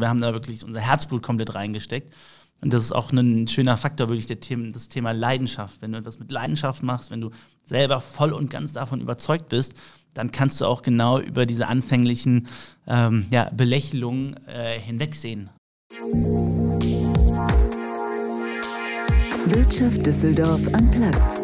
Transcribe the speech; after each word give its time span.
Wir 0.00 0.08
haben 0.08 0.20
da 0.20 0.32
wirklich 0.32 0.64
unser 0.64 0.80
Herzblut 0.80 1.22
komplett 1.22 1.54
reingesteckt. 1.54 2.12
Und 2.60 2.72
das 2.72 2.82
ist 2.82 2.92
auch 2.92 3.12
ein 3.12 3.46
schöner 3.46 3.76
Faktor, 3.76 4.08
wirklich 4.08 4.26
der 4.26 4.40
Thema, 4.40 4.70
das 4.72 4.88
Thema 4.88 5.12
Leidenschaft. 5.12 5.80
Wenn 5.80 5.92
du 5.92 5.98
etwas 5.98 6.18
mit 6.18 6.32
Leidenschaft 6.32 6.82
machst, 6.82 7.10
wenn 7.10 7.20
du 7.20 7.30
selber 7.64 8.00
voll 8.00 8.32
und 8.32 8.50
ganz 8.50 8.72
davon 8.72 9.00
überzeugt 9.00 9.48
bist, 9.48 9.74
dann 10.14 10.32
kannst 10.32 10.60
du 10.60 10.66
auch 10.66 10.82
genau 10.82 11.20
über 11.20 11.46
diese 11.46 11.68
anfänglichen 11.68 12.48
ähm, 12.88 13.26
ja, 13.30 13.50
Belächelungen 13.50 14.36
äh, 14.46 14.80
hinwegsehen. 14.80 15.50
Wirtschaft 19.46 20.04
Düsseldorf 20.04 20.60
am 20.72 20.90
Platz. 20.90 21.42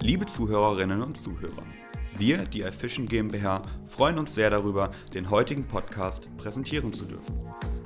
Liebe 0.00 0.24
Zuhörerinnen 0.24 1.02
und 1.02 1.16
Zuhörer, 1.16 1.62
wir, 2.18 2.38
die 2.44 2.62
iFishing 2.62 3.06
GmbH, 3.06 3.62
freuen 3.86 4.18
uns 4.18 4.34
sehr 4.34 4.50
darüber, 4.50 4.90
den 5.14 5.30
heutigen 5.30 5.66
Podcast 5.66 6.28
präsentieren 6.36 6.92
zu 6.92 7.04
dürfen. 7.04 7.34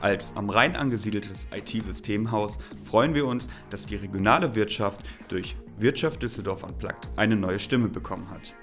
Als 0.01 0.35
am 0.37 0.51
Rhein 0.51 0.77
angesiedeltes 0.77 1.47
IT-Systemhaus 1.55 2.59
freuen 2.85 3.15
wir 3.15 3.27
uns, 3.27 3.49
dass 3.71 3.87
die 3.87 3.97
regionale 3.97 4.55
Wirtschaft 4.55 5.01
durch 5.29 5.57
Wirtschaft 5.79 6.23
Düsseldorf 6.23 6.63
Unplugged 6.63 7.09
eine 7.17 7.37
neue 7.37 7.59
Stimme 7.59 7.89
bekommen 7.89 8.29
hat. 8.31 8.55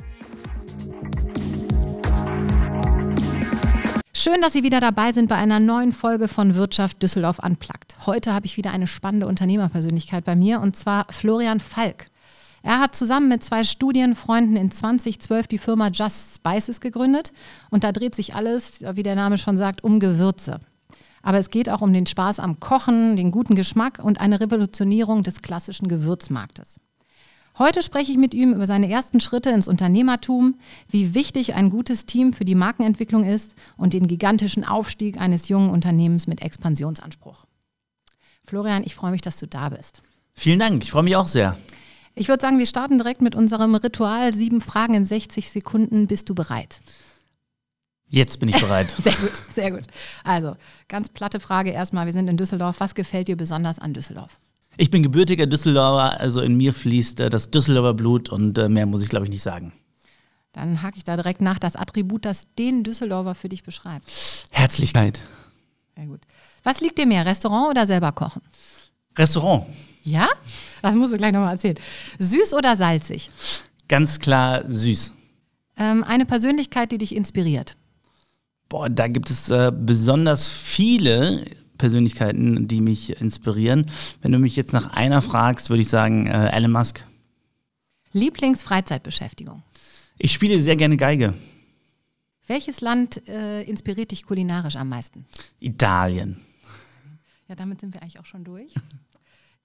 Schön, 4.13 4.41
dass 4.41 4.53
Sie 4.53 4.63
wieder 4.63 4.79
dabei 4.79 5.11
sind 5.11 5.29
bei 5.29 5.35
einer 5.35 5.59
neuen 5.59 5.93
Folge 5.93 6.27
von 6.27 6.55
Wirtschaft 6.55 7.01
Düsseldorf 7.01 7.39
Unplugged. 7.39 7.95
Heute 8.05 8.33
habe 8.33 8.45
ich 8.45 8.57
wieder 8.57 8.71
eine 8.71 8.87
spannende 8.87 9.27
Unternehmerpersönlichkeit 9.27 10.25
bei 10.25 10.35
mir 10.35 10.59
und 10.59 10.75
zwar 10.75 11.05
Florian 11.11 11.59
Falk. 11.59 12.07
Er 12.67 12.81
hat 12.81 12.97
zusammen 12.97 13.29
mit 13.29 13.45
zwei 13.45 13.63
Studienfreunden 13.63 14.57
in 14.57 14.71
2012 14.71 15.47
die 15.47 15.57
Firma 15.57 15.87
Just 15.87 16.35
Spices 16.35 16.81
gegründet 16.81 17.31
und 17.69 17.85
da 17.85 17.93
dreht 17.93 18.13
sich 18.13 18.35
alles, 18.35 18.81
wie 18.81 19.03
der 19.03 19.15
Name 19.15 19.37
schon 19.37 19.55
sagt, 19.55 19.85
um 19.85 20.01
Gewürze. 20.01 20.59
Aber 21.21 21.37
es 21.37 21.49
geht 21.49 21.69
auch 21.69 21.79
um 21.79 21.93
den 21.93 22.05
Spaß 22.05 22.41
am 22.41 22.59
Kochen, 22.59 23.15
den 23.15 23.31
guten 23.31 23.55
Geschmack 23.55 24.01
und 24.03 24.19
eine 24.19 24.41
Revolutionierung 24.41 25.23
des 25.23 25.41
klassischen 25.41 25.87
Gewürzmarktes. 25.87 26.81
Heute 27.57 27.81
spreche 27.81 28.11
ich 28.11 28.17
mit 28.17 28.33
ihm 28.33 28.51
über 28.51 28.65
seine 28.65 28.91
ersten 28.91 29.21
Schritte 29.21 29.49
ins 29.51 29.69
Unternehmertum, 29.69 30.55
wie 30.89 31.13
wichtig 31.15 31.53
ein 31.53 31.69
gutes 31.69 32.05
Team 32.05 32.33
für 32.33 32.43
die 32.43 32.53
Markenentwicklung 32.53 33.23
ist 33.23 33.55
und 33.77 33.93
den 33.93 34.09
gigantischen 34.09 34.65
Aufstieg 34.65 35.21
eines 35.21 35.47
jungen 35.47 35.69
Unternehmens 35.69 36.27
mit 36.27 36.41
Expansionsanspruch. 36.41 37.45
Florian, 38.43 38.83
ich 38.83 38.93
freue 38.93 39.11
mich, 39.11 39.21
dass 39.21 39.37
du 39.37 39.47
da 39.47 39.69
bist. 39.69 40.01
Vielen 40.33 40.59
Dank, 40.59 40.83
ich 40.83 40.91
freue 40.91 41.03
mich 41.03 41.15
auch 41.15 41.29
sehr. 41.29 41.57
Ich 42.17 42.27
würde 42.27 42.41
sagen, 42.41 42.57
wir 42.57 42.65
starten 42.65 42.97
direkt 42.97 43.21
mit 43.21 43.35
unserem 43.35 43.75
Ritual. 43.75 44.33
Sieben 44.33 44.59
Fragen 44.59 44.95
in 44.95 45.05
60 45.05 45.51
Sekunden. 45.51 46.07
Bist 46.07 46.29
du 46.29 46.35
bereit? 46.35 46.81
Jetzt 48.09 48.39
bin 48.39 48.49
ich 48.49 48.59
bereit. 48.59 48.95
sehr 49.03 49.13
gut, 49.13 49.33
sehr 49.53 49.71
gut. 49.71 49.83
Also, 50.23 50.55
ganz 50.87 51.09
platte 51.09 51.39
Frage 51.39 51.71
erstmal. 51.71 52.07
Wir 52.07 52.13
sind 52.13 52.27
in 52.27 52.37
Düsseldorf. 52.37 52.79
Was 52.79 52.95
gefällt 52.95 53.27
dir 53.27 53.37
besonders 53.37 53.77
an 53.77 53.93
Düsseldorf? 53.93 54.39
Ich 54.77 54.89
bin 54.89 55.03
gebürtiger 55.03 55.45
Düsseldorfer, 55.45 56.19
also 56.19 56.41
in 56.41 56.55
mir 56.55 56.73
fließt 56.73 57.19
äh, 57.19 57.29
das 57.29 57.51
Düsseldorfer 57.51 57.93
Blut 57.93 58.29
und 58.29 58.57
äh, 58.57 58.69
mehr 58.69 58.85
muss 58.85 59.03
ich, 59.03 59.09
glaube 59.09 59.25
ich, 59.25 59.31
nicht 59.31 59.41
sagen. 59.43 59.73
Dann 60.53 60.81
hake 60.81 60.97
ich 60.97 61.03
da 61.03 61.17
direkt 61.17 61.41
nach 61.41 61.59
das 61.59 61.75
Attribut, 61.75 62.25
das 62.25 62.47
den 62.57 62.83
Düsseldorfer 62.83 63.35
für 63.35 63.49
dich 63.49 63.63
beschreibt. 63.63 64.09
Herzlichkeit. 64.51 65.21
Sehr 65.95 66.05
gut. 66.05 66.21
Was 66.63 66.81
liegt 66.81 66.97
dir 66.97 67.05
mehr, 67.05 67.25
Restaurant 67.25 67.69
oder 67.71 67.85
selber 67.85 68.11
kochen? 68.11 68.41
Restaurant. 69.17 69.65
Ja? 70.07 70.29
Das 70.81 70.95
musst 70.95 71.13
du 71.13 71.17
gleich 71.17 71.33
nochmal 71.33 71.53
erzählen. 71.53 71.77
Süß 72.17 72.53
oder 72.53 72.77
salzig? 72.77 73.29
Ganz 73.89 74.19
klar 74.19 74.63
süß. 74.67 75.13
Ähm, 75.77 76.03
eine 76.05 76.25
Persönlichkeit, 76.25 76.91
die 76.93 76.97
dich 76.97 77.13
inspiriert? 77.13 77.75
Boah, 78.69 78.89
da 78.89 79.07
gibt 79.07 79.29
es 79.29 79.49
äh, 79.49 79.71
besonders 79.71 80.49
viele 80.49 81.45
Persönlichkeiten, 81.77 82.67
die 82.67 82.81
mich 82.81 83.21
inspirieren. 83.21 83.91
Wenn 84.21 84.31
du 84.31 84.39
mich 84.39 84.55
jetzt 84.55 84.71
nach 84.71 84.91
einer 84.91 85.21
fragst, 85.21 85.69
würde 85.69 85.81
ich 85.81 85.89
sagen 85.89 86.27
äh, 86.27 86.49
Elon 86.49 86.71
Musk. 86.71 87.05
Lieblingsfreizeitbeschäftigung? 88.13 89.61
Ich 90.17 90.31
spiele 90.31 90.61
sehr 90.61 90.77
gerne 90.77 90.95
Geige. 90.95 91.33
Welches 92.47 92.79
Land 92.79 93.27
äh, 93.27 93.63
inspiriert 93.63 94.11
dich 94.11 94.25
kulinarisch 94.25 94.77
am 94.77 94.87
meisten? 94.87 95.25
Italien. 95.59 96.39
Ja, 97.49 97.55
damit 97.55 97.81
sind 97.81 97.93
wir 97.93 98.01
eigentlich 98.01 98.19
auch 98.19 98.25
schon 98.25 98.45
durch. 98.45 98.73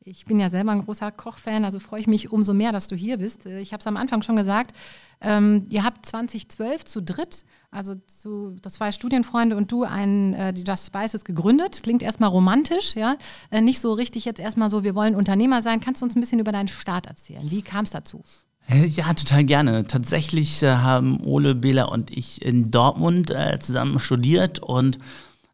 Ich 0.05 0.25
bin 0.25 0.41
ja 0.41 0.51
selber 0.51 0.73
ein 0.73 0.85
großer 0.85 1.13
Kochfan, 1.13 1.65
also 1.65 1.79
freue 1.79 2.01
ich 2.01 2.09
mich 2.09 2.33
umso 2.33 2.55
mehr, 2.55 2.73
dass 2.73 2.89
du 2.89 2.97
hier 2.97 3.19
bist. 3.19 3.47
Ich 3.47 3.73
habe 3.73 3.81
es 3.81 3.87
am 3.87 3.97
Anfang 3.97 4.23
schon 4.23 4.35
gesagt, 4.35 4.75
ähm, 5.21 5.67
ihr 5.69 5.85
habt 5.85 6.05
2012 6.05 6.85
zu 6.85 7.03
dritt, 7.03 7.45
also 7.71 7.95
zu, 8.07 8.57
das 8.61 8.75
zwei 8.75 8.91
Studienfreunde 8.91 9.57
und 9.57 9.71
du, 9.71 9.85
einen, 9.85 10.35
äh, 10.35 10.53
die 10.53 10.65
Just 10.65 10.87
Spices 10.87 11.25
gegründet. 11.25 11.85
Klingt 11.85 12.03
erstmal 12.03 12.31
romantisch, 12.31 12.97
ja. 12.97 13.17
Äh, 13.51 13.61
nicht 13.61 13.79
so 13.79 13.93
richtig 13.93 14.25
jetzt 14.25 14.41
erstmal 14.41 14.71
so, 14.71 14.83
wir 14.83 14.97
wollen 14.97 15.15
Unternehmer 15.15 15.63
sein. 15.63 15.81
Kannst 15.81 16.03
du 16.03 16.07
uns 16.07 16.17
ein 16.17 16.21
bisschen 16.21 16.41
über 16.41 16.51
deinen 16.51 16.69
Start 16.69 17.07
erzählen? 17.07 17.49
Wie 17.49 17.63
kam 17.63 17.85
es 17.85 17.91
dazu? 17.91 18.25
Äh, 18.69 18.87
ja, 18.87 19.15
total 19.15 19.45
gerne. 19.45 19.85
Tatsächlich 19.85 20.65
äh, 20.65 20.73
haben 20.73 21.21
Ole, 21.21 21.55
Bela 21.55 21.85
und 21.85 22.17
ich 22.17 22.43
in 22.43 22.73
Dortmund 22.73 23.31
äh, 23.31 23.59
zusammen 23.61 24.01
studiert 24.01 24.59
und 24.59 24.99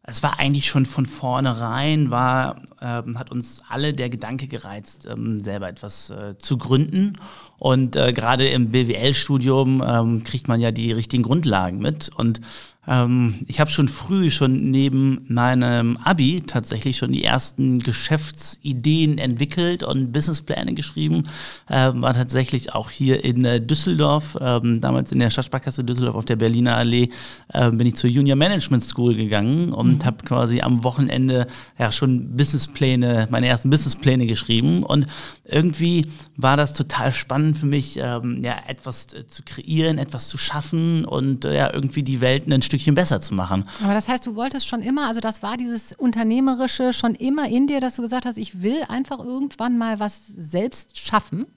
es 0.09 0.23
war 0.23 0.39
eigentlich 0.39 0.65
schon 0.65 0.85
von 0.85 1.05
vornherein, 1.05 2.09
war, 2.09 2.61
ähm, 2.81 3.17
hat 3.19 3.31
uns 3.31 3.61
alle 3.69 3.93
der 3.93 4.09
Gedanke 4.09 4.47
gereizt, 4.47 5.07
ähm, 5.09 5.39
selber 5.39 5.69
etwas 5.69 6.09
äh, 6.09 6.37
zu 6.37 6.57
gründen. 6.57 7.13
Und 7.59 7.95
äh, 7.95 8.13
gerade 8.13 8.47
im 8.47 8.71
BWL-Studium 8.71 9.83
ähm, 9.85 10.23
kriegt 10.23 10.47
man 10.47 10.59
ja 10.59 10.71
die 10.71 10.91
richtigen 10.91 11.23
Grundlagen 11.23 11.79
mit. 11.79 12.09
Und 12.15 12.41
ähm, 12.87 13.35
ich 13.47 13.59
habe 13.59 13.69
schon 13.69 13.87
früh, 13.87 14.31
schon 14.31 14.71
neben 14.71 15.25
meinem 15.27 15.97
Abi 15.97 16.41
tatsächlich 16.41 16.97
schon 16.97 17.11
die 17.11 17.23
ersten 17.23 17.79
Geschäftsideen 17.79 19.17
entwickelt 19.17 19.83
und 19.83 20.11
Businesspläne 20.11 20.73
geschrieben. 20.73 21.23
Äh, 21.69 21.91
war 21.95 22.13
tatsächlich 22.13 22.73
auch 22.73 22.89
hier 22.89 23.23
in 23.23 23.43
äh, 23.43 23.59
Düsseldorf, 23.59 24.37
ähm, 24.39 24.79
damals 24.79 25.11
in 25.11 25.19
der 25.19 25.29
Stadtsparkasse 25.29 25.83
Düsseldorf 25.83 26.15
auf 26.15 26.25
der 26.25 26.37
Berliner 26.37 26.77
Allee, 26.77 27.09
äh, 27.53 27.69
bin 27.69 27.85
ich 27.85 27.95
zur 27.95 28.09
Junior 28.09 28.37
Management 28.37 28.83
School 28.83 29.15
gegangen 29.15 29.73
und 29.73 29.99
mhm. 29.99 30.05
habe 30.05 30.23
quasi 30.23 30.61
am 30.61 30.83
Wochenende 30.83 31.47
ja 31.77 31.91
schon 31.91 32.37
Businesspläne, 32.37 33.27
meine 33.29 33.47
ersten 33.47 33.69
Businesspläne 33.69 34.25
geschrieben. 34.25 34.83
Und 34.83 35.07
irgendwie 35.43 36.05
war 36.37 36.55
das 36.55 36.73
total 36.73 37.11
spannend 37.11 37.57
für 37.57 37.65
mich, 37.65 37.99
ähm, 38.01 38.41
ja, 38.41 38.55
etwas 38.67 39.07
äh, 39.13 39.27
zu 39.27 39.43
kreieren, 39.43 39.97
etwas 39.97 40.29
zu 40.29 40.37
schaffen 40.37 41.03
und 41.05 41.45
äh, 41.45 41.55
ja, 41.55 41.73
irgendwie 41.73 42.03
die 42.03 42.21
Welt 42.21 42.47
ein 42.47 42.61
Stückchen 42.69 42.95
besser 42.95 43.19
zu 43.19 43.33
machen. 43.33 43.67
Aber 43.83 43.93
das 43.93 44.07
heißt, 44.07 44.25
du 44.25 44.35
wolltest 44.35 44.67
schon 44.67 44.81
immer, 44.81 45.07
also 45.07 45.19
das 45.19 45.43
war 45.43 45.57
dieses 45.57 45.93
Unternehmerische 45.93 46.93
schon 46.93 47.15
immer 47.15 47.49
in 47.49 47.67
dir, 47.67 47.81
dass 47.81 47.95
du 47.95 48.01
gesagt 48.01 48.25
hast, 48.25 48.37
ich 48.37 48.61
will 48.61 48.83
einfach 48.87 49.19
irgendwann 49.19 49.77
mal 49.77 49.99
was 49.99 50.27
selbst 50.27 50.97
schaffen? 50.97 51.47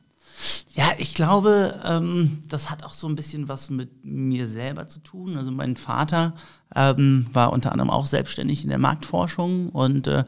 Ja, 0.75 0.87
ich 0.99 1.15
glaube, 1.15 1.81
ähm, 1.84 2.43
das 2.49 2.71
hat 2.71 2.83
auch 2.83 2.95
so 2.95 3.06
ein 3.06 3.15
bisschen 3.15 3.49
was 3.49 3.71
mit 3.71 4.05
mir 4.05 4.49
selber 4.49 4.89
zu 4.89 4.99
tun. 5.00 5.37
Also 5.37 5.53
mein 5.53 5.77
Vater 5.77 6.34
ähm, 6.75 7.27
war 7.33 7.53
unter 7.53 7.73
anderem 7.73 7.91
auch 7.91 8.06
selbstständig 8.06 8.65
in 8.65 8.71
der 8.71 8.79
Marktforschung 8.79 9.69
und 9.69 10.06
äh, 10.09 10.25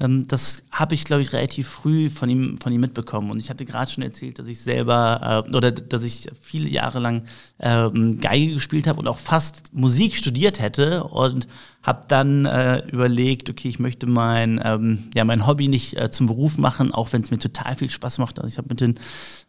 ähm, 0.00 0.26
das 0.26 0.62
habe 0.70 0.94
ich, 0.94 1.04
glaube 1.04 1.22
ich, 1.22 1.32
relativ 1.32 1.68
früh 1.68 2.08
von 2.08 2.28
ihm, 2.28 2.58
von 2.58 2.72
ihm 2.72 2.80
mitbekommen. 2.80 3.30
Und 3.30 3.38
ich 3.38 3.50
hatte 3.50 3.64
gerade 3.64 3.90
schon 3.90 4.02
erzählt, 4.02 4.38
dass 4.38 4.48
ich 4.48 4.60
selber 4.60 5.44
äh, 5.46 5.56
oder 5.56 5.70
dass 5.70 6.02
ich 6.02 6.28
viele 6.40 6.68
Jahre 6.68 6.98
lang 6.98 7.24
ähm, 7.60 8.18
Geige 8.18 8.54
gespielt 8.54 8.86
habe 8.86 9.00
und 9.00 9.08
auch 9.08 9.18
fast 9.18 9.72
Musik 9.72 10.16
studiert 10.16 10.60
hätte 10.60 11.04
und 11.04 11.46
habe 11.82 12.04
dann 12.06 12.46
äh, 12.46 12.86
überlegt, 12.88 13.50
okay, 13.50 13.68
ich 13.68 13.78
möchte 13.78 14.06
mein, 14.06 14.60
ähm, 14.64 15.10
ja, 15.14 15.24
mein 15.24 15.46
Hobby 15.46 15.68
nicht 15.68 15.98
äh, 16.00 16.10
zum 16.10 16.26
Beruf 16.26 16.58
machen, 16.58 16.92
auch 16.92 17.12
wenn 17.12 17.22
es 17.22 17.30
mir 17.30 17.38
total 17.38 17.74
viel 17.74 17.90
Spaß 17.90 18.18
macht. 18.18 18.38
Also 18.38 18.52
ich 18.52 18.58
habe 18.58 18.68
mit, 18.68 18.80
den, 18.80 18.94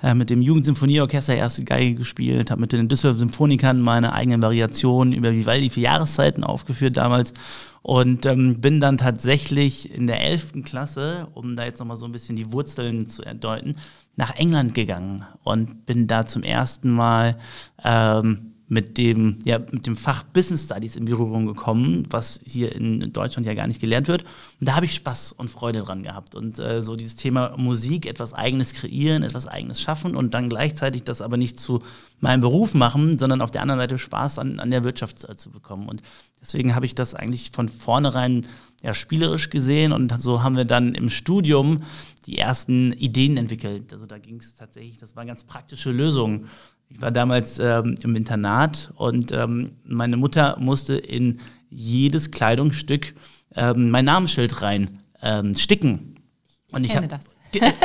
äh, 0.01 0.15
mit 0.15 0.29
dem 0.29 0.41
Jugendsymphonieorchester 0.41 1.35
erste 1.35 1.63
Geige 1.63 1.95
gespielt, 1.95 2.49
habe 2.49 2.61
mit 2.61 2.73
den 2.73 2.87
Düsseldorf 2.87 3.19
Symphonikern 3.19 3.81
meine 3.81 4.13
eigenen 4.13 4.41
Variationen 4.41 5.13
über 5.13 5.31
Vivaldi 5.31 5.69
vier 5.69 5.83
Jahreszeiten 5.83 6.43
aufgeführt 6.43 6.97
damals 6.97 7.33
und 7.83 8.25
ähm, 8.25 8.61
bin 8.61 8.79
dann 8.79 8.97
tatsächlich 8.97 9.93
in 9.93 10.07
der 10.07 10.21
11. 10.21 10.63
Klasse, 10.63 11.27
um 11.33 11.55
da 11.55 11.65
jetzt 11.65 11.79
nochmal 11.79 11.97
so 11.97 12.05
ein 12.05 12.13
bisschen 12.13 12.35
die 12.35 12.51
Wurzeln 12.51 13.07
zu 13.07 13.23
erdeuten, 13.23 13.75
nach 14.15 14.35
England 14.35 14.73
gegangen 14.73 15.23
und 15.43 15.85
bin 15.85 16.07
da 16.07 16.25
zum 16.25 16.43
ersten 16.43 16.91
Mal 16.91 17.37
ähm, 17.83 18.52
mit 18.73 18.97
dem, 18.97 19.37
ja, 19.45 19.59
mit 19.59 19.85
dem 19.85 19.95
Fach 19.95 20.23
Business 20.23 20.65
Studies 20.65 20.95
in 20.95 21.05
Berührung 21.05 21.45
gekommen, 21.45 22.07
was 22.09 22.41
hier 22.43 22.75
in 22.75 23.13
Deutschland 23.13 23.45
ja 23.45 23.53
gar 23.53 23.67
nicht 23.67 23.79
gelernt 23.79 24.07
wird. 24.07 24.23
Und 24.59 24.67
da 24.67 24.75
habe 24.75 24.85
ich 24.85 24.95
Spaß 24.95 25.33
und 25.33 25.49
Freude 25.49 25.81
dran 25.81 26.01
gehabt. 26.01 26.33
Und 26.33 26.57
äh, 26.59 26.81
so 26.81 26.95
dieses 26.95 27.15
Thema 27.15 27.55
Musik, 27.55 28.07
etwas 28.07 28.33
Eigenes 28.33 28.73
kreieren, 28.73 29.23
etwas 29.23 29.47
Eigenes 29.47 29.79
schaffen 29.79 30.15
und 30.15 30.33
dann 30.33 30.49
gleichzeitig 30.49 31.03
das 31.03 31.21
aber 31.21 31.37
nicht 31.37 31.59
zu 31.59 31.83
meinem 32.19 32.41
Beruf 32.41 32.73
machen, 32.73 33.19
sondern 33.19 33.41
auf 33.41 33.51
der 33.51 33.61
anderen 33.61 33.79
Seite 33.79 33.97
Spaß 33.97 34.39
an, 34.39 34.59
an 34.59 34.71
der 34.71 34.83
Wirtschaft 34.83 35.23
äh, 35.29 35.35
zu 35.35 35.51
bekommen. 35.51 35.87
Und 35.87 36.01
deswegen 36.41 36.73
habe 36.73 36.87
ich 36.87 36.95
das 36.95 37.13
eigentlich 37.13 37.51
von 37.51 37.69
vornherein 37.69 38.47
ja, 38.81 38.93
spielerisch 38.93 39.49
gesehen 39.49 39.93
und 39.93 40.19
so 40.19 40.43
haben 40.43 40.57
wir 40.57 40.65
dann 40.65 40.93
im 40.93 41.09
Studium 41.09 41.83
die 42.25 42.37
ersten 42.37 42.91
Ideen 42.91 43.37
entwickelt. 43.37 43.93
Also 43.93 44.05
da 44.05 44.17
ging 44.17 44.37
es 44.37 44.55
tatsächlich, 44.55 44.97
das 44.97 45.15
waren 45.15 45.27
ganz 45.27 45.45
praktische 45.45 45.91
Lösungen. 45.91 46.49
Ich 46.93 47.01
war 47.01 47.11
damals 47.11 47.59
ähm, 47.59 47.95
im 48.01 48.15
Internat 48.15 48.91
und 48.95 49.31
ähm, 49.31 49.71
meine 49.83 50.17
Mutter 50.17 50.57
musste 50.59 50.95
in 50.95 51.39
jedes 51.69 52.31
Kleidungsstück 52.31 53.15
ähm, 53.55 53.89
mein 53.89 54.05
Namensschild 54.05 54.61
rein 54.61 54.99
ähm, 55.21 55.55
sticken. 55.55 56.15
Und 56.71 56.83
ich 56.83 56.91
kenne 56.91 57.07
habe 57.09 57.19
das. 57.19 57.35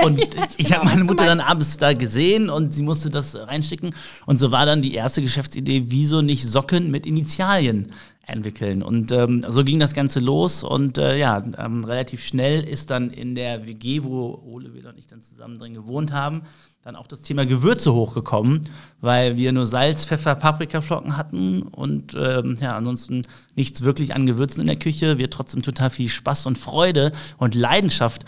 und 0.05 0.19
ich 0.57 0.73
habe 0.73 0.85
meine 0.85 1.05
Mutter 1.05 1.27
dann 1.27 1.41
abends 1.41 1.77
da 1.77 1.93
gesehen 1.93 2.49
und 2.49 2.73
sie 2.73 2.83
musste 2.83 3.11
das 3.11 3.35
reinschicken. 3.35 3.95
Und 4.27 4.39
so 4.39 4.51
war 4.51 4.67
dann 4.67 4.83
die 4.83 4.95
erste 4.95 5.23
Geschäftsidee, 5.23 5.85
wieso 5.87 6.23
nicht 6.23 6.47
Socken 6.47 6.91
mit 6.91 7.07
Initialien 7.07 7.93
entwickeln. 8.27 8.83
Und 8.83 9.11
ähm, 9.13 9.45
so 9.49 9.65
ging 9.65 9.79
das 9.79 9.95
Ganze 9.95 10.21
los. 10.21 10.63
Und 10.63 10.99
äh, 10.99 11.17
ja, 11.17 11.43
ähm, 11.59 11.85
relativ 11.85 12.25
schnell 12.25 12.63
ist 12.63 12.91
dann 12.91 13.11
in 13.11 13.35
der 13.35 13.67
WG, 13.67 14.03
wo 14.03 14.43
Ole, 14.45 14.75
wir 14.75 14.87
und 14.89 14.99
ich 14.99 15.07
dann 15.07 15.23
zusammen 15.23 15.59
drin 15.59 15.75
gewohnt 15.75 16.13
haben, 16.13 16.43
dann 16.89 16.97
auch 16.97 17.07
das 17.07 17.21
Thema 17.21 17.45
Gewürze 17.45 17.93
hochgekommen, 17.93 18.63
weil 19.03 19.37
wir 19.37 19.53
nur 19.53 19.67
Salz, 19.67 20.07
Pfeffer, 20.07 20.35
Paprikaflocken 20.35 21.19
hatten 21.19 21.61
und 21.61 22.17
ähm, 22.19 22.57
ja, 22.63 22.71
ansonsten 22.71 23.25
nichts 23.55 23.83
wirklich 23.83 24.15
an 24.15 24.25
Gewürzen 24.25 24.63
in 24.63 24.69
der 24.69 24.77
Küche. 24.77 25.19
Wir 25.19 25.29
trotzdem 25.29 25.61
total 25.61 25.91
viel 25.91 26.09
Spaß 26.09 26.47
und 26.47 26.57
Freude 26.57 27.13
und 27.37 27.55
Leidenschaft 27.55 28.25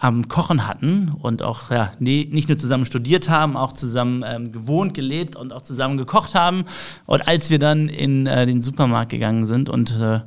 am 0.00 0.26
Kochen 0.26 0.66
hatten 0.66 1.12
und 1.22 1.42
auch 1.44 1.70
ja, 1.70 1.92
nee, 2.00 2.28
nicht 2.28 2.48
nur 2.48 2.58
zusammen 2.58 2.86
studiert 2.86 3.28
haben, 3.28 3.56
auch 3.56 3.72
zusammen 3.72 4.24
ähm, 4.26 4.50
gewohnt, 4.50 4.94
gelebt 4.94 5.36
und 5.36 5.52
auch 5.52 5.62
zusammen 5.62 5.96
gekocht 5.96 6.34
haben. 6.34 6.64
Und 7.06 7.28
als 7.28 7.50
wir 7.50 7.60
dann 7.60 7.88
in 7.88 8.26
äh, 8.26 8.46
den 8.46 8.62
Supermarkt 8.62 9.12
gegangen 9.12 9.46
sind 9.46 9.68
und 9.68 9.92
äh, 10.00 10.22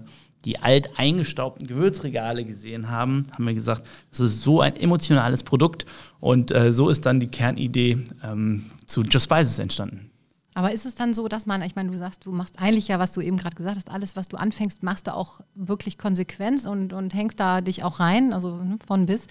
die 0.46 0.60
alt 0.60 0.98
eingestaubten 0.98 1.68
Gewürzregale 1.68 2.46
gesehen 2.46 2.90
haben, 2.90 3.28
haben 3.34 3.46
wir 3.46 3.54
gesagt, 3.54 3.86
das 4.12 4.20
ist 4.20 4.44
so 4.44 4.62
ein 4.62 4.76
emotionales 4.76 5.44
Produkt. 5.44 5.86
Und 6.20 6.52
äh, 6.52 6.72
so 6.72 6.90
ist 6.90 7.06
dann 7.06 7.20
die 7.20 7.28
Kernidee 7.28 7.98
ähm, 8.24 8.66
zu 8.86 9.02
Just 9.04 9.26
Spices 9.26 9.60
entstanden. 9.60 10.12
Aber 10.58 10.72
ist 10.72 10.86
es 10.86 10.96
dann 10.96 11.14
so, 11.14 11.28
dass 11.28 11.46
man, 11.46 11.62
ich 11.64 11.76
meine, 11.76 11.92
du 11.92 11.98
sagst, 11.98 12.26
du 12.26 12.32
machst 12.32 12.62
eigentlich 12.62 12.88
ja, 12.88 12.98
was 12.98 13.12
du 13.12 13.20
eben 13.20 13.36
gerade 13.36 13.58
gesagt 13.58 13.76
hast, 13.76 13.92
alles, 13.92 14.16
was 14.16 14.30
du 14.30 14.38
anfängst, 14.38 14.84
machst 14.84 15.08
du 15.08 15.14
auch 15.14 15.42
wirklich 15.54 15.98
konsequent 15.98 16.66
und, 16.66 16.94
und 16.94 17.14
hängst 17.14 17.42
da 17.42 17.60
dich 17.60 17.84
auch 17.84 18.00
rein, 18.00 18.32
also 18.32 18.64
ne, 18.64 18.78
von 18.88 19.06
bis. 19.06 19.28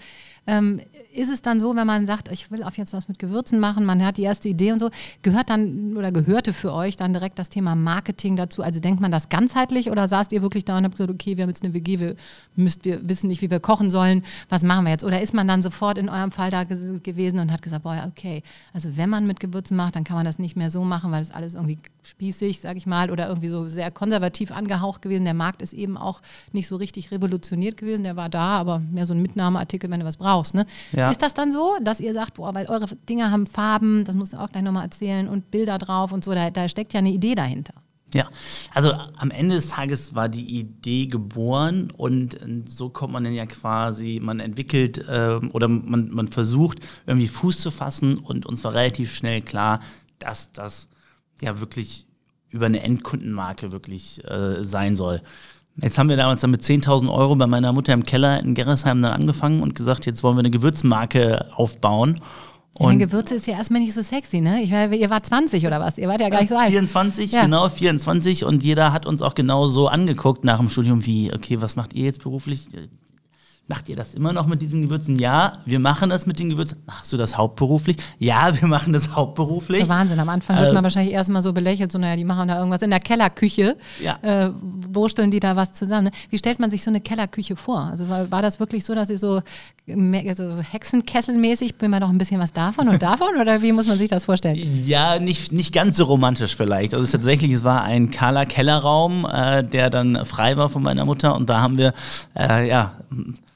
Ähm, 0.47 0.79
ist 1.13 1.31
es 1.31 1.41
dann 1.41 1.59
so, 1.59 1.75
wenn 1.75 1.87
man 1.87 2.05
sagt, 2.05 2.29
ich 2.31 2.51
will 2.51 2.61
auf 2.61 2.77
jetzt 2.77 2.93
was 2.93 3.07
mit 3.07 3.19
Gewürzen 3.19 3.59
machen, 3.59 3.85
man 3.85 4.03
hat 4.03 4.17
die 4.17 4.23
erste 4.23 4.49
Idee 4.49 4.73
und 4.73 4.79
so, 4.79 4.89
gehört 5.21 5.49
dann 5.49 5.95
oder 5.95 6.11
gehörte 6.11 6.51
für 6.53 6.73
euch 6.73 6.97
dann 6.97 7.13
direkt 7.13 7.39
das 7.39 7.49
Thema 7.49 7.73
Marketing 7.73 8.35
dazu? 8.35 8.61
Also 8.61 8.79
denkt 8.79 8.99
man 9.01 9.11
das 9.11 9.29
ganzheitlich 9.29 9.89
oder 9.89 10.07
saßt 10.07 10.33
ihr 10.33 10.41
wirklich 10.41 10.65
da 10.65 10.77
und 10.77 10.83
habt 10.83 10.97
gesagt, 10.97 11.11
okay, 11.13 11.37
wir 11.37 11.43
haben 11.43 11.49
jetzt 11.49 11.63
eine 11.63 11.73
WG, 11.73 11.99
wir, 11.99 12.15
müsst, 12.55 12.83
wir 12.85 13.07
wissen 13.07 13.27
nicht, 13.27 13.41
wie 13.41 13.49
wir 13.49 13.59
kochen 13.61 13.89
sollen, 13.89 14.23
was 14.49 14.63
machen 14.63 14.85
wir 14.85 14.91
jetzt? 14.91 15.03
Oder 15.03 15.21
ist 15.21 15.33
man 15.33 15.47
dann 15.47 15.61
sofort 15.61 15.97
in 15.97 16.09
eurem 16.09 16.31
Fall 16.31 16.51
da 16.51 16.63
ge- 16.65 16.99
gewesen 16.99 17.39
und 17.39 17.51
hat 17.51 17.61
gesagt, 17.61 17.83
boah, 17.83 18.05
okay, 18.07 18.43
also 18.73 18.97
wenn 18.97 19.09
man 19.09 19.25
mit 19.25 19.39
Gewürzen 19.39 19.77
macht, 19.77 19.95
dann 19.95 20.03
kann 20.03 20.17
man 20.17 20.25
das 20.25 20.37
nicht 20.37 20.57
mehr 20.57 20.69
so 20.69 20.83
machen, 20.83 21.11
weil 21.11 21.21
es 21.21 21.31
alles 21.31 21.55
irgendwie 21.55 21.77
spießig, 22.03 22.59
sag 22.59 22.75
ich 22.77 22.85
mal, 22.85 23.09
oder 23.09 23.29
irgendwie 23.29 23.49
so 23.49 23.67
sehr 23.69 23.89
konservativ 23.89 24.51
angehaucht 24.51 25.01
gewesen. 25.01 25.23
Der 25.23 25.33
Markt 25.33 25.61
ist 25.61 25.73
eben 25.73 25.97
auch 25.97 26.21
nicht 26.51 26.67
so 26.67 26.75
richtig 26.75 27.09
revolutioniert 27.11 27.77
gewesen, 27.77 28.03
der 28.03 28.15
war 28.15 28.29
da, 28.29 28.57
aber 28.59 28.79
mehr 28.79 29.07
so 29.07 29.13
ein 29.13 29.21
Mitnahmeartikel, 29.21 29.89
wenn 29.89 30.01
du 30.01 30.05
was 30.05 30.17
brauchst. 30.17 30.34
Ne? 30.53 30.65
Ja. 30.91 31.11
Ist 31.11 31.21
das 31.21 31.33
dann 31.33 31.51
so, 31.51 31.75
dass 31.81 31.99
ihr 31.99 32.13
sagt, 32.13 32.35
boah, 32.35 32.53
weil 32.53 32.67
eure 32.67 32.85
Dinger 33.09 33.31
haben 33.31 33.47
Farben, 33.47 34.05
das 34.05 34.15
musst 34.15 34.33
du 34.33 34.37
auch 34.37 34.49
gleich 34.49 34.63
nochmal 34.63 34.85
erzählen, 34.85 35.27
und 35.27 35.51
Bilder 35.51 35.77
drauf 35.77 36.11
und 36.11 36.23
so, 36.23 36.33
da, 36.33 36.49
da 36.49 36.69
steckt 36.69 36.93
ja 36.93 36.99
eine 36.99 37.11
Idee 37.11 37.35
dahinter. 37.35 37.73
Ja, 38.13 38.29
also 38.73 38.93
am 38.93 39.29
Ende 39.29 39.55
des 39.55 39.69
Tages 39.69 40.15
war 40.15 40.29
die 40.29 40.59
Idee 40.59 41.07
geboren 41.07 41.91
und 41.97 42.41
äh, 42.41 42.61
so 42.63 42.87
kommt 42.89 43.11
man 43.11 43.25
dann 43.25 43.33
ja 43.33 43.45
quasi, 43.45 44.21
man 44.23 44.39
entwickelt 44.39 45.03
ähm, 45.09 45.49
oder 45.51 45.67
man, 45.67 46.09
man 46.11 46.27
versucht 46.29 46.79
irgendwie 47.05 47.27
Fuß 47.27 47.59
zu 47.59 47.71
fassen 47.71 48.17
und 48.17 48.45
uns 48.45 48.63
war 48.63 48.73
relativ 48.73 49.13
schnell 49.13 49.41
klar, 49.41 49.81
dass 50.19 50.53
das 50.53 50.87
ja 51.41 51.59
wirklich 51.59 52.07
über 52.49 52.67
eine 52.67 52.83
Endkundenmarke 52.83 53.73
wirklich 53.73 54.23
äh, 54.23 54.63
sein 54.63 54.95
soll. 54.95 55.21
Jetzt 55.81 55.97
haben 55.97 56.07
wir 56.09 56.15
damals 56.17 56.39
dann 56.41 56.51
mit 56.51 56.61
10.000 56.61 57.11
Euro 57.11 57.35
bei 57.35 57.47
meiner 57.47 57.73
Mutter 57.73 57.91
im 57.93 58.03
Keller 58.03 58.39
in 58.39 58.53
Gerresheim 58.53 59.01
dann 59.01 59.11
angefangen 59.11 59.61
und 59.61 59.75
gesagt, 59.75 60.05
jetzt 60.05 60.23
wollen 60.23 60.35
wir 60.37 60.39
eine 60.39 60.51
Gewürzmarke 60.51 61.47
aufbauen. 61.55 62.19
Ja, 62.79 62.89
denn 62.89 62.99
Gewürze 62.99 63.35
ist 63.35 63.47
ja 63.47 63.53
erstmal 63.57 63.81
nicht 63.81 63.93
so 63.93 64.01
sexy, 64.01 64.41
ne? 64.41 64.61
Ich, 64.61 64.71
war- 64.71 64.91
ihr 64.91 65.09
wart 65.09 65.25
20 65.25 65.65
oder 65.65 65.79
was? 65.79 65.97
Ihr 65.97 66.07
wart 66.09 66.19
ja 66.19 66.27
gar 66.29 66.41
nicht 66.41 66.49
so 66.49 66.57
alt. 66.57 66.69
24, 66.71 67.31
Ja. 67.31 67.43
genau, 67.43 67.69
24 67.69 68.43
und 68.45 68.63
jeder 68.63 68.91
hat 68.91 69.05
uns 69.05 69.21
auch 69.21 69.33
genau 69.35 69.67
so 69.67 69.87
angeguckt 69.87 70.43
nach 70.43 70.59
dem 70.59 70.69
Studium, 70.69 71.05
wie, 71.05 71.33
okay, 71.33 71.61
was 71.61 71.75
macht 71.77 71.93
ihr 71.93 72.05
jetzt 72.05 72.21
beruflich? 72.21 72.67
Macht 73.67 73.89
ihr 73.89 73.95
das 73.95 74.13
immer 74.13 74.31
noch 74.31 74.45
mit 74.45 74.61
diesen 74.61 74.83
Gewürzen? 74.83 75.15
Ja, 75.15 75.53
wir 75.65 75.79
machen 75.79 76.11
das 76.11 76.27
mit 76.27 76.37
den 76.37 76.51
Gewürzen. 76.51 76.77
Machst 76.85 77.11
du 77.11 77.17
das 77.17 77.35
hauptberuflich? 77.35 77.97
Ja, 78.19 78.51
wir 78.61 78.67
machen 78.67 78.93
das 78.93 79.15
hauptberuflich. 79.15 79.85
So 79.85 79.89
Wahnsinn. 79.89 80.19
Am 80.19 80.29
Anfang 80.29 80.57
wird 80.57 80.69
Äh, 80.69 80.73
man 80.73 80.83
wahrscheinlich 80.83 81.13
erstmal 81.15 81.41
so 81.41 81.51
belächelt, 81.51 81.91
so, 81.91 81.97
naja, 81.97 82.15
die 82.15 82.25
machen 82.25 82.47
da 82.47 82.59
irgendwas 82.59 82.83
in 82.83 82.91
der 82.91 82.99
Kellerküche. 82.99 83.75
Ja. 84.03 84.19
Äh, 84.21 84.51
wursteln 84.61 85.31
die 85.31 85.39
da 85.39 85.55
was 85.55 85.73
zusammen. 85.73 86.05
Ne? 86.05 86.11
Wie 86.29 86.37
stellt 86.37 86.59
man 86.59 86.69
sich 86.69 86.83
so 86.83 86.91
eine 86.91 87.01
Kellerküche 87.01 87.55
vor? 87.55 87.79
Also 87.79 88.07
war, 88.07 88.29
war 88.29 88.43
das 88.43 88.59
wirklich 88.59 88.85
so, 88.85 88.93
dass 88.93 89.09
ihr 89.09 89.17
so, 89.17 89.41
so 89.87 90.57
Hexenkesselmäßig, 90.71 91.75
bin 91.79 91.89
mal 91.89 91.99
doch 91.99 92.09
ein 92.09 92.19
bisschen 92.19 92.39
was 92.39 92.53
davon 92.53 92.87
und 92.87 93.01
davon? 93.01 93.29
Oder 93.41 93.63
wie 93.63 93.71
muss 93.71 93.87
man 93.87 93.97
sich 93.97 94.09
das 94.09 94.25
vorstellen? 94.25 94.57
Ja, 94.85 95.17
nicht, 95.19 95.51
nicht 95.51 95.73
ganz 95.73 95.97
so 95.97 96.03
romantisch 96.05 96.55
vielleicht. 96.55 96.93
Also 96.93 97.11
tatsächlich, 97.11 97.51
es 97.51 97.63
war 97.63 97.83
ein 97.83 98.11
kahler 98.11 98.45
Kellerraum, 98.45 99.25
äh, 99.25 99.63
der 99.63 99.89
dann 99.89 100.23
frei 100.23 100.55
war 100.55 100.69
von 100.69 100.83
meiner 100.83 101.05
Mutter 101.05 101.35
und 101.35 101.49
da 101.49 101.61
haben 101.61 101.79
wir 101.79 101.93
äh, 102.37 102.67
ja, 102.69 102.91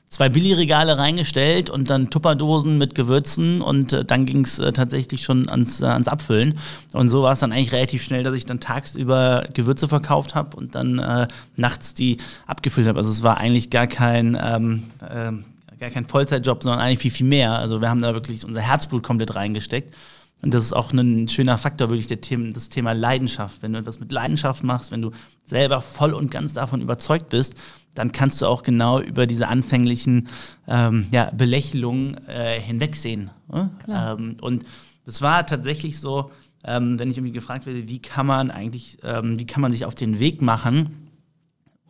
zwei 0.10 0.28
Billigregale 0.28 0.98
reingestellt 0.98 1.70
und 1.70 1.90
dann 1.90 2.10
Tupperdosen 2.10 2.78
mit 2.78 2.96
Gewürzen 2.96 3.62
und 3.62 3.94
äh, 3.94 4.04
dann 4.04 4.26
ging 4.26 4.44
es 4.44 4.60
äh, 4.60 4.74
tatsächlich 4.74 5.24
schon 5.24 5.48
ans, 5.50 5.82
äh, 5.82 5.86
ans 5.86 6.08
Abfüllen. 6.08 6.58
Und 6.94 7.10
so 7.10 7.22
war 7.22 7.34
es 7.34 7.40
dann 7.40 7.52
eigentlich 7.52 7.72
relativ 7.72 8.04
schnell, 8.04 8.24
dass 8.24 8.36
ich 8.36 8.46
dann 8.46 8.60
tagsüber 8.60 9.48
Gewürze 9.54 9.88
verkauft 9.88 10.36
habe 10.36 10.58
und 10.58 10.76
dann 10.76 11.00
äh, 11.00 11.28
nachts 11.56 11.94
die 11.94 12.18
abgefüllt 12.48 12.88
habe. 12.88 13.00
Also 13.00 13.12
es 13.12 13.24
war 13.24 13.38
eigentlich 13.38 13.70
gar 13.70 13.88
kein... 13.88 14.38
Ähm, 14.42 14.84
ähm, 15.10 15.44
gar 15.80 15.90
kein 15.92 16.06
Vollzeitjob, 16.06 16.62
sondern 16.62 16.82
eigentlich 16.82 17.00
viel, 17.00 17.12
viel 17.12 17.26
mehr. 17.26 17.58
Also 17.58 17.80
wir 17.80 17.90
haben 17.90 18.02
da 18.02 18.14
wirklich 18.14 18.44
unser 18.44 18.60
Herzblut 18.60 19.02
komplett 19.02 19.36
reingesteckt. 19.36 19.94
Und 20.42 20.54
das 20.54 20.64
ist 20.64 20.74
auch 20.74 20.94
ein 20.94 21.28
schöner 21.28 21.58
Faktor, 21.58 21.90
wirklich 21.90 22.08
der 22.08 22.22
Thema, 22.22 22.52
das 22.52 22.70
Thema 22.70 22.94
Leidenschaft. 22.94 23.62
Wenn 23.62 23.74
du 23.74 23.80
etwas 23.80 24.00
mit 24.00 24.12
Leidenschaft 24.12 24.64
machst, 24.64 24.92
wenn 24.92 25.02
du 25.02 25.12
selber 25.46 25.82
voll 25.82 26.14
und 26.14 26.32
ganz 26.32 26.54
davon 26.54 26.82
überzeugt 26.82 27.30
bist, 27.30 27.56
dann 27.96 28.12
kannst 28.12 28.42
du 28.42 28.46
auch 28.48 28.64
genau 28.64 29.00
über 29.00 29.28
diese 29.28 29.48
anfänglichen 29.48 30.28
ähm, 30.68 31.08
ja, 31.12 31.32
Belächelungen 31.32 32.16
äh, 32.28 32.60
hinwegsehen. 32.60 33.32
Ne? 33.52 33.72
Ähm, 33.88 34.38
und 34.42 34.66
das 35.06 35.22
war 35.22 35.46
tatsächlich 35.46 36.00
so, 36.00 36.32
ähm, 36.64 37.00
wenn 37.00 37.10
ich 37.10 37.18
irgendwie 37.18 37.34
gefragt 37.34 37.66
werde, 37.66 37.88
wie 37.88 38.02
kann 38.02 38.26
man 38.26 38.52
eigentlich, 38.52 39.00
ähm, 39.04 39.40
wie 39.40 39.46
kann 39.46 39.62
man 39.62 39.72
sich 39.72 39.86
auf 39.86 39.96
den 39.96 40.20
Weg 40.20 40.42
machen, 40.42 41.10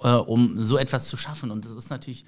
äh, 0.01 0.11
um 0.11 0.61
so 0.61 0.77
etwas 0.77 1.07
zu 1.07 1.17
schaffen. 1.17 1.51
Und 1.51 1.65
das 1.65 1.73
ist 1.73 1.89
natürlich, 1.89 2.25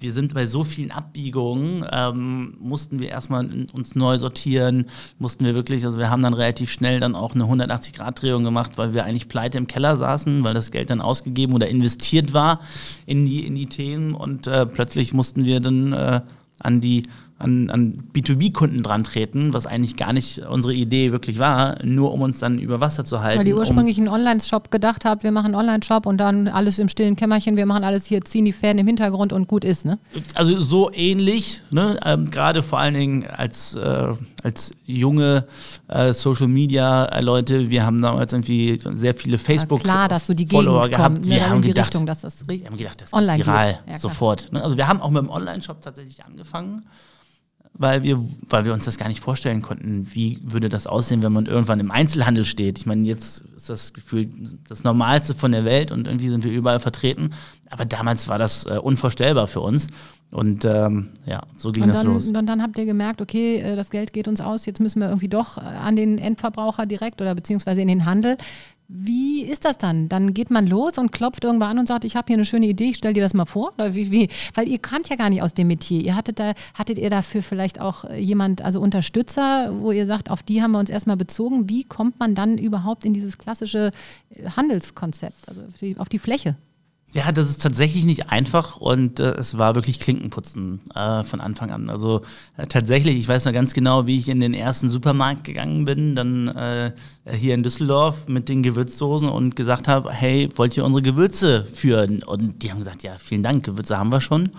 wir 0.00 0.12
sind 0.12 0.34
bei 0.34 0.46
so 0.46 0.64
vielen 0.64 0.90
Abbiegungen, 0.90 1.84
ähm, 1.90 2.56
mussten 2.60 2.98
wir 2.98 3.08
erstmal 3.08 3.66
uns 3.72 3.94
neu 3.94 4.18
sortieren, 4.18 4.86
mussten 5.18 5.44
wir 5.44 5.54
wirklich, 5.54 5.84
also 5.84 5.98
wir 5.98 6.10
haben 6.10 6.22
dann 6.22 6.34
relativ 6.34 6.72
schnell 6.72 7.00
dann 7.00 7.14
auch 7.14 7.34
eine 7.34 7.44
180-Grad-Drehung 7.44 8.44
gemacht, 8.44 8.72
weil 8.76 8.94
wir 8.94 9.04
eigentlich 9.04 9.28
pleite 9.28 9.58
im 9.58 9.66
Keller 9.66 9.96
saßen, 9.96 10.42
weil 10.44 10.54
das 10.54 10.70
Geld 10.70 10.90
dann 10.90 11.00
ausgegeben 11.00 11.54
oder 11.54 11.68
investiert 11.68 12.32
war 12.32 12.60
in 13.06 13.26
die, 13.26 13.46
in 13.46 13.54
die 13.54 13.66
Themen 13.66 14.14
und 14.14 14.46
äh, 14.46 14.66
plötzlich 14.66 15.12
mussten 15.12 15.44
wir 15.44 15.60
dann 15.60 15.92
äh, 15.92 16.20
an 16.58 16.80
die 16.80 17.04
an, 17.40 17.70
an 17.70 18.04
B2B-Kunden 18.14 18.82
dran 18.82 19.02
treten, 19.02 19.54
was 19.54 19.66
eigentlich 19.66 19.96
gar 19.96 20.12
nicht 20.12 20.38
unsere 20.40 20.74
Idee 20.74 21.10
wirklich 21.10 21.38
war, 21.38 21.82
nur 21.84 22.12
um 22.12 22.20
uns 22.20 22.38
dann 22.38 22.58
über 22.58 22.80
Wasser 22.80 23.04
zu 23.04 23.22
halten. 23.22 23.40
Weil 23.40 23.52
um, 23.52 23.58
ursprünglich 23.58 23.96
einen 23.98 24.08
Online-Shop 24.08 24.70
gedacht 24.70 25.06
habt, 25.06 25.22
wir 25.22 25.32
machen 25.32 25.46
einen 25.46 25.54
Online-Shop 25.54 26.04
und 26.04 26.18
dann 26.18 26.48
alles 26.48 26.78
im 26.78 26.88
stillen 26.88 27.16
Kämmerchen, 27.16 27.56
wir 27.56 27.64
machen 27.64 27.82
alles 27.82 28.04
hier, 28.04 28.20
ziehen 28.20 28.44
die 28.44 28.52
Fäden 28.52 28.78
im 28.78 28.86
Hintergrund 28.86 29.32
und 29.32 29.48
gut 29.48 29.64
ist, 29.64 29.86
ne? 29.86 29.98
also 30.34 30.60
so 30.60 30.90
ähnlich, 30.92 31.62
ne? 31.70 31.98
ähm, 32.04 32.30
gerade 32.30 32.62
vor 32.62 32.78
allen 32.78 32.94
Dingen 32.94 33.26
als, 33.26 33.74
äh, 33.74 34.12
als 34.42 34.72
junge 34.84 35.46
äh, 35.88 36.12
Social 36.12 36.48
Media 36.48 37.06
äh, 37.06 37.22
Leute, 37.22 37.70
wir 37.70 37.86
haben 37.86 38.02
damals 38.02 38.34
irgendwie 38.34 38.78
sehr 38.92 39.14
viele 39.14 39.38
Facebook 39.38 39.80
klar, 39.80 40.08
dass 40.08 40.26
so 40.26 40.34
die 40.34 40.46
Follower 40.46 40.82
Gegend 40.82 40.96
gehabt. 40.96 41.24
ne, 41.24 41.30
wir 41.36 41.48
haben 41.48 41.62
die 41.62 41.68
gedacht, 41.68 41.86
Richtung, 41.86 42.04
dass 42.04 42.20
das 42.20 42.46
wir 42.46 42.66
haben 42.66 42.76
gedacht, 42.76 43.00
das 43.00 43.14
online 43.14 43.38
geht 43.38 43.46
viral. 43.46 43.78
Ja, 43.88 43.98
sofort. 43.98 44.52
Ne? 44.52 44.62
Also 44.62 44.76
wir 44.76 44.86
haben 44.86 45.00
auch 45.00 45.10
mit 45.10 45.22
dem 45.22 45.30
Online-Shop 45.30 45.80
tatsächlich 45.80 46.22
angefangen, 46.24 46.84
weil 47.74 48.02
wir, 48.02 48.22
weil 48.48 48.64
wir 48.64 48.74
uns 48.74 48.84
das 48.84 48.98
gar 48.98 49.08
nicht 49.08 49.20
vorstellen 49.20 49.62
konnten, 49.62 50.06
wie 50.12 50.38
würde 50.42 50.68
das 50.68 50.86
aussehen, 50.86 51.22
wenn 51.22 51.32
man 51.32 51.46
irgendwann 51.46 51.80
im 51.80 51.90
Einzelhandel 51.90 52.44
steht. 52.44 52.78
Ich 52.78 52.86
meine, 52.86 53.06
jetzt 53.06 53.44
ist 53.56 53.70
das 53.70 53.92
Gefühl 53.92 54.28
das 54.68 54.84
Normalste 54.84 55.34
von 55.34 55.52
der 55.52 55.64
Welt 55.64 55.90
und 55.90 56.06
irgendwie 56.06 56.28
sind 56.28 56.44
wir 56.44 56.52
überall 56.52 56.78
vertreten. 56.78 57.30
Aber 57.70 57.84
damals 57.84 58.28
war 58.28 58.38
das 58.38 58.66
äh, 58.66 58.78
unvorstellbar 58.78 59.46
für 59.46 59.60
uns. 59.60 59.86
Und 60.30 60.64
ähm, 60.64 61.08
ja, 61.26 61.40
so 61.56 61.72
ging 61.72 61.84
Und 61.84 61.88
das 61.88 61.96
dann, 61.98 62.06
los. 62.06 62.28
und 62.28 62.46
dann 62.46 62.62
habt 62.62 62.78
ihr 62.78 62.86
gemerkt, 62.86 63.20
okay, 63.20 63.58
äh, 63.58 63.76
das 63.76 63.90
Geld 63.90 64.12
geht 64.12 64.28
uns 64.28 64.40
aus, 64.40 64.64
jetzt 64.64 64.78
müssen 64.78 65.00
wir 65.00 65.08
irgendwie 65.08 65.28
doch 65.28 65.58
äh, 65.58 65.60
an 65.60 65.96
den 65.96 66.18
Endverbraucher 66.18 66.86
direkt 66.86 67.20
oder 67.20 67.34
beziehungsweise 67.34 67.80
in 67.80 67.88
den 67.88 68.04
Handel. 68.04 68.36
Wie 68.92 69.42
ist 69.44 69.64
das 69.64 69.78
dann? 69.78 70.08
Dann 70.08 70.34
geht 70.34 70.50
man 70.50 70.66
los 70.66 70.98
und 70.98 71.12
klopft 71.12 71.44
irgendwann 71.44 71.70
an 71.70 71.78
und 71.78 71.86
sagt, 71.86 72.04
ich 72.04 72.16
habe 72.16 72.26
hier 72.26 72.34
eine 72.34 72.44
schöne 72.44 72.66
Idee, 72.66 72.90
ich 72.90 72.96
stell 72.96 73.12
dir 73.12 73.22
das 73.22 73.34
mal 73.34 73.44
vor. 73.44 73.72
Wie, 73.78 74.10
wie? 74.10 74.28
Weil 74.54 74.68
ihr 74.68 74.78
kamt 74.78 75.08
ja 75.08 75.14
gar 75.14 75.30
nicht 75.30 75.42
aus 75.42 75.54
dem 75.54 75.68
Metier. 75.68 76.00
Ihr 76.00 76.16
hattet 76.16 76.40
da, 76.40 76.54
hattet 76.74 76.98
ihr 76.98 77.08
dafür 77.08 77.44
vielleicht 77.44 77.80
auch 77.80 78.04
äh, 78.04 78.18
jemand, 78.18 78.62
also 78.62 78.80
Unterstützer, 78.80 79.72
wo 79.80 79.92
ihr 79.92 80.06
sagt, 80.06 80.28
auf 80.28 80.42
die 80.42 80.60
haben 80.60 80.72
wir 80.72 80.80
uns 80.80 80.90
erstmal 80.90 81.16
bezogen. 81.16 81.68
Wie 81.68 81.84
kommt 81.84 82.18
man 82.18 82.34
dann 82.34 82.58
überhaupt 82.58 83.04
in 83.04 83.14
dieses 83.14 83.38
klassische 83.38 83.92
äh, 84.30 84.50
Handelskonzept, 84.56 85.48
also 85.48 85.62
auf 85.62 85.74
die, 85.80 85.96
auf 85.96 86.08
die 86.08 86.18
Fläche? 86.18 86.56
Ja, 87.12 87.32
das 87.32 87.50
ist 87.50 87.60
tatsächlich 87.60 88.04
nicht 88.04 88.30
einfach 88.30 88.76
und 88.76 89.18
äh, 89.18 89.32
es 89.32 89.58
war 89.58 89.74
wirklich 89.74 89.98
Klinkenputzen 89.98 90.78
äh, 90.94 91.24
von 91.24 91.40
Anfang 91.40 91.72
an. 91.72 91.90
Also 91.90 92.20
äh, 92.56 92.68
tatsächlich, 92.68 93.18
ich 93.18 93.26
weiß 93.26 93.46
noch 93.46 93.52
ganz 93.52 93.74
genau, 93.74 94.06
wie 94.06 94.20
ich 94.20 94.28
in 94.28 94.38
den 94.38 94.54
ersten 94.54 94.88
Supermarkt 94.88 95.42
gegangen 95.42 95.84
bin, 95.84 96.14
dann 96.14 96.46
äh, 96.48 96.92
hier 97.28 97.54
in 97.54 97.64
Düsseldorf 97.64 98.28
mit 98.28 98.48
den 98.48 98.62
Gewürzdosen 98.62 99.28
und 99.28 99.56
gesagt 99.56 99.88
habe, 99.88 100.12
hey, 100.12 100.48
wollt 100.54 100.76
ihr 100.76 100.84
unsere 100.84 101.02
Gewürze 101.02 101.64
führen? 101.64 102.22
Und 102.22 102.62
die 102.62 102.70
haben 102.70 102.78
gesagt, 102.78 103.02
ja, 103.02 103.18
vielen 103.18 103.42
Dank, 103.42 103.64
Gewürze 103.64 103.98
haben 103.98 104.12
wir 104.12 104.20
schon. 104.20 104.50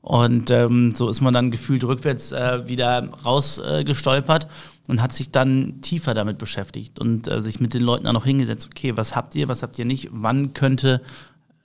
Und 0.00 0.52
ähm, 0.52 0.94
so 0.94 1.08
ist 1.08 1.20
man 1.20 1.34
dann 1.34 1.50
gefühlt 1.50 1.82
rückwärts 1.82 2.30
äh, 2.30 2.68
wieder 2.68 3.08
rausgestolpert 3.24 4.46
und 4.86 5.02
hat 5.02 5.12
sich 5.12 5.32
dann 5.32 5.80
tiefer 5.80 6.14
damit 6.14 6.38
beschäftigt 6.38 7.00
und 7.00 7.30
äh, 7.30 7.42
sich 7.42 7.58
mit 7.58 7.74
den 7.74 7.82
Leuten 7.82 8.06
auch 8.06 8.12
noch 8.12 8.24
hingesetzt, 8.24 8.68
okay, 8.70 8.96
was 8.96 9.16
habt 9.16 9.34
ihr, 9.34 9.48
was 9.48 9.64
habt 9.64 9.76
ihr 9.80 9.84
nicht, 9.84 10.10
wann 10.12 10.52
könnte 10.54 11.02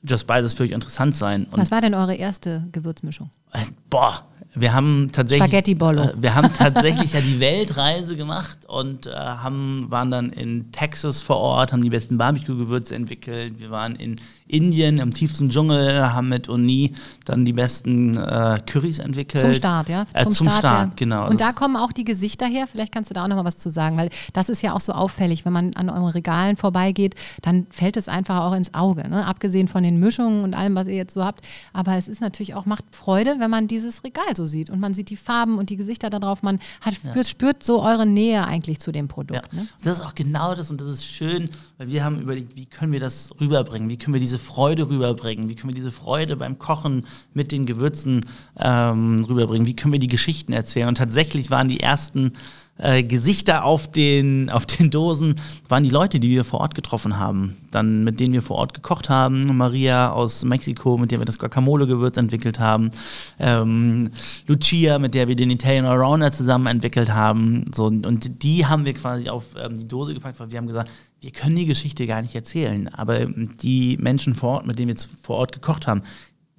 Just 0.04 0.28
Beides 0.28 0.54
für 0.54 0.64
euch 0.64 0.72
interessant 0.72 1.16
sein. 1.16 1.46
Und 1.52 1.60
Was 1.60 1.72
war 1.72 1.82
denn 1.82 1.94
eure 1.94 2.16
erste 2.16 2.68
Gewürzmischung? 2.72 3.30
Äh, 3.54 3.66
boah, 3.90 4.26
wir 4.54 4.74
haben 4.74 5.10
tatsächlich. 5.12 5.48
Spaghetti 5.48 5.76
Bollo. 5.76 6.04
Äh, 6.04 6.14
wir 6.18 6.36
haben 6.36 6.52
tatsächlich 6.54 7.14
ja 7.14 7.22
die 7.22 7.40
Weltreise 7.40 8.18
gemacht 8.18 8.66
und 8.68 9.08
äh, 9.08 9.12
haben, 9.12 9.88
waren 9.90 10.12
dann 10.12 10.32
in 10.32 10.72
Texas 10.72 11.22
vor 11.22 11.38
Ort, 11.38 11.72
haben 11.72 11.82
die 11.82 11.90
besten 11.90 12.18
Barbecue-Gewürze 12.18 12.96
entwickelt. 12.96 13.60
Wir 13.60 13.72
waren 13.72 13.96
in 13.96 14.18
Indien 14.52 14.98
im 14.98 15.12
tiefsten 15.12 15.50
Dschungel, 15.50 16.14
haben 16.14 16.30
mit 16.30 16.50
Uni 16.50 16.94
dann 17.26 17.46
die 17.46 17.54
besten 17.54 18.18
äh, 18.18 18.60
Currys 18.66 19.00
entwickelt. 19.00 19.44
Zum 19.44 19.54
Start, 19.54 19.90
ja? 19.90 20.06
Äh, 20.14 20.24
zum, 20.24 20.34
zum 20.34 20.48
Start, 20.48 20.60
Start 20.60 20.90
ja. 20.90 20.96
genau. 20.96 21.30
Und 21.30 21.40
da 21.40 21.54
kommen 21.54 21.76
auch 21.76 21.92
die 21.92 22.04
Gesichter 22.04 22.46
her. 22.46 22.68
Vielleicht 22.68 22.92
kannst 22.92 23.10
du 23.10 23.14
da 23.14 23.24
auch 23.24 23.28
noch 23.28 23.38
mal 23.38 23.46
was 23.46 23.58
zu 23.58 23.70
sagen, 23.70 23.98
weil 23.98 24.10
das 24.34 24.50
ist 24.50 24.62
ja 24.62 24.74
auch 24.74 24.82
so 24.82 24.94
auffällig. 24.94 25.46
Wenn 25.46 25.54
man 25.54 25.74
an 25.76 25.90
euren 25.90 26.08
Regalen 26.08 26.58
vorbeigeht, 26.58 27.16
dann 27.42 27.68
fällt 27.70 27.98
es 27.98 28.08
einfach 28.08 28.42
auch 28.42 28.54
ins 28.54 28.74
Auge. 28.74 29.08
Ne? 29.10 29.26
Abgesehen 29.26 29.68
von 29.68 29.84
den 29.84 30.00
Mischungen 30.00 30.44
und 30.44 30.54
allem, 30.54 30.76
was 30.76 30.88
ihr 30.88 30.96
jetzt 30.96 31.14
so 31.14 31.24
habt. 31.24 31.46
Aber 31.74 31.96
es 31.96 32.08
ist 32.08 32.22
natürlich 32.22 32.54
auch, 32.54 32.66
macht 32.66 32.84
Freude, 32.92 33.36
wenn 33.40 33.50
man 33.50 33.68
dieses 33.68 34.04
Regal 34.04 34.36
so 34.36 34.46
sieht. 34.46 34.70
Und 34.70 34.80
man 34.80 34.94
sieht 34.94 35.10
die 35.10 35.16
Farben 35.16 35.58
und 35.58 35.70
die 35.70 35.78
Gesichter 35.78 36.10
da 36.10 36.20
drauf. 36.20 36.44
Man 36.44 36.60
hat, 36.82 36.96
ja. 37.16 37.24
spürt 37.24 37.64
so 37.64 37.82
eure 37.82 38.06
Nähe 38.06 38.46
eigentlich 38.46 38.80
zu 38.80 38.92
dem 38.92 39.08
Produkt. 39.08 39.48
Ja. 39.54 39.60
Ne? 39.60 39.68
Das 39.84 40.00
ist 40.00 40.06
auch 40.06 40.16
genau 40.16 40.56
das 40.56 40.70
und 40.72 40.82
das 40.82 40.90
ist 40.90 41.06
schön, 41.06 41.50
weil 41.78 41.90
wir 41.92 42.04
haben 42.04 42.20
überlegt, 42.20 42.56
wie 42.56 42.66
können 42.66 42.92
wir 42.92 43.00
das 43.00 43.32
rüberbringen? 43.40 43.90
Wie 43.90 43.98
können 43.98 44.14
wir 44.14 44.20
diese 44.20 44.40
Freude 44.42 44.90
rüberbringen? 44.90 45.48
Wie 45.48 45.56
können 45.56 45.70
wir 45.70 45.76
diese 45.76 45.92
Freude 45.92 46.36
beim 46.36 46.60
Kochen 46.60 47.06
mit 47.34 47.52
den 47.52 47.66
Gewürzen 47.66 48.26
ähm, 48.60 49.26
rüberbringen? 49.28 49.68
Wie 49.68 49.76
können 49.76 49.94
wir 49.94 50.00
die 50.00 50.08
Geschichten 50.08 50.52
erzählen? 50.52 50.90
Und 50.90 50.98
tatsächlich 50.98 51.50
waren 51.50 51.70
die 51.70 51.80
ersten 51.80 52.34
äh, 52.82 53.04
Gesichter 53.04 53.64
auf 53.64 53.90
den, 53.90 54.50
auf 54.52 54.66
den 54.66 54.90
Dosen 54.90 55.36
waren 55.70 55.84
die 55.84 55.90
Leute, 55.90 56.20
die 56.20 56.30
wir 56.30 56.44
vor 56.44 56.60
Ort 56.62 56.76
getroffen 56.76 57.18
haben. 57.18 57.56
Dann 57.72 58.04
mit 58.04 58.20
denen 58.20 58.34
wir 58.34 58.42
vor 58.42 58.58
Ort 58.58 58.74
gekocht 58.74 59.10
haben. 59.10 59.56
Maria 59.56 60.12
aus 60.12 60.44
Mexiko, 60.44 60.98
mit 60.98 61.12
der 61.12 61.20
wir 61.20 61.26
das 61.26 61.40
Guacamole-Gewürz 61.40 62.18
entwickelt 62.18 62.60
haben. 62.60 62.92
Ähm, 63.40 64.10
Lucia, 64.48 65.00
mit 65.00 65.14
der 65.14 65.28
wir 65.28 65.36
den 65.36 65.52
Italian 65.52 65.86
Allrounder 65.86 66.32
zusammen 66.32 66.68
entwickelt 66.68 67.14
haben. 67.14 67.66
So, 67.74 67.86
und 67.86 68.44
die 68.44 68.66
haben 68.66 68.86
wir 68.86 68.94
quasi 68.94 69.30
auf 69.30 69.56
ähm, 69.56 69.80
die 69.80 69.88
Dose 69.88 70.14
gepackt, 70.14 70.40
weil 70.40 70.52
wir 70.52 70.58
haben 70.58 70.68
gesagt, 70.68 70.90
wir 71.22 71.32
können 71.32 71.56
die 71.56 71.68
Geschichte 71.68 72.08
gar 72.08 72.22
nicht 72.22 72.36
erzählen. 72.36 72.88
Aber 72.90 73.26
die 73.26 73.98
Menschen 74.00 74.36
vor 74.36 74.50
Ort, 74.56 74.68
mit 74.68 74.80
denen 74.80 74.90
wir 74.90 75.02
vor 75.22 75.38
Ort 75.38 75.52
gekocht 75.52 75.88
haben, 75.88 76.02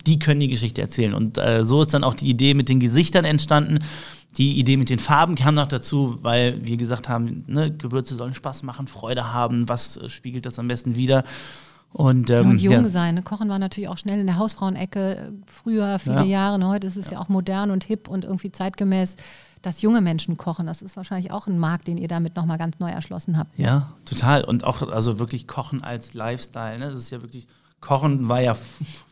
die 0.06 0.18
können 0.18 0.40
die 0.40 0.48
Geschichte 0.48 0.80
erzählen. 0.80 1.14
Und 1.14 1.38
äh, 1.38 1.64
so 1.64 1.82
ist 1.82 1.92
dann 1.94 2.04
auch 2.04 2.14
die 2.14 2.30
Idee 2.30 2.54
mit 2.54 2.68
den 2.68 2.80
Gesichtern 2.80 3.24
entstanden. 3.24 3.80
Die 4.36 4.58
Idee 4.58 4.76
mit 4.76 4.88
den 4.88 4.98
Farben 4.98 5.34
kam 5.34 5.56
noch 5.56 5.66
dazu, 5.66 6.18
weil 6.22 6.64
wir 6.64 6.76
gesagt 6.76 7.08
haben, 7.08 7.44
ne, 7.46 7.70
Gewürze 7.76 8.14
sollen 8.14 8.34
Spaß 8.34 8.62
machen, 8.62 8.86
Freude 8.86 9.32
haben. 9.32 9.68
Was 9.68 9.96
äh, 9.96 10.08
spiegelt 10.08 10.46
das 10.46 10.58
am 10.58 10.68
besten 10.68 10.96
wieder? 10.96 11.24
Und, 11.92 12.30
ähm, 12.30 12.50
und 12.50 12.62
jung 12.62 12.72
ja. 12.72 12.84
sein. 12.84 13.16
Ne? 13.16 13.22
Kochen 13.22 13.48
war 13.48 13.58
natürlich 13.58 13.88
auch 13.88 13.98
schnell 13.98 14.18
in 14.18 14.26
der 14.26 14.38
Hausfrauenecke 14.38 15.16
äh, 15.16 15.32
früher, 15.46 15.98
viele 15.98 16.16
ja. 16.16 16.24
Jahre. 16.24 16.58
Ne? 16.58 16.68
Heute 16.68 16.86
ist 16.86 16.96
es 16.96 17.06
ja. 17.06 17.12
ja 17.12 17.20
auch 17.20 17.28
modern 17.28 17.70
und 17.70 17.84
hip 17.84 18.08
und 18.08 18.24
irgendwie 18.24 18.52
zeitgemäß 18.52 19.16
dass 19.62 19.80
junge 19.80 20.00
Menschen 20.00 20.36
kochen. 20.36 20.66
Das 20.66 20.82
ist 20.82 20.96
wahrscheinlich 20.96 21.30
auch 21.30 21.46
ein 21.46 21.56
Markt, 21.56 21.86
den 21.86 21.96
ihr 21.96 22.08
damit 22.08 22.34
nochmal 22.34 22.58
ganz 22.58 22.80
neu 22.80 22.90
erschlossen 22.90 23.38
habt. 23.38 23.56
Ja, 23.56 23.90
total. 24.04 24.42
Und 24.42 24.64
auch 24.64 24.82
also 24.90 25.20
wirklich 25.20 25.46
Kochen 25.46 25.84
als 25.84 26.14
Lifestyle. 26.14 26.80
Ne? 26.80 26.90
Das 26.90 27.00
ist 27.00 27.10
ja 27.10 27.22
wirklich 27.22 27.46
Kochen 27.82 28.28
war 28.28 28.40
ja 28.40 28.56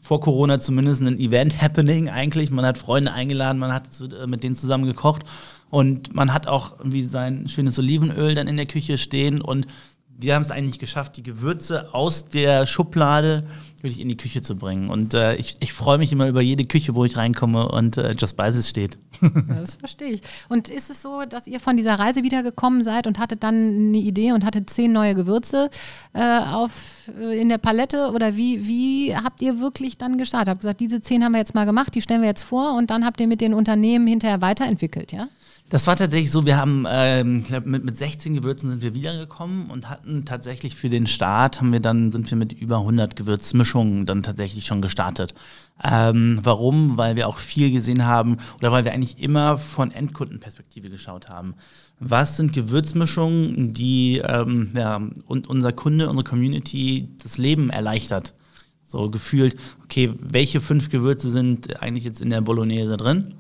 vor 0.01 0.21
Corona 0.21 0.61
zumindest 0.61 1.03
ein 1.03 1.19
Event-Happening 1.19 2.09
eigentlich. 2.09 2.51
Man 2.51 2.65
hat 2.65 2.79
Freunde 2.79 3.13
eingeladen, 3.13 3.59
man 3.59 3.73
hat 3.73 3.89
äh, 4.01 4.27
mit 4.27 4.43
denen 4.43 4.55
zusammen 4.55 4.87
gekocht 4.87 5.23
und 5.71 6.15
man 6.15 6.33
hat 6.33 6.47
auch 6.47 6.79
irgendwie 6.79 7.03
sein 7.03 7.49
schönes 7.49 7.79
Olivenöl 7.79 8.35
dann 8.35 8.49
in 8.49 8.57
der 8.57 8.67
Küche 8.67 8.97
stehen 8.97 9.43
und 9.43 9.67
wir 10.19 10.35
haben 10.35 10.43
es 10.43 10.51
eigentlich 10.51 10.79
geschafft, 10.79 11.17
die 11.17 11.23
Gewürze 11.23 11.95
aus 11.95 12.27
der 12.27 12.67
Schublade 12.67 13.45
wirklich 13.83 14.01
in 14.01 14.09
die 14.09 14.17
Küche 14.17 14.43
zu 14.43 14.57
bringen. 14.57 14.91
Und 14.91 15.15
äh, 15.15 15.37
ich, 15.37 15.57
ich 15.61 15.73
freue 15.73 15.97
mich 15.99 16.13
immer 16.13 16.29
über 16.29 16.43
jede 16.43 16.65
Küche, 16.67 16.95
wo 16.95 17.05
ich 17.05 17.17
reinkomme 17.17 17.69
und 17.69 17.97
äh, 17.97 18.13
Just 18.13 18.31
Spices 18.31 18.69
steht. 18.69 18.99
Ja, 19.21 19.61
das 19.61 19.75
verstehe 19.75 20.09
ich. 20.09 20.23
Und 20.49 20.69
ist 20.69 20.91
es 20.91 21.03
so, 21.03 21.25
dass 21.29 21.47
ihr 21.47 21.61
von 21.61 21.77
dieser 21.77 21.99
Reise 21.99 22.23
wiedergekommen 22.23 22.83
seid 22.83 23.07
und 23.07 23.19
hattet 23.19 23.43
dann 23.43 23.55
eine 23.55 23.99
Idee 23.99 24.33
und 24.33 24.45
hattet 24.45 24.71
zehn 24.71 24.93
neue 24.93 25.15
Gewürze 25.15 25.71
äh, 26.13 26.41
auf, 26.41 26.71
äh, 27.19 27.41
in 27.41 27.49
der 27.49 27.59
Palette? 27.59 28.13
Oder 28.13 28.37
wie, 28.37 28.67
wie 28.67 29.15
habt 29.15 29.43
ihr 29.43 29.61
wirklich 29.61 29.99
dann 29.99 30.19
gestartet? 30.19 30.49
Habt 30.49 30.61
gesagt, 30.61 30.81
diese 30.81 31.01
zehn 31.01 31.25
haben 31.25 31.33
wir 31.33 31.39
jetzt 31.39 31.55
mal 31.55 31.67
gemacht, 31.67 31.95
die 31.95 32.01
stellen 32.01 32.23
wir 32.23 32.29
jetzt 32.29 32.43
vor 32.43 32.77
und 32.77 32.91
dann 32.91 33.05
habt 33.05 33.21
ihr 33.21 33.27
mit 33.27 33.41
den 33.41 33.55
Unternehmen 33.55 34.07
hinterher 34.07 34.41
weiterentwickelt, 34.41 35.13
ja? 35.13 35.29
Das 35.71 35.87
war 35.87 35.95
tatsächlich 35.95 36.33
so, 36.33 36.47
wir 36.47 36.57
haben 36.57 36.85
ähm, 36.91 37.45
mit, 37.65 37.85
mit 37.85 37.97
16 37.97 38.35
Gewürzen 38.35 38.69
sind 38.69 38.83
wir 38.83 38.93
wiedergekommen 38.93 39.71
und 39.71 39.89
hatten 39.89 40.25
tatsächlich 40.25 40.75
für 40.75 40.91
den 40.91 41.07
Start, 41.07 41.61
haben 41.61 41.73
wir 41.73 41.79
dann, 41.79 42.11
sind 42.11 42.29
wir 42.29 42.37
mit 42.37 42.53
über 42.53 42.79
100 42.79 43.15
Gewürzmischungen 43.15 44.05
dann 44.05 44.25
tatsächlich 44.25 44.67
schon 44.67 44.83
gestartet. 44.83 45.33
Ähm, 45.81 46.41
warum? 46.43 46.99
Weil 46.99 47.15
wir 47.15 47.29
auch 47.29 47.39
viel 47.39 47.71
gesehen 47.71 48.05
haben 48.05 48.39
oder 48.59 48.73
weil 48.73 48.85
wir 48.85 48.93
eigentlich 48.93 49.23
immer 49.23 49.59
von 49.59 49.93
Endkundenperspektive 49.93 50.91
geschaut 50.91 51.29
haben. 51.29 51.55
Was 52.01 52.37
sind 52.37 52.53
Gewürzmischungen, 52.53 53.73
die 53.73 54.19
ähm, 54.19 54.73
ja, 54.75 55.01
und 55.29 55.49
unser 55.49 55.73
Kunde, 55.73 56.09
unsere 56.09 56.29
Community 56.29 57.11
das 57.23 57.39
Leben 57.39 57.71
erleichtert? 57.71 58.35
So 58.83 59.09
gefühlt, 59.09 59.55
okay, 59.85 60.13
welche 60.19 60.61
fünf 60.61 60.89
Gewürze 60.89 61.31
sind 61.31 61.81
eigentlich 61.81 62.03
jetzt 62.03 62.21
in 62.21 62.31
der 62.31 62.41
Bolognese 62.41 62.97
drin? 62.97 63.37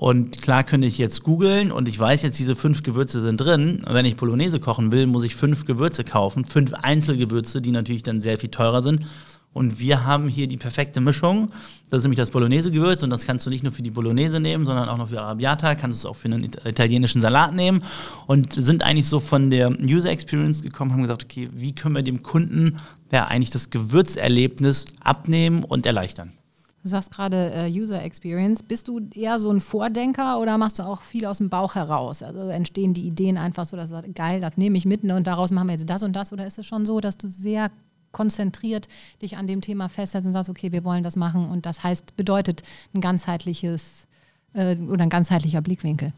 Und 0.00 0.40
klar 0.40 0.64
könnte 0.64 0.88
ich 0.88 0.96
jetzt 0.96 1.24
googeln 1.24 1.70
und 1.70 1.86
ich 1.86 1.98
weiß 1.98 2.22
jetzt, 2.22 2.38
diese 2.38 2.56
fünf 2.56 2.82
Gewürze 2.82 3.20
sind 3.20 3.36
drin. 3.38 3.82
wenn 3.86 4.06
ich 4.06 4.16
Bolognese 4.16 4.58
kochen 4.58 4.92
will, 4.92 5.06
muss 5.06 5.24
ich 5.24 5.36
fünf 5.36 5.66
Gewürze 5.66 6.04
kaufen. 6.04 6.46
Fünf 6.46 6.72
Einzelgewürze, 6.72 7.60
die 7.60 7.70
natürlich 7.70 8.02
dann 8.02 8.22
sehr 8.22 8.38
viel 8.38 8.48
teurer 8.48 8.80
sind. 8.80 9.04
Und 9.52 9.78
wir 9.78 10.06
haben 10.06 10.26
hier 10.26 10.46
die 10.46 10.56
perfekte 10.56 11.02
Mischung. 11.02 11.50
Das 11.90 11.98
ist 11.98 12.04
nämlich 12.04 12.16
das 12.16 12.30
Bolognese-Gewürz 12.30 13.02
und 13.02 13.10
das 13.10 13.26
kannst 13.26 13.44
du 13.44 13.50
nicht 13.50 13.62
nur 13.62 13.72
für 13.72 13.82
die 13.82 13.90
Bolognese 13.90 14.40
nehmen, 14.40 14.64
sondern 14.64 14.88
auch 14.88 14.96
noch 14.96 15.08
für 15.10 15.20
Arabiata, 15.20 15.74
kannst 15.74 16.02
du 16.02 16.08
es 16.08 16.10
auch 16.10 16.16
für 16.16 16.28
einen 16.28 16.44
italienischen 16.44 17.20
Salat 17.20 17.54
nehmen 17.54 17.82
und 18.26 18.54
sind 18.54 18.82
eigentlich 18.82 19.06
so 19.06 19.20
von 19.20 19.50
der 19.50 19.70
User 19.82 20.10
Experience 20.10 20.62
gekommen, 20.62 20.92
haben 20.92 21.02
gesagt, 21.02 21.24
okay, 21.24 21.50
wie 21.52 21.74
können 21.74 21.94
wir 21.94 22.02
dem 22.02 22.22
Kunden 22.22 22.78
ja 23.12 23.26
eigentlich 23.26 23.50
das 23.50 23.68
Gewürzerlebnis 23.68 24.86
abnehmen 25.00 25.62
und 25.62 25.84
erleichtern? 25.84 26.32
Du 26.82 26.88
sagst 26.88 27.10
gerade 27.10 27.52
äh, 27.52 27.70
User 27.70 28.02
Experience. 28.02 28.62
Bist 28.62 28.88
du 28.88 29.00
eher 29.14 29.38
so 29.38 29.50
ein 29.50 29.60
Vordenker 29.60 30.40
oder 30.40 30.56
machst 30.56 30.78
du 30.78 30.82
auch 30.82 31.02
viel 31.02 31.26
aus 31.26 31.38
dem 31.38 31.50
Bauch 31.50 31.74
heraus? 31.74 32.22
Also 32.22 32.48
entstehen 32.48 32.94
die 32.94 33.06
Ideen 33.06 33.36
einfach 33.36 33.66
so, 33.66 33.76
dass 33.76 33.90
du 33.90 33.96
sagst, 33.96 34.14
geil, 34.14 34.40
das 34.40 34.56
nehme 34.56 34.78
ich 34.78 34.86
mit 34.86 35.04
und 35.04 35.26
daraus 35.26 35.50
machen 35.50 35.68
wir 35.68 35.74
jetzt 35.74 35.90
das 35.90 36.02
und 36.02 36.16
das? 36.16 36.32
Oder 36.32 36.46
ist 36.46 36.58
es 36.58 36.66
schon 36.66 36.86
so, 36.86 37.00
dass 37.00 37.18
du 37.18 37.28
sehr 37.28 37.70
konzentriert 38.12 38.88
dich 39.22 39.36
an 39.36 39.46
dem 39.46 39.60
Thema 39.60 39.88
festhältst 39.88 40.26
und 40.26 40.32
sagst, 40.32 40.50
okay, 40.50 40.72
wir 40.72 40.82
wollen 40.82 41.04
das 41.04 41.16
machen 41.16 41.48
und 41.48 41.66
das 41.66 41.84
heißt, 41.84 42.16
bedeutet 42.16 42.62
ein 42.94 43.00
ganzheitliches 43.00 44.06
äh, 44.54 44.76
oder 44.76 45.02
ein 45.02 45.10
ganzheitlicher 45.10 45.60
Blickwinkel? 45.60 46.12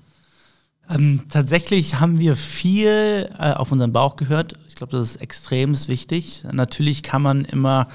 Ähm, 0.88 1.24
tatsächlich 1.28 2.00
haben 2.00 2.18
wir 2.18 2.36
viel 2.36 3.30
äh, 3.38 3.52
auf 3.52 3.72
unseren 3.72 3.92
Bauch 3.92 4.16
gehört. 4.16 4.54
Ich 4.68 4.74
glaube, 4.74 4.92
das 4.92 5.10
ist 5.10 5.16
extrem 5.16 5.76
wichtig. 5.88 6.44
Natürlich 6.50 7.02
kann 7.02 7.22
man 7.22 7.44
immer 7.44 7.88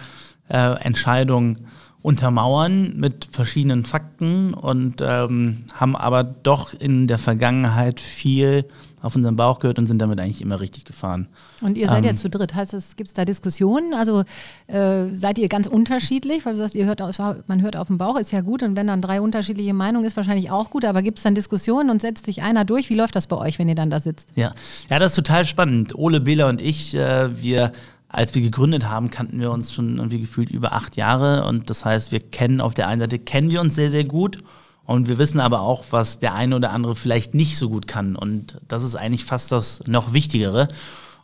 äh, 0.50 0.80
Entscheidungen 0.82 1.68
untermauern 2.08 2.94
mit 2.96 3.28
verschiedenen 3.30 3.84
Fakten 3.84 4.54
und 4.54 5.02
ähm, 5.02 5.66
haben 5.74 5.94
aber 5.98 6.24
doch 6.24 6.74
in 6.74 7.06
der 7.08 7.18
Vergangenheit 7.18 8.00
viel 8.00 8.64
auf 9.02 9.14
unseren 9.18 9.36
Bauch 9.36 9.60
gehört 9.60 9.78
und 9.78 9.88
sind 9.88 10.02
damit 10.02 10.18
eigentlich 10.22 10.42
immer 10.42 10.62
richtig 10.62 10.86
gefahren. 10.86 11.28
Und 11.62 11.78
ihr 11.78 11.90
seid 11.90 12.06
ähm, 12.06 12.12
ja 12.12 12.16
zu 12.16 12.30
dritt. 12.30 12.56
Heißt 12.56 12.74
es, 12.74 12.96
gibt 12.96 13.10
es 13.10 13.14
da 13.14 13.26
Diskussionen? 13.26 13.94
Also 13.94 14.24
äh, 14.68 15.14
seid 15.14 15.38
ihr 15.38 15.50
ganz 15.50 15.68
unterschiedlich? 15.68 16.46
Weil 16.46 16.54
du 16.54 16.60
sagst, 16.60 16.76
ihr 16.76 16.86
hört 16.86 17.02
auf, 17.02 17.18
man 17.48 17.62
hört 17.62 17.76
auf 17.76 17.88
den 17.88 17.98
Bauch, 17.98 18.18
ist 18.18 18.32
ja 18.32 18.40
gut. 18.40 18.64
Und 18.64 18.78
wenn 18.78 18.88
dann 18.88 19.02
drei 19.02 19.20
unterschiedliche 19.20 19.74
Meinungen 19.74 20.06
ist, 20.06 20.16
wahrscheinlich 20.16 20.50
auch 20.50 20.70
gut. 20.70 20.86
Aber 20.86 21.02
gibt 21.02 21.18
es 21.18 21.24
dann 21.26 21.36
Diskussionen 21.36 21.90
und 21.90 22.02
setzt 22.02 22.26
sich 22.26 22.42
einer 22.42 22.64
durch? 22.64 22.90
Wie 22.90 22.96
läuft 22.96 23.18
das 23.18 23.28
bei 23.28 23.36
euch, 23.36 23.60
wenn 23.60 23.68
ihr 23.68 23.76
dann 23.76 23.90
da 23.90 24.00
sitzt? 24.00 24.30
Ja, 24.36 24.52
ja 24.90 24.98
das 24.98 25.12
ist 25.12 25.16
total 25.18 25.46
spannend. 25.46 25.94
Ole, 25.94 26.22
Bela 26.22 26.48
und 26.48 26.62
ich, 26.62 26.96
äh, 26.96 27.44
wir 27.44 27.74
als 28.10 28.34
wir 28.36 28.42
gegründet 28.42 28.88
haben, 28.88 29.10
kannten 29.10 29.40
wir 29.40 29.52
uns 29.52 29.74
schon 29.74 29.98
irgendwie 29.98 30.22
gefühlt 30.22 30.50
über 30.50 30.74
acht 30.74 30.96
Jahre. 30.96 31.46
Und 31.46 31.70
das 31.70 31.86
heißt, 31.86 32.12
wir 32.12 32.20
kennen 32.20 32.62
auf 32.62 32.74
der 32.74 32.88
einen 32.88 33.02
Seite, 33.02 33.20
kennen 33.20 33.50
wir 33.50 33.62
uns 33.62 33.76
sehr, 33.76 33.90
sehr 33.90 34.06
gut. 34.06 34.38
Und 34.86 35.10
wir 35.10 35.20
wissen 35.20 35.42
aber 35.42 35.62
auch, 35.62 35.84
was 35.92 36.20
der 36.20 36.34
eine 36.34 36.56
oder 36.56 36.72
andere 36.72 36.96
vielleicht 36.96 37.34
nicht 37.34 37.58
so 37.58 37.70
gut 37.70 37.88
kann. 37.88 38.16
Und 38.16 38.62
das 38.68 38.84
ist 38.84 38.96
eigentlich 38.96 39.26
fast 39.26 39.52
das 39.52 39.84
noch 39.86 40.14
Wichtigere. 40.14 40.70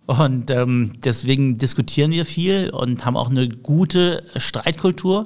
Und 0.06 0.52
ähm, 0.52 0.92
deswegen 1.06 1.58
diskutieren 1.58 2.12
wir 2.12 2.26
viel 2.26 2.70
und 2.72 3.06
haben 3.06 3.16
auch 3.16 3.30
eine 3.30 3.48
gute 3.48 4.24
Streitkultur. 4.36 5.26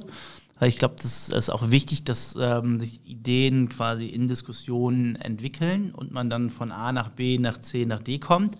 Ich 0.60 0.76
glaube, 0.76 0.96
das 1.00 1.28
ist 1.28 1.50
auch 1.50 1.70
wichtig, 1.70 2.04
dass 2.04 2.36
ähm, 2.40 2.78
sich 2.78 3.00
Ideen 3.04 3.68
quasi 3.68 4.06
in 4.06 4.28
Diskussionen 4.28 5.16
entwickeln 5.16 5.92
und 5.92 6.12
man 6.12 6.30
dann 6.30 6.50
von 6.50 6.70
A 6.70 6.92
nach 6.92 7.10
B, 7.10 7.38
nach 7.38 7.58
C, 7.58 7.86
nach 7.86 8.00
D 8.00 8.18
kommt. 8.18 8.56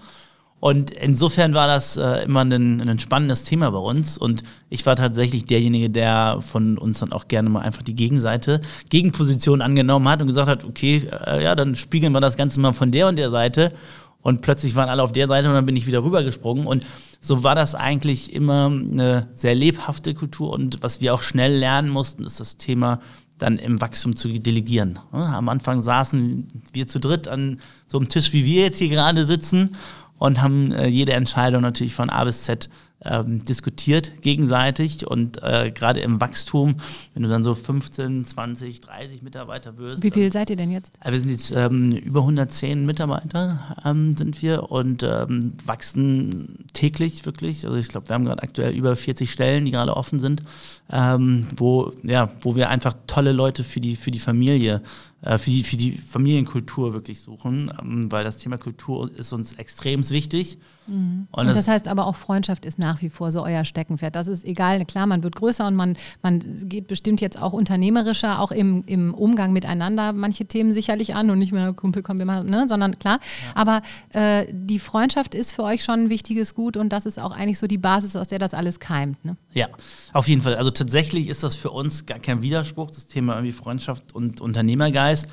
Und 0.61 0.91
insofern 0.91 1.55
war 1.55 1.69
das 1.69 1.97
äh, 1.97 2.25
immer 2.25 2.45
ein, 2.45 2.81
ein 2.81 2.99
spannendes 2.99 3.45
Thema 3.45 3.71
bei 3.71 3.79
uns. 3.79 4.19
Und 4.19 4.43
ich 4.71 4.85
war 4.87 4.97
tatsächlich 4.97 5.45
derjenige, 5.45 5.89
der 5.89 6.41
von 6.41 6.79
uns 6.79 6.99
dann 6.99 7.13
auch 7.13 7.29
gerne 7.29 7.49
mal 7.49 7.61
einfach 7.61 7.83
die 7.83 7.95
Gegenseite, 7.95 8.61
Gegenposition 8.91 9.63
angenommen 9.63 10.09
hat 10.09 10.21
und 10.21 10.27
gesagt 10.27 10.49
hat, 10.49 10.65
okay, 10.65 11.09
äh, 11.27 11.45
ja, 11.45 11.55
dann 11.55 11.77
spiegeln 11.77 12.13
wir 12.13 12.21
das 12.21 12.37
Ganze 12.37 12.59
mal 12.61 12.73
von 12.73 12.91
der 12.91 13.07
und 13.09 13.17
der 13.17 13.31
Seite. 13.31 13.73
Und 14.21 14.43
plötzlich 14.43 14.75
waren 14.75 14.89
alle 14.89 15.05
auf 15.05 15.13
der 15.13 15.29
Seite 15.29 15.49
und 15.49 15.55
dann 15.55 15.65
bin 15.67 15.77
ich 15.77 15.87
wieder 15.87 16.03
rübergesprungen. 16.03 16.67
Und 16.67 16.85
so 17.21 17.45
war 17.45 17.55
das 17.55 17.77
eigentlich 17.77 18.33
immer 18.33 18.67
eine 18.67 19.29
sehr 19.35 19.55
lebhafte 19.55 20.13
Kultur. 20.13 20.53
Und 20.53 20.83
was 20.83 21.01
wir 21.01 21.15
auch 21.15 21.23
schnell 21.23 21.57
lernen 21.57 21.89
mussten, 21.89 22.25
ist 22.25 22.41
das 22.41 22.57
Thema 22.57 23.01
dann 23.39 23.59
im 23.59 23.81
Wachstum 23.81 24.17
zu 24.17 24.29
delegieren. 24.29 24.99
Am 25.13 25.49
Anfang 25.49 25.81
saßen 25.81 26.49
wir 26.73 26.89
zu 26.89 26.99
dritt 26.99 27.29
an 27.29 27.61
so 27.87 27.97
einem 27.99 28.09
Tisch, 28.09 28.33
wie 28.33 28.45
wir 28.45 28.65
jetzt 28.65 28.79
hier 28.79 28.89
gerade 28.89 29.25
sitzen 29.25 29.77
und 30.19 30.43
haben 30.43 30.73
äh, 30.73 30.87
jede 30.87 31.13
Entscheidung 31.13 31.63
natürlich 31.63 31.95
von 31.95 32.11
A 32.11 32.25
bis 32.25 32.45
Z 32.45 32.69
ähm, 33.05 33.45
diskutiert 33.45 34.23
gegenseitig 34.23 35.07
und 35.07 35.43
äh, 35.43 35.71
gerade 35.71 36.01
im 36.01 36.21
Wachstum, 36.21 36.77
wenn 37.15 37.23
du 37.23 37.29
dann 37.29 37.43
so 37.43 37.55
15, 37.55 38.25
20, 38.25 38.81
30 38.81 39.23
Mitarbeiter 39.23 39.77
wirst. 39.77 40.03
Wie 40.03 40.11
viel 40.11 40.33
seid 40.33 40.51
ihr 40.51 40.57
denn 40.57 40.71
jetzt? 40.71 40.99
Äh, 41.05 41.13
wir 41.13 41.21
sind 41.21 41.31
jetzt 41.31 41.53
ähm, 41.53 41.93
über 41.93 42.21
110 42.21 42.85
Mitarbeiter 42.85 43.77
ähm, 43.85 44.17
sind 44.17 44.43
wir 44.43 44.71
und 44.71 45.05
ähm, 45.05 45.53
wachsen 45.65 46.67
täglich 46.73 47.25
wirklich. 47.25 47.65
Also 47.65 47.77
ich 47.77 47.89
glaube, 47.89 48.09
wir 48.09 48.15
haben 48.15 48.25
gerade 48.25 48.43
aktuell 48.43 48.75
über 48.75 48.97
40 48.97 49.31
Stellen, 49.31 49.65
die 49.65 49.71
gerade 49.71 49.97
offen 49.97 50.19
sind, 50.19 50.43
ähm, 50.91 51.47
wo, 51.57 51.93
ja, 52.03 52.31
wo 52.41 52.57
wir 52.57 52.69
einfach 52.69 52.95
tolle 53.07 53.33
Leute 53.33 53.65
für 53.65 53.81
die, 53.81 53.97
für 53.97 54.11
die 54.11 54.19
Familie 54.19 54.83
äh, 55.21 55.37
für 55.39 55.51
die, 55.51 55.65
für 55.65 55.77
die 55.77 55.99
Familienkultur 55.99 56.95
wirklich 56.95 57.21
suchen, 57.21 57.73
ähm, 57.83 58.13
weil 58.13 58.23
das 58.23 58.39
Thema 58.39 58.57
Kultur 58.57 59.11
ist 59.17 59.33
uns 59.33 59.55
extrem 59.55 60.09
wichtig. 60.11 60.59
Mhm. 60.87 61.27
Und, 61.33 61.41
und, 61.41 61.47
das, 61.49 61.57
das, 61.57 61.67
heißt 61.67 61.89
aber 61.89 62.07
auch, 62.07 62.15
Freundschaft 62.15 62.65
ist 62.65 62.79
nach 62.79 63.03
wie 63.03 63.09
vor 63.09 63.33
so 63.33 63.43
euer 63.43 63.65
Steckenpferd. 63.65 64.15
Das 64.15 64.29
ist 64.29 64.45
egal, 64.45 64.85
klar, 64.85 65.07
man 65.07 65.25
wird 65.25 65.35
größer 65.35 65.67
und 65.67 65.75
man, 65.75 65.97
man 66.23 66.41
geht 66.69 66.87
bestimmt 66.87 67.21
jetzt 67.21 67.37
auch 67.43 67.53
unternehmerischer, 67.53 68.39
auch 68.39 68.53
im, 68.53 68.85
im 68.87 69.13
Umgang 69.13 69.53
miteinander 69.53 70.13
manche 70.13 70.47
Themen 70.47 70.71
sicherlich 70.71 71.17
an 71.17 71.31
und 71.31 71.41
nicht 71.41 71.51
mehr 71.51 71.73
Kumpel, 71.73 72.05
komm, 72.05 72.19
wir 72.19 72.25
machen, 72.25 72.49
ne, 72.49 72.67
sondern 72.69 72.97
klar. 73.01 73.19
Ja. 73.19 73.57
Aber 73.57 73.83
äh, 74.11 74.47
die 74.53 74.79
Freundschaft 74.79 75.35
ist 75.35 75.51
für 75.51 75.65
euch 75.65 75.83
schon 75.83 76.05
ein 76.05 76.11
wichtiges 76.11 76.55
Gut 76.55 76.77
und 76.77 76.91
das 76.91 77.07
ist 77.07 77.19
auch 77.19 77.33
eigentlich 77.33 77.59
so 77.59 77.67
die 77.67 77.79
Basis, 77.79 78.15
aus 78.15 78.29
der 78.29 78.39
das 78.39 78.55
alles 78.55 78.79
keimt. 78.79 79.25
Ne? 79.25 79.37
Ja, 79.53 79.67
auf 80.13 80.29
jeden 80.29 80.43
Fall. 80.43 80.55
Also 80.55 80.71
tatsächlich 80.79 81.29
ist 81.29 81.43
das 81.43 81.57
für 81.57 81.71
uns 81.71 82.07
gar 82.07 82.19
kein 82.19 82.43
Widerspruch, 82.43 82.91
das 82.91 83.07
Thema 83.07 83.35
irgendwie 83.35 83.53
Freundschaft 83.53 84.15
und 84.15 84.41
Unternehmergeist. 84.41 85.29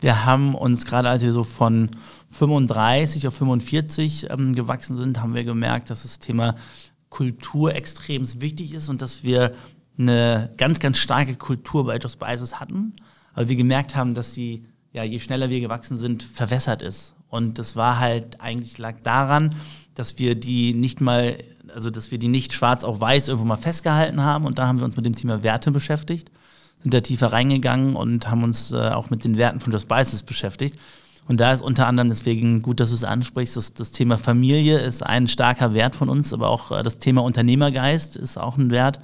Wir 0.00 0.24
haben 0.24 0.54
uns 0.54 0.84
gerade, 0.84 1.08
als 1.08 1.22
wir 1.22 1.32
so 1.32 1.44
von 1.44 1.90
35 2.30 3.26
auf 3.28 3.34
45 3.34 4.28
ähm, 4.30 4.54
gewachsen 4.54 4.96
sind, 4.96 5.20
haben 5.20 5.34
wir 5.34 5.44
gemerkt, 5.44 5.90
dass 5.90 6.02
das 6.02 6.18
Thema 6.18 6.56
Kultur 7.10 7.74
extrem 7.74 8.24
wichtig 8.40 8.72
ist 8.72 8.88
und 8.88 9.02
dass 9.02 9.24
wir 9.24 9.54
eine 9.98 10.50
ganz, 10.56 10.78
ganz 10.78 10.98
starke 10.98 11.36
Kultur 11.36 11.84
bei 11.84 11.98
Just 11.98 12.14
Spices 12.14 12.60
hatten, 12.60 12.94
weil 13.34 13.48
wir 13.48 13.56
gemerkt 13.56 13.94
haben, 13.94 14.14
dass 14.14 14.32
die, 14.32 14.64
ja, 14.92 15.04
je 15.04 15.20
schneller 15.20 15.50
wir 15.50 15.60
gewachsen 15.60 15.96
sind, 15.96 16.22
verwässert 16.22 16.80
ist. 16.80 17.14
Und 17.28 17.58
das 17.58 17.76
war 17.76 18.00
halt 18.00 18.40
eigentlich 18.40 18.78
lag 18.78 18.96
daran, 19.02 19.54
dass 19.94 20.18
wir 20.18 20.34
die 20.34 20.74
nicht 20.74 21.00
mal, 21.00 21.38
also 21.74 21.90
dass 21.90 22.10
wir 22.10 22.18
die 22.18 22.28
nicht 22.28 22.52
schwarz 22.52 22.84
auf 22.84 23.00
weiß 23.00 23.28
irgendwo 23.28 23.46
mal 23.46 23.56
festgehalten 23.56 24.22
haben. 24.22 24.46
Und 24.46 24.58
da 24.58 24.66
haben 24.66 24.78
wir 24.78 24.84
uns 24.84 24.96
mit 24.96 25.04
dem 25.04 25.14
Thema 25.14 25.42
Werte 25.42 25.70
beschäftigt, 25.70 26.30
sind 26.82 26.94
da 26.94 27.00
tiefer 27.00 27.32
reingegangen 27.32 27.96
und 27.96 28.30
haben 28.30 28.44
uns 28.44 28.72
äh, 28.72 28.76
auch 28.76 29.10
mit 29.10 29.24
den 29.24 29.36
Werten 29.36 29.60
von 29.60 29.72
Just 29.72 29.86
Spices 29.86 30.22
beschäftigt. 30.22 30.78
Und 31.28 31.38
da 31.38 31.52
ist 31.52 31.62
unter 31.62 31.86
anderem 31.86 32.08
deswegen 32.08 32.62
gut, 32.62 32.80
dass 32.80 32.88
du 32.88 32.96
es 32.96 33.04
ansprichst, 33.04 33.56
das, 33.56 33.72
das 33.72 33.92
Thema 33.92 34.18
Familie 34.18 34.80
ist 34.80 35.04
ein 35.04 35.28
starker 35.28 35.74
Wert 35.74 35.94
von 35.94 36.08
uns, 36.08 36.32
aber 36.32 36.48
auch 36.48 36.72
äh, 36.72 36.82
das 36.82 36.98
Thema 36.98 37.22
Unternehmergeist 37.22 38.16
ist 38.16 38.38
auch 38.38 38.56
ein 38.56 38.70
Wert. 38.70 39.00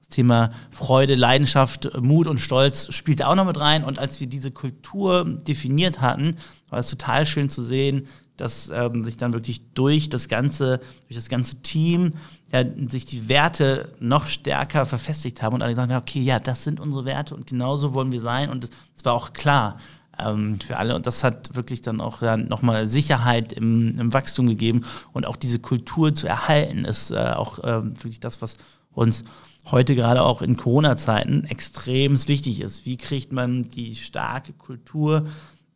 Das 0.00 0.08
Thema 0.10 0.52
Freude, 0.70 1.16
Leidenschaft, 1.16 1.90
Mut 2.00 2.28
und 2.28 2.40
Stolz 2.40 2.94
spielt 2.94 3.24
auch 3.24 3.34
noch 3.34 3.44
mit 3.44 3.60
rein. 3.60 3.82
Und 3.82 3.98
als 3.98 4.20
wir 4.20 4.26
diese 4.28 4.52
Kultur 4.52 5.24
definiert 5.24 6.00
hatten, 6.00 6.36
war 6.70 6.78
es 6.78 6.88
total 6.88 7.26
schön 7.26 7.48
zu 7.48 7.62
sehen, 7.62 8.06
dass 8.36 8.70
ähm, 8.70 9.04
sich 9.04 9.16
dann 9.16 9.32
wirklich 9.32 9.62
durch 9.74 10.08
das 10.08 10.28
ganze, 10.28 10.80
durch 11.08 11.16
das 11.16 11.28
ganze 11.28 11.62
Team 11.62 12.12
ja, 12.52 12.64
sich 12.88 13.06
die 13.06 13.28
Werte 13.28 13.92
noch 13.98 14.26
stärker 14.26 14.86
verfestigt 14.86 15.42
haben 15.42 15.54
und 15.54 15.62
alle 15.62 15.72
gesagt 15.72 15.92
haben, 15.92 16.00
okay, 16.02 16.22
ja, 16.22 16.38
das 16.38 16.64
sind 16.64 16.80
unsere 16.80 17.04
Werte 17.04 17.34
und 17.34 17.46
genauso 17.46 17.94
wollen 17.94 18.12
wir 18.12 18.20
sein. 18.20 18.50
Und 18.50 18.68
es 18.96 19.04
war 19.04 19.14
auch 19.14 19.32
klar 19.32 19.78
ähm, 20.18 20.58
für 20.60 20.76
alle. 20.76 20.94
Und 20.94 21.06
das 21.06 21.24
hat 21.24 21.54
wirklich 21.54 21.82
dann 21.82 22.00
auch 22.00 22.22
ja, 22.22 22.36
nochmal 22.36 22.86
Sicherheit 22.86 23.52
im, 23.52 23.98
im, 23.98 24.12
Wachstum 24.12 24.46
gegeben. 24.46 24.84
Und 25.12 25.26
auch 25.26 25.36
diese 25.36 25.58
Kultur 25.58 26.14
zu 26.14 26.26
erhalten, 26.26 26.84
ist 26.84 27.10
äh, 27.10 27.32
auch 27.34 27.58
äh, 27.60 27.84
wirklich 27.84 28.20
das, 28.20 28.42
was 28.42 28.56
uns 28.92 29.24
heute 29.70 29.94
gerade 29.94 30.22
auch 30.22 30.42
in 30.42 30.56
Corona-Zeiten 30.56 31.44
extrem 31.44 32.16
wichtig 32.28 32.60
ist. 32.60 32.86
Wie 32.86 32.96
kriegt 32.96 33.32
man 33.32 33.64
die 33.64 33.96
starke 33.96 34.52
Kultur 34.52 35.26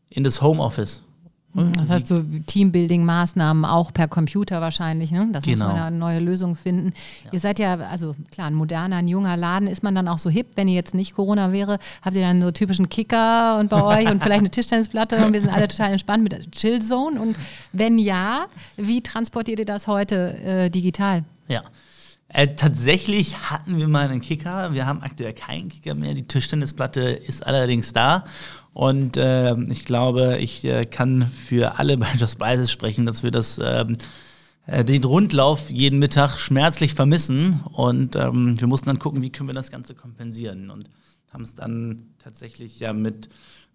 in 0.08 0.24
das 0.24 0.42
Homeoffice? 0.42 1.02
Mhm. 1.52 1.72
Das 1.72 1.90
heißt, 1.90 2.06
so 2.06 2.22
Teambuilding-Maßnahmen 2.46 3.64
auch 3.64 3.92
per 3.92 4.06
Computer 4.06 4.60
wahrscheinlich, 4.60 5.10
ne? 5.10 5.28
Das 5.32 5.44
genau. 5.44 5.64
muss 5.64 5.66
man 5.68 5.76
ja 5.76 5.86
eine 5.86 5.96
neue 5.96 6.20
Lösung 6.20 6.54
finden. 6.54 6.92
Ja. 7.24 7.32
Ihr 7.32 7.40
seid 7.40 7.58
ja, 7.58 7.74
also 7.76 8.14
klar, 8.30 8.46
ein 8.46 8.54
moderner, 8.54 8.96
ein 8.96 9.08
junger 9.08 9.36
Laden, 9.36 9.66
ist 9.66 9.82
man 9.82 9.94
dann 9.94 10.06
auch 10.06 10.18
so 10.18 10.30
hip, 10.30 10.46
wenn 10.54 10.68
ihr 10.68 10.74
jetzt 10.74 10.94
nicht 10.94 11.14
Corona 11.14 11.50
wäre, 11.52 11.78
habt 12.02 12.14
ihr 12.14 12.22
dann 12.22 12.40
so 12.40 12.50
typischen 12.52 12.88
Kicker 12.88 13.58
und 13.58 13.68
bei 13.68 13.82
euch 13.82 14.10
und 14.10 14.22
vielleicht 14.22 14.40
eine 14.40 14.50
Tischtennisplatte 14.50 15.24
und 15.24 15.32
wir 15.32 15.40
sind 15.40 15.50
alle 15.50 15.66
total 15.66 15.92
entspannt 15.92 16.22
mit 16.22 16.32
der 16.32 16.50
Chill 16.52 16.80
Zone. 16.80 17.20
Und 17.20 17.36
wenn 17.72 17.98
ja, 17.98 18.46
wie 18.76 19.00
transportiert 19.00 19.58
ihr 19.58 19.66
das 19.66 19.86
heute 19.86 20.36
äh, 20.38 20.70
digital? 20.70 21.24
Ja. 21.48 21.62
Äh, 22.32 22.54
tatsächlich 22.54 23.50
hatten 23.50 23.76
wir 23.76 23.88
mal 23.88 24.08
einen 24.08 24.20
Kicker. 24.20 24.72
Wir 24.72 24.86
haben 24.86 25.02
aktuell 25.02 25.32
keinen 25.32 25.68
Kicker 25.68 25.96
mehr. 25.96 26.14
Die 26.14 26.22
Tischtennisplatte 26.22 27.00
ist 27.00 27.44
allerdings 27.44 27.92
da. 27.92 28.24
Und 28.72 29.16
äh, 29.16 29.56
ich 29.64 29.84
glaube, 29.84 30.38
ich 30.38 30.64
äh, 30.64 30.84
kann 30.84 31.26
für 31.28 31.78
alle 31.78 31.96
bei 31.96 32.06
Just 32.16 32.34
Spices 32.34 32.70
sprechen, 32.70 33.04
dass 33.06 33.22
wir 33.22 33.30
das 33.30 33.60
ähm, 33.62 33.96
äh, 34.66 34.84
den 34.84 35.02
Rundlauf 35.04 35.70
jeden 35.70 35.98
Mittag 35.98 36.38
schmerzlich 36.38 36.94
vermissen. 36.94 37.60
Und 37.72 38.16
ähm, 38.16 38.60
wir 38.60 38.68
mussten 38.68 38.86
dann 38.86 38.98
gucken, 38.98 39.22
wie 39.22 39.30
können 39.30 39.48
wir 39.48 39.54
das 39.54 39.70
Ganze 39.70 39.94
kompensieren. 39.94 40.70
Und 40.70 40.88
haben 41.32 41.42
es 41.42 41.54
dann 41.54 42.02
tatsächlich 42.18 42.80
ja 42.80 42.92
mit 42.92 43.28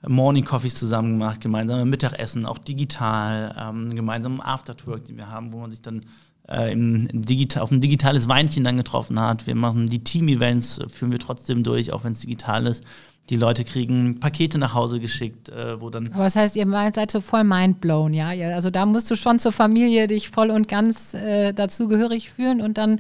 Morning 0.07 0.45
Coffees 0.45 0.75
zusammen 0.75 1.11
gemacht, 1.11 1.41
gemeinsame 1.41 1.85
Mittagessen, 1.85 2.45
auch 2.45 2.57
digital, 2.57 3.55
ähm, 3.57 3.95
gemeinsamen 3.95 4.41
Afterwork, 4.41 5.05
die 5.05 5.17
wir 5.17 5.29
haben, 5.29 5.51
wo 5.51 5.59
man 5.59 5.71
sich 5.71 5.81
dann 5.81 6.01
äh, 6.47 6.71
im, 6.71 7.07
im 7.07 7.21
digital, 7.21 7.63
auf 7.63 7.71
ein 7.71 7.81
digitales 7.81 8.27
Weinchen 8.27 8.63
dann 8.63 8.77
getroffen 8.77 9.19
hat. 9.19 9.47
Wir 9.47 9.55
machen 9.55 9.87
die 9.87 10.03
Team-Events, 10.03 10.81
führen 10.87 11.11
wir 11.11 11.19
trotzdem 11.19 11.63
durch, 11.63 11.91
auch 11.91 12.03
wenn 12.03 12.11
es 12.11 12.19
digital 12.19 12.67
ist. 12.67 12.83
Die 13.29 13.37
Leute 13.37 13.63
kriegen 13.63 14.19
Pakete 14.19 14.57
nach 14.57 14.73
Hause 14.73 14.99
geschickt, 14.99 15.49
äh, 15.49 15.81
wo 15.81 15.89
dann. 15.89 16.11
Aber 16.13 16.25
das 16.25 16.35
heißt, 16.35 16.55
ihr 16.55 16.67
seid 16.93 17.09
so 17.09 17.21
voll 17.21 17.43
mindblown, 17.43 18.13
ja? 18.13 18.29
Also 18.53 18.69
da 18.69 18.85
musst 18.85 19.09
du 19.09 19.15
schon 19.15 19.39
zur 19.39 19.51
Familie 19.51 20.07
dich 20.07 20.29
voll 20.29 20.51
und 20.51 20.67
ganz 20.67 21.13
äh, 21.13 21.51
dazugehörig 21.53 22.29
fühlen 22.31 22.61
und 22.61 22.77
dann 22.77 22.99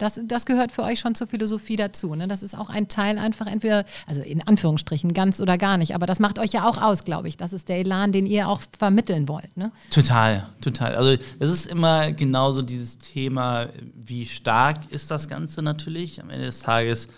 das, 0.00 0.18
das 0.24 0.46
gehört 0.46 0.72
für 0.72 0.82
euch 0.82 0.98
schon 0.98 1.14
zur 1.14 1.26
Philosophie 1.26 1.76
dazu. 1.76 2.14
Ne? 2.14 2.26
Das 2.26 2.42
ist 2.42 2.56
auch 2.56 2.70
ein 2.70 2.88
Teil 2.88 3.18
einfach 3.18 3.46
entweder, 3.46 3.84
also 4.06 4.22
in 4.22 4.46
Anführungsstrichen, 4.46 5.12
ganz 5.12 5.40
oder 5.40 5.58
gar 5.58 5.76
nicht. 5.76 5.94
Aber 5.94 6.06
das 6.06 6.18
macht 6.20 6.38
euch 6.38 6.52
ja 6.52 6.66
auch 6.68 6.78
aus, 6.78 7.04
glaube 7.04 7.28
ich. 7.28 7.36
Das 7.36 7.52
ist 7.52 7.68
der 7.68 7.78
Elan, 7.78 8.12
den 8.12 8.26
ihr 8.26 8.48
auch 8.48 8.62
vermitteln 8.78 9.28
wollt. 9.28 9.56
Ne? 9.56 9.72
Total, 9.90 10.46
total. 10.60 10.94
Also 10.94 11.22
es 11.38 11.50
ist 11.50 11.66
immer 11.66 12.12
genauso 12.12 12.62
dieses 12.62 12.98
Thema, 12.98 13.68
wie 13.94 14.26
stark 14.26 14.78
ist 14.90 15.10
das 15.10 15.28
Ganze 15.28 15.62
natürlich. 15.62 16.22
Am 16.22 16.30
Ende 16.30 16.46
des 16.46 16.60
Tages 16.60 17.08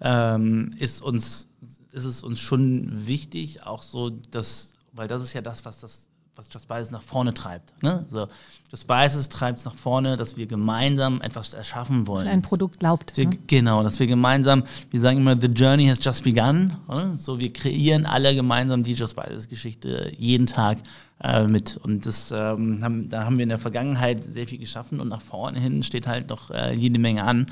ähm, 0.00 0.70
ist 0.78 1.00
uns 1.00 1.48
ist 1.92 2.04
es 2.04 2.22
uns 2.22 2.40
schon 2.40 3.06
wichtig, 3.06 3.64
auch 3.64 3.82
so, 3.82 4.10
dass, 4.10 4.72
weil 4.92 5.08
das 5.08 5.22
ist 5.22 5.32
ja 5.34 5.40
das, 5.40 5.64
was 5.64 5.80
das 5.80 6.08
was 6.34 6.48
Just 6.50 6.64
Spices 6.64 6.90
nach 6.90 7.02
vorne 7.02 7.34
treibt. 7.34 7.74
Ne? 7.82 8.04
So, 8.08 8.26
Just 8.70 8.84
Spices 8.84 9.28
treibt 9.28 9.58
es 9.58 9.64
nach 9.64 9.74
vorne, 9.74 10.16
dass 10.16 10.36
wir 10.36 10.46
gemeinsam 10.46 11.20
etwas 11.20 11.52
erschaffen 11.52 12.06
wollen. 12.06 12.26
Ein 12.26 12.42
Produkt 12.42 12.80
glaubt. 12.80 13.16
Wir, 13.16 13.28
ne? 13.28 13.38
Genau, 13.46 13.82
dass 13.82 13.98
wir 13.98 14.06
gemeinsam, 14.06 14.64
wir 14.90 15.00
sagen 15.00 15.18
immer, 15.18 15.38
the 15.38 15.48
journey 15.48 15.86
has 15.88 15.98
just 16.02 16.24
begun. 16.24 16.76
Oder? 16.88 17.16
So, 17.16 17.38
wir 17.38 17.52
kreieren 17.52 18.06
alle 18.06 18.34
gemeinsam 18.34 18.82
die 18.82 18.94
Just 18.94 19.12
Spices 19.12 19.48
Geschichte 19.48 20.12
jeden 20.16 20.46
Tag 20.46 20.78
äh, 21.22 21.46
mit. 21.46 21.76
Und 21.76 22.06
das, 22.06 22.30
ähm, 22.30 22.82
haben, 22.82 23.08
da 23.10 23.24
haben 23.24 23.36
wir 23.36 23.42
in 23.42 23.50
der 23.50 23.58
Vergangenheit 23.58 24.24
sehr 24.24 24.46
viel 24.46 24.58
geschaffen 24.58 25.00
und 25.00 25.08
nach 25.08 25.22
vorne 25.22 25.60
hin 25.60 25.82
steht 25.82 26.06
halt 26.06 26.30
noch 26.30 26.50
äh, 26.50 26.72
jede 26.72 26.98
Menge 26.98 27.24
an. 27.24 27.46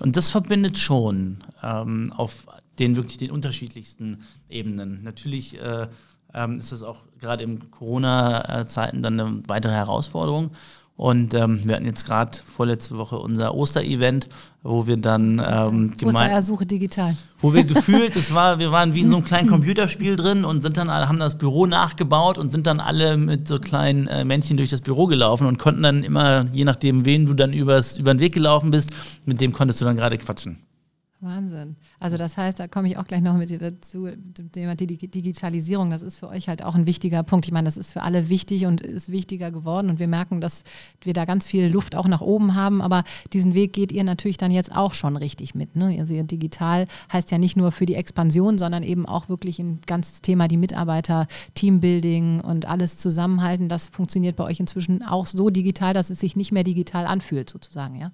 Und 0.00 0.16
das 0.16 0.30
verbindet 0.30 0.76
schon 0.76 1.38
ähm, 1.62 2.12
auf 2.16 2.48
den 2.78 2.96
wirklich 2.96 3.18
den 3.18 3.30
unterschiedlichsten 3.30 4.22
Ebenen. 4.48 5.02
Natürlich 5.02 5.60
äh, 5.60 5.88
ähm, 6.34 6.56
ist 6.56 6.72
das 6.72 6.82
auch 6.82 7.02
gerade 7.20 7.44
in 7.44 7.70
Corona-Zeiten 7.70 9.02
dann 9.02 9.20
eine 9.20 9.42
weitere 9.46 9.72
Herausforderung. 9.72 10.50
Und 10.96 11.34
ähm, 11.34 11.60
wir 11.64 11.74
hatten 11.74 11.86
jetzt 11.86 12.06
gerade 12.06 12.38
vorletzte 12.44 12.96
Woche 12.96 13.18
unser 13.18 13.56
Osterevent, 13.56 14.28
wo 14.62 14.86
wir 14.86 14.96
dann 14.96 15.42
ähm, 15.44 15.92
Osterersuche 16.04 16.66
digital. 16.66 17.16
Wo 17.40 17.52
wir 17.52 17.64
gefühlt, 17.64 18.14
das 18.14 18.32
war, 18.32 18.60
wir 18.60 18.70
waren 18.70 18.94
wie 18.94 19.00
in 19.00 19.10
so 19.10 19.16
einem 19.16 19.24
kleinen 19.24 19.48
Computerspiel 19.50 20.14
drin 20.14 20.44
und 20.44 20.60
sind 20.60 20.76
dann 20.76 20.88
haben 20.88 21.18
das 21.18 21.36
Büro 21.36 21.66
nachgebaut 21.66 22.38
und 22.38 22.48
sind 22.48 22.68
dann 22.68 22.78
alle 22.78 23.16
mit 23.16 23.48
so 23.48 23.58
kleinen 23.58 24.06
äh, 24.06 24.24
Männchen 24.24 24.56
durch 24.56 24.70
das 24.70 24.82
Büro 24.82 25.08
gelaufen 25.08 25.48
und 25.48 25.58
konnten 25.58 25.82
dann 25.82 26.04
immer, 26.04 26.44
je 26.52 26.64
nachdem, 26.64 27.04
wen 27.04 27.26
du 27.26 27.34
dann 27.34 27.52
übers, 27.52 27.98
über 27.98 28.14
den 28.14 28.20
Weg 28.20 28.32
gelaufen 28.32 28.70
bist, 28.70 28.90
mit 29.26 29.40
dem 29.40 29.52
konntest 29.52 29.80
du 29.80 29.84
dann 29.84 29.96
gerade 29.96 30.16
quatschen. 30.16 30.58
Wahnsinn. 31.20 31.74
Also 32.04 32.18
das 32.18 32.36
heißt, 32.36 32.60
da 32.60 32.68
komme 32.68 32.88
ich 32.88 32.98
auch 32.98 33.06
gleich 33.06 33.22
noch 33.22 33.34
mit 33.34 33.48
dir 33.48 33.58
dazu, 33.58 34.08
dem 34.14 34.52
Thema 34.52 34.74
Digitalisierung, 34.74 35.90
das 35.90 36.02
ist 36.02 36.16
für 36.16 36.28
euch 36.28 36.50
halt 36.50 36.62
auch 36.62 36.74
ein 36.74 36.86
wichtiger 36.86 37.22
Punkt. 37.22 37.46
Ich 37.46 37.52
meine, 37.52 37.64
das 37.64 37.78
ist 37.78 37.94
für 37.94 38.02
alle 38.02 38.28
wichtig 38.28 38.66
und 38.66 38.82
ist 38.82 39.10
wichtiger 39.10 39.50
geworden 39.50 39.88
und 39.88 39.98
wir 39.98 40.06
merken, 40.06 40.42
dass 40.42 40.64
wir 41.00 41.14
da 41.14 41.24
ganz 41.24 41.46
viel 41.46 41.68
Luft 41.68 41.94
auch 41.96 42.06
nach 42.06 42.20
oben 42.20 42.54
haben, 42.54 42.82
aber 42.82 43.04
diesen 43.32 43.54
Weg 43.54 43.72
geht 43.72 43.90
ihr 43.90 44.04
natürlich 44.04 44.36
dann 44.36 44.50
jetzt 44.50 44.70
auch 44.76 44.92
schon 44.92 45.16
richtig 45.16 45.54
mit. 45.54 45.76
Ne? 45.76 45.96
Also 45.98 46.22
digital 46.22 46.84
heißt 47.10 47.30
ja 47.30 47.38
nicht 47.38 47.56
nur 47.56 47.72
für 47.72 47.86
die 47.86 47.94
Expansion, 47.94 48.58
sondern 48.58 48.82
eben 48.82 49.06
auch 49.06 49.30
wirklich 49.30 49.58
ein 49.58 49.80
ganzes 49.86 50.20
Thema, 50.20 50.46
die 50.46 50.58
Mitarbeiter, 50.58 51.26
Teambuilding 51.54 52.42
und 52.42 52.66
alles 52.66 52.98
zusammenhalten. 52.98 53.70
Das 53.70 53.86
funktioniert 53.86 54.36
bei 54.36 54.44
euch 54.44 54.60
inzwischen 54.60 55.02
auch 55.06 55.24
so 55.24 55.48
digital, 55.48 55.94
dass 55.94 56.10
es 56.10 56.20
sich 56.20 56.36
nicht 56.36 56.52
mehr 56.52 56.64
digital 56.64 57.06
anfühlt, 57.06 57.48
sozusagen, 57.48 57.94
ja? 57.96 58.12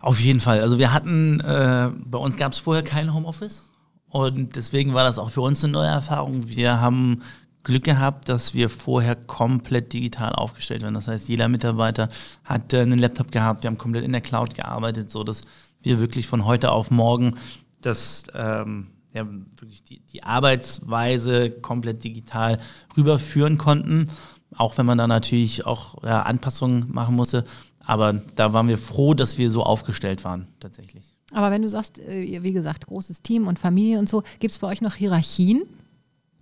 Auf 0.00 0.20
jeden 0.20 0.40
Fall. 0.40 0.60
Also 0.60 0.78
wir 0.78 0.92
hatten, 0.92 1.40
äh, 1.40 1.90
bei 2.04 2.18
uns 2.18 2.36
gab 2.36 2.52
es 2.52 2.58
vorher 2.58 2.84
kein 2.84 3.12
Homeoffice 3.12 3.68
und 4.08 4.56
deswegen 4.56 4.94
war 4.94 5.04
das 5.04 5.18
auch 5.18 5.30
für 5.30 5.40
uns 5.40 5.62
eine 5.64 5.72
neue 5.72 5.88
Erfahrung. 5.88 6.48
Wir 6.48 6.80
haben 6.80 7.22
Glück 7.64 7.84
gehabt, 7.84 8.28
dass 8.28 8.54
wir 8.54 8.70
vorher 8.70 9.16
komplett 9.16 9.92
digital 9.92 10.32
aufgestellt 10.32 10.82
waren. 10.82 10.94
Das 10.94 11.08
heißt, 11.08 11.28
jeder 11.28 11.48
Mitarbeiter 11.48 12.08
hat 12.44 12.72
äh, 12.72 12.80
einen 12.80 12.98
Laptop 12.98 13.32
gehabt, 13.32 13.62
wir 13.62 13.68
haben 13.68 13.78
komplett 13.78 14.04
in 14.04 14.12
der 14.12 14.20
Cloud 14.20 14.54
gearbeitet, 14.54 15.10
so 15.10 15.24
dass 15.24 15.42
wir 15.82 16.00
wirklich 16.00 16.26
von 16.26 16.44
heute 16.44 16.70
auf 16.70 16.90
morgen 16.90 17.36
das 17.80 18.24
ähm, 18.34 18.88
ja, 19.12 19.26
wirklich 19.56 19.82
die, 19.84 20.00
die 20.00 20.22
Arbeitsweise 20.22 21.50
komplett 21.50 22.04
digital 22.04 22.58
rüberführen 22.96 23.58
konnten. 23.58 24.10
Auch 24.56 24.78
wenn 24.78 24.86
man 24.86 24.98
da 24.98 25.06
natürlich 25.06 25.66
auch 25.66 26.02
ja, 26.02 26.22
Anpassungen 26.22 26.86
machen 26.92 27.16
musste. 27.16 27.44
Aber 27.88 28.12
da 28.36 28.52
waren 28.52 28.68
wir 28.68 28.76
froh, 28.76 29.14
dass 29.14 29.38
wir 29.38 29.48
so 29.48 29.62
aufgestellt 29.62 30.22
waren, 30.22 30.46
tatsächlich. 30.60 31.14
Aber 31.32 31.50
wenn 31.50 31.62
du 31.62 31.68
sagst, 31.68 31.98
äh, 31.98 32.42
wie 32.42 32.52
gesagt, 32.52 32.86
großes 32.86 33.22
Team 33.22 33.46
und 33.46 33.58
Familie 33.58 33.98
und 33.98 34.10
so, 34.10 34.22
gibt 34.40 34.52
es 34.52 34.58
bei 34.58 34.66
euch 34.68 34.82
noch 34.82 34.94
Hierarchien? 34.94 35.62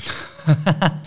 ja. 0.04 0.92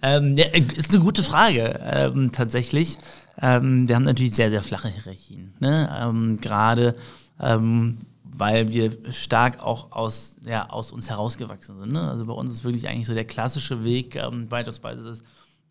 Ähm, 0.00 0.36
ja. 0.38 0.46
Ist 0.46 0.94
eine 0.94 1.04
gute 1.04 1.22
Frage, 1.22 1.78
ähm, 1.84 2.32
tatsächlich. 2.32 2.98
Ähm, 3.40 3.86
wir 3.86 3.94
haben 3.94 4.04
natürlich 4.04 4.34
sehr, 4.34 4.48
sehr 4.50 4.62
flache 4.62 4.88
Hierarchien. 4.88 5.52
Ne? 5.60 5.94
Ähm, 6.00 6.38
gerade 6.38 6.96
ähm, 7.38 7.98
weil 8.24 8.72
wir 8.72 9.12
stark 9.12 9.62
auch 9.62 9.92
aus, 9.92 10.38
ja, 10.44 10.70
aus 10.70 10.90
uns 10.90 11.10
herausgewachsen 11.10 11.78
sind. 11.78 11.92
Ne? 11.92 12.08
Also 12.08 12.24
bei 12.24 12.32
uns 12.32 12.50
ist 12.50 12.64
wirklich 12.64 12.88
eigentlich 12.88 13.06
so 13.06 13.14
der 13.14 13.26
klassische 13.26 13.84
Weg, 13.84 14.16
ähm, 14.16 14.48
beispielsweise 14.48 15.04
das 15.04 15.22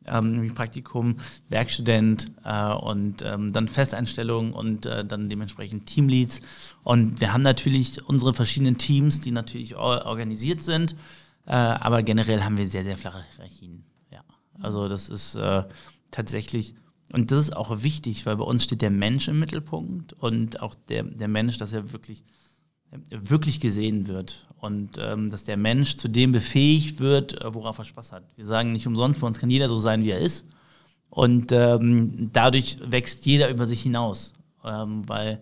ähm, 0.07 0.53
Praktikum, 0.53 1.17
Werkstudent 1.49 2.27
äh, 2.43 2.73
und 2.73 3.21
ähm, 3.23 3.53
dann 3.53 3.67
Festeinstellung 3.67 4.53
und 4.53 4.85
äh, 4.85 5.05
dann 5.05 5.29
dementsprechend 5.29 5.85
Teamleads. 5.85 6.41
Und 6.83 7.21
wir 7.21 7.33
haben 7.33 7.41
natürlich 7.41 8.03
unsere 8.07 8.33
verschiedenen 8.33 8.77
Teams, 8.77 9.19
die 9.19 9.31
natürlich 9.31 9.75
organisiert 9.75 10.61
sind, 10.61 10.95
äh, 11.45 11.51
aber 11.51 12.03
generell 12.03 12.43
haben 12.43 12.57
wir 12.57 12.67
sehr, 12.67 12.83
sehr 12.83 12.97
flache 12.97 13.23
Hierarchien. 13.35 13.83
Ja. 14.11 14.23
Also 14.59 14.87
das 14.87 15.09
ist 15.09 15.35
äh, 15.35 15.63
tatsächlich, 16.09 16.75
und 17.13 17.31
das 17.31 17.39
ist 17.39 17.55
auch 17.55 17.83
wichtig, 17.83 18.25
weil 18.25 18.37
bei 18.37 18.43
uns 18.43 18.63
steht 18.63 18.81
der 18.81 18.89
Mensch 18.89 19.27
im 19.27 19.39
Mittelpunkt 19.39 20.13
und 20.13 20.61
auch 20.61 20.75
der, 20.89 21.03
der 21.03 21.27
Mensch, 21.27 21.57
dass 21.57 21.73
er 21.73 21.91
wirklich 21.93 22.23
wirklich 23.09 23.59
gesehen 23.59 24.07
wird 24.07 24.45
und 24.59 24.97
ähm, 24.99 25.29
dass 25.29 25.45
der 25.45 25.57
Mensch 25.57 25.95
zu 25.95 26.07
dem 26.07 26.31
befähigt 26.31 26.99
wird, 26.99 27.41
äh, 27.41 27.53
worauf 27.53 27.79
er 27.79 27.85
Spaß 27.85 28.11
hat. 28.11 28.23
Wir 28.35 28.45
sagen 28.45 28.73
nicht 28.73 28.87
umsonst, 28.87 29.19
bei 29.19 29.27
uns 29.27 29.39
kann 29.39 29.49
jeder 29.49 29.69
so 29.69 29.77
sein, 29.77 30.03
wie 30.03 30.11
er 30.11 30.19
ist. 30.19 30.45
Und 31.09 31.51
ähm, 31.51 32.29
dadurch 32.31 32.77
wächst 32.83 33.25
jeder 33.25 33.49
über 33.49 33.65
sich 33.65 33.81
hinaus, 33.81 34.33
ähm, 34.63 35.07
weil 35.07 35.41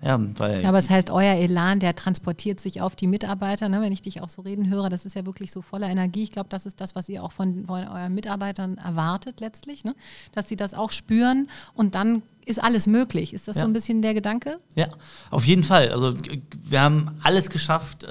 ja, 0.00 0.20
weil 0.38 0.64
aber 0.64 0.78
es 0.78 0.90
heißt, 0.90 1.10
euer 1.10 1.34
Elan, 1.34 1.80
der 1.80 1.96
transportiert 1.96 2.60
sich 2.60 2.80
auf 2.80 2.94
die 2.94 3.08
Mitarbeiter, 3.08 3.68
ne? 3.68 3.80
wenn 3.80 3.92
ich 3.92 4.00
dich 4.00 4.20
auch 4.20 4.28
so 4.28 4.42
reden 4.42 4.70
höre, 4.70 4.90
das 4.90 5.04
ist 5.04 5.16
ja 5.16 5.26
wirklich 5.26 5.50
so 5.50 5.60
voller 5.60 5.88
Energie. 5.88 6.22
Ich 6.22 6.30
glaube, 6.30 6.48
das 6.48 6.66
ist 6.66 6.80
das, 6.80 6.94
was 6.94 7.08
ihr 7.08 7.24
auch 7.24 7.32
von, 7.32 7.66
von 7.66 7.88
euren 7.88 8.14
Mitarbeitern 8.14 8.78
erwartet 8.78 9.40
letztlich, 9.40 9.82
ne? 9.82 9.96
dass 10.32 10.48
sie 10.48 10.54
das 10.54 10.72
auch 10.72 10.92
spüren 10.92 11.48
und 11.74 11.96
dann 11.96 12.22
ist 12.46 12.62
alles 12.62 12.86
möglich. 12.86 13.34
Ist 13.34 13.48
das 13.48 13.56
ja. 13.56 13.62
so 13.62 13.68
ein 13.68 13.72
bisschen 13.72 14.00
der 14.00 14.14
Gedanke? 14.14 14.60
Ja, 14.76 14.86
auf 15.30 15.44
jeden 15.44 15.64
Fall. 15.64 15.90
Also 15.90 16.14
wir 16.62 16.80
haben 16.80 17.18
alles 17.24 17.50
geschafft 17.50 18.04
äh, 18.04 18.06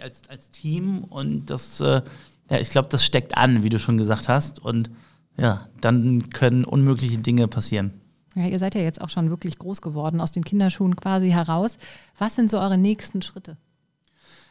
als, 0.00 0.28
als 0.28 0.52
Team 0.52 1.02
und 1.02 1.50
das, 1.50 1.80
äh, 1.80 2.02
ja, 2.48 2.60
ich 2.60 2.70
glaube, 2.70 2.88
das 2.90 3.04
steckt 3.04 3.36
an, 3.36 3.64
wie 3.64 3.70
du 3.70 3.80
schon 3.80 3.98
gesagt 3.98 4.28
hast 4.28 4.60
und 4.60 4.88
ja, 5.36 5.66
dann 5.80 6.30
können 6.30 6.64
unmögliche 6.64 7.18
Dinge 7.18 7.48
passieren. 7.48 8.03
Ja, 8.34 8.46
ihr 8.46 8.58
seid 8.58 8.74
ja 8.74 8.80
jetzt 8.80 9.00
auch 9.00 9.10
schon 9.10 9.30
wirklich 9.30 9.58
groß 9.58 9.80
geworden, 9.80 10.20
aus 10.20 10.32
den 10.32 10.44
Kinderschuhen 10.44 10.96
quasi 10.96 11.30
heraus. 11.30 11.78
Was 12.18 12.34
sind 12.34 12.50
so 12.50 12.58
eure 12.58 12.78
nächsten 12.78 13.22
Schritte? 13.22 13.56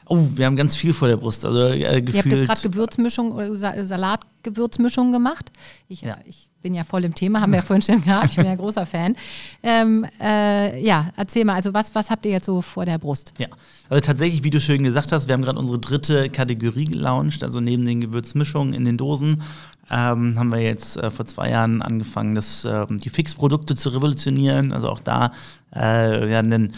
Oh, 0.05 0.27
wir 0.35 0.45
haben 0.45 0.55
ganz 0.55 0.75
viel 0.75 0.93
vor 0.93 1.07
der 1.07 1.17
Brust. 1.17 1.45
Also, 1.45 1.67
äh, 1.67 2.01
gefühlt, 2.01 2.07
Ihr 2.13 2.19
habt 2.19 2.31
jetzt 2.31 2.47
gerade 2.47 2.69
Gewürzmischung, 2.69 3.39
äh, 3.39 3.85
Salatgewürzmischung 3.85 5.11
gemacht. 5.11 5.51
Ich, 5.87 6.01
ja. 6.01 6.17
ich 6.25 6.49
bin 6.61 6.73
ja 6.73 6.83
voll 6.83 7.03
im 7.03 7.15
Thema, 7.15 7.41
haben 7.41 7.51
wir 7.51 7.59
ja 7.59 7.65
vorhin 7.65 7.81
schon 7.81 8.03
gehabt. 8.03 8.31
Ich 8.31 8.35
bin 8.35 8.45
ja 8.45 8.55
großer 8.57 8.85
Fan. 8.85 9.15
Ähm, 9.61 10.05
äh, 10.19 10.83
ja, 10.83 11.11
erzähl 11.15 11.45
mal, 11.45 11.55
also 11.55 11.73
was, 11.73 11.93
was 11.95 12.09
habt 12.09 12.25
ihr 12.25 12.31
jetzt 12.31 12.45
so 12.45 12.61
vor 12.61 12.85
der 12.85 12.97
Brust? 12.97 13.33
Ja, 13.37 13.47
also 13.89 14.01
tatsächlich, 14.01 14.43
wie 14.43 14.49
du 14.49 14.59
schön 14.59 14.83
gesagt 14.83 15.11
hast, 15.11 15.27
wir 15.27 15.33
haben 15.33 15.43
gerade 15.43 15.59
unsere 15.59 15.79
dritte 15.79 16.29
Kategorie 16.29 16.85
gelauncht. 16.85 17.43
Also 17.43 17.59
neben 17.59 17.85
den 17.85 18.01
Gewürzmischungen 18.01 18.73
in 18.73 18.85
den 18.85 18.97
Dosen 18.97 19.41
ähm, 19.89 20.37
haben 20.39 20.51
wir 20.51 20.61
jetzt 20.61 20.97
äh, 20.97 21.11
vor 21.11 21.25
zwei 21.25 21.49
Jahren 21.49 21.81
angefangen, 21.81 22.35
das, 22.35 22.65
äh, 22.65 22.85
die 22.89 23.09
Fixprodukte 23.09 23.75
zu 23.75 23.89
revolutionieren. 23.89 24.71
Also 24.71 24.89
auch 24.89 24.99
da 24.99 25.31
äh, 25.71 25.81
werden 25.81 26.51
dann 26.51 26.71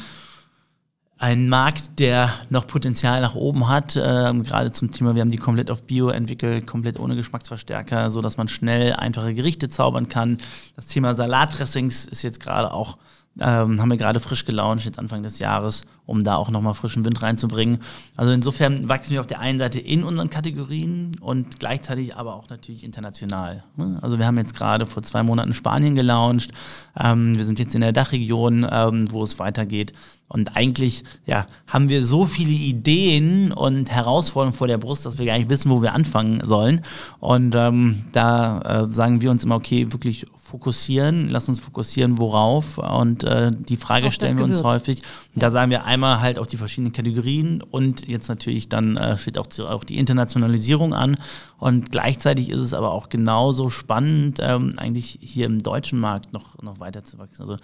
ein 1.17 1.47
Markt, 1.47 1.99
der 1.99 2.29
noch 2.49 2.67
Potenzial 2.67 3.21
nach 3.21 3.35
oben 3.35 3.69
hat, 3.69 3.95
äh, 3.95 4.33
gerade 4.33 4.71
zum 4.71 4.91
Thema, 4.91 5.15
wir 5.15 5.21
haben 5.21 5.31
die 5.31 5.37
komplett 5.37 5.71
auf 5.71 5.83
Bio 5.83 6.09
entwickelt, 6.09 6.67
komplett 6.67 6.99
ohne 6.99 7.15
Geschmacksverstärker, 7.15 8.09
so 8.09 8.21
dass 8.21 8.37
man 8.37 8.47
schnell 8.47 8.93
einfache 8.93 9.33
Gerichte 9.33 9.69
zaubern 9.69 10.09
kann. 10.09 10.39
Das 10.75 10.87
Thema 10.87 11.13
Salatdressings 11.13 12.05
ist 12.05 12.23
jetzt 12.23 12.41
gerade 12.41 12.73
auch 12.73 12.97
ähm, 13.39 13.81
haben 13.81 13.89
wir 13.89 13.97
gerade 13.97 14.19
frisch 14.19 14.45
gelauncht, 14.45 14.85
jetzt 14.85 14.99
Anfang 14.99 15.23
des 15.23 15.39
Jahres, 15.39 15.85
um 16.05 16.23
da 16.23 16.35
auch 16.35 16.49
nochmal 16.49 16.73
frischen 16.73 17.05
Wind 17.05 17.21
reinzubringen. 17.21 17.79
Also 18.15 18.31
insofern 18.31 18.87
wachsen 18.89 19.13
wir 19.13 19.21
auf 19.21 19.27
der 19.27 19.39
einen 19.39 19.59
Seite 19.59 19.79
in 19.79 20.03
unseren 20.03 20.29
Kategorien 20.29 21.11
und 21.19 21.59
gleichzeitig 21.59 22.15
aber 22.15 22.35
auch 22.35 22.49
natürlich 22.49 22.83
international. 22.83 23.63
Also 24.01 24.19
wir 24.19 24.25
haben 24.25 24.37
jetzt 24.37 24.55
gerade 24.55 24.85
vor 24.85 25.03
zwei 25.03 25.23
Monaten 25.23 25.53
Spanien 25.53 25.95
gelauncht. 25.95 26.51
Ähm, 26.99 27.35
wir 27.37 27.45
sind 27.45 27.59
jetzt 27.59 27.75
in 27.75 27.81
der 27.81 27.93
Dachregion, 27.93 28.67
ähm, 28.69 29.11
wo 29.11 29.23
es 29.23 29.39
weitergeht. 29.39 29.93
Und 30.27 30.57
eigentlich 30.57 31.03
ja, 31.27 31.45
haben 31.67 31.87
wir 31.87 32.03
so 32.03 32.25
viele 32.25 32.51
Ideen 32.51 33.51
und 33.51 33.91
Herausforderungen 33.91 34.57
vor 34.57 34.67
der 34.67 34.79
Brust, 34.79 35.05
dass 35.05 35.19
wir 35.19 35.25
gar 35.25 35.37
nicht 35.37 35.51
wissen, 35.51 35.69
wo 35.69 35.83
wir 35.83 35.93
anfangen 35.93 36.41
sollen. 36.43 36.81
Und 37.19 37.53
ähm, 37.55 38.05
da 38.11 38.61
äh, 38.61 38.91
sagen 38.91 39.21
wir 39.21 39.29
uns 39.29 39.43
immer, 39.43 39.55
okay, 39.55 39.91
wirklich 39.91 40.25
fokussieren, 40.35 41.29
lass 41.29 41.47
uns 41.47 41.59
fokussieren, 41.59 42.17
worauf. 42.17 42.79
Und 42.79 43.23
äh, 43.23 43.51
die 43.51 43.77
Frage 43.77 44.11
stellen 44.11 44.37
wir 44.37 44.45
uns 44.45 44.63
häufig. 44.63 45.01
Und 45.33 45.43
da 45.43 45.51
sagen 45.51 45.69
wir 45.69 45.85
einmal 45.95 46.21
halt 46.21 46.37
auf 46.37 46.47
die 46.47 46.57
verschiedenen 46.57 46.91
Kategorien 46.91 47.61
und 47.61 48.07
jetzt 48.07 48.27
natürlich 48.27 48.69
dann 48.69 48.97
äh, 48.97 49.17
steht 49.17 49.37
auch, 49.37 49.47
auch 49.59 49.83
die 49.83 49.97
Internationalisierung 49.97 50.93
an. 50.93 51.15
Und 51.57 51.91
gleichzeitig 51.91 52.49
ist 52.49 52.59
es 52.59 52.73
aber 52.73 52.91
auch 52.91 53.09
genauso 53.09 53.69
spannend, 53.69 54.39
ähm, 54.41 54.73
eigentlich 54.77 55.17
hier 55.21 55.45
im 55.45 55.63
deutschen 55.63 55.99
Markt 55.99 56.33
noch, 56.33 56.61
noch 56.61 56.79
weiter 56.79 57.03
zu 57.03 57.17
wachsen. 57.17 57.41
Also 57.41 57.57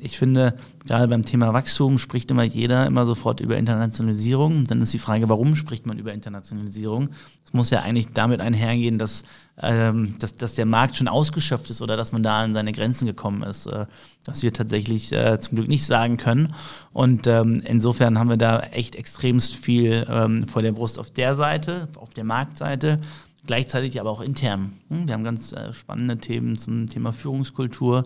ich 0.00 0.18
finde, 0.18 0.56
gerade 0.84 1.06
beim 1.06 1.24
Thema 1.24 1.52
Wachstum 1.52 1.98
spricht 1.98 2.30
immer 2.32 2.42
jeder 2.42 2.86
immer 2.86 3.06
sofort 3.06 3.38
über 3.38 3.56
Internationalisierung. 3.56 4.64
Dann 4.64 4.80
ist 4.80 4.92
die 4.92 4.98
Frage, 4.98 5.28
warum 5.28 5.54
spricht 5.54 5.86
man 5.86 5.98
über 5.98 6.12
Internationalisierung? 6.12 7.10
Es 7.44 7.52
muss 7.52 7.70
ja 7.70 7.82
eigentlich 7.82 8.08
damit 8.12 8.40
einhergehen, 8.40 8.98
dass, 8.98 9.22
ähm, 9.62 10.16
dass, 10.18 10.34
dass 10.34 10.56
der 10.56 10.66
Markt 10.66 10.96
schon 10.96 11.06
ausgeschöpft 11.06 11.70
ist 11.70 11.82
oder 11.82 11.96
dass 11.96 12.10
man 12.10 12.24
da 12.24 12.40
an 12.40 12.52
seine 12.52 12.72
Grenzen 12.72 13.06
gekommen 13.06 13.44
ist, 13.44 13.66
äh, 13.66 13.86
was 14.24 14.42
wir 14.42 14.52
tatsächlich 14.52 15.12
äh, 15.12 15.38
zum 15.38 15.54
Glück 15.54 15.68
nicht 15.68 15.86
sagen 15.86 16.16
können. 16.16 16.52
Und 16.92 17.28
ähm, 17.28 17.62
insofern 17.64 18.18
haben 18.18 18.30
wir 18.30 18.38
da 18.38 18.58
echt 18.58 18.96
extremst 18.96 19.54
viel 19.54 20.04
ähm, 20.10 20.48
vor 20.48 20.62
der 20.62 20.72
Brust 20.72 20.98
auf 20.98 21.12
der 21.12 21.36
Seite, 21.36 21.88
auf 21.96 22.10
der 22.10 22.24
Marktseite 22.24 22.98
gleichzeitig 23.46 24.00
aber 24.00 24.10
auch 24.10 24.20
intern. 24.20 24.72
Hm, 24.88 25.06
wir 25.06 25.14
haben 25.14 25.24
ganz 25.24 25.52
äh, 25.52 25.72
spannende 25.72 26.18
Themen 26.18 26.56
zum 26.56 26.88
Thema 26.88 27.12
Führungskultur 27.12 28.04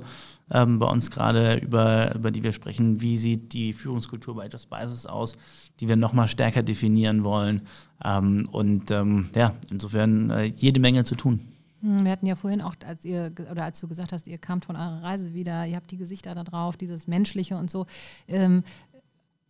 ähm, 0.51 0.79
bei 0.79 0.87
uns 0.87 1.11
gerade, 1.11 1.57
über, 1.57 2.15
über 2.15 2.31
die 2.31 2.43
wir 2.43 2.53
sprechen. 2.53 3.01
Wie 3.01 3.19
sieht 3.19 3.53
die 3.53 3.73
Führungskultur 3.73 4.35
bei 4.35 4.49
Just 4.49 4.65
Spices 4.65 5.07
aus, 5.07 5.35
die 5.81 5.89
wir 5.89 5.97
nochmal 5.97 6.29
stärker 6.29 6.63
definieren 6.63 7.25
wollen. 7.25 7.63
Ähm, 8.05 8.49
und 8.51 8.91
ähm, 8.91 9.29
ja, 9.35 9.55
insofern 9.71 10.31
äh, 10.31 10.45
jede 10.45 10.81
Menge 10.81 11.05
zu 11.05 11.15
tun. 11.15 11.41
Hm, 11.83 12.05
Wir 12.05 12.13
hatten 12.13 12.27
ja 12.27 12.37
vorhin 12.37 12.61
auch, 12.61 12.75
als 12.87 13.05
ihr 13.05 13.33
oder 13.51 13.65
als 13.65 13.81
du 13.81 13.89
gesagt 13.89 14.13
hast, 14.13 14.29
ihr 14.29 14.39
kamt 14.39 14.65
von 14.65 14.77
eurer 14.77 15.03
Reise 15.03 15.35
wieder, 15.35 15.67
ihr 15.67 15.77
habt 15.77 15.91
die 15.91 15.97
Gesichter 15.97 16.35
da 16.35 16.45
drauf, 16.45 16.77
dieses 16.77 17.07
Menschliche 17.07 17.57
und 17.57 17.71
so. 17.71 17.87
Ähm, 18.29 18.63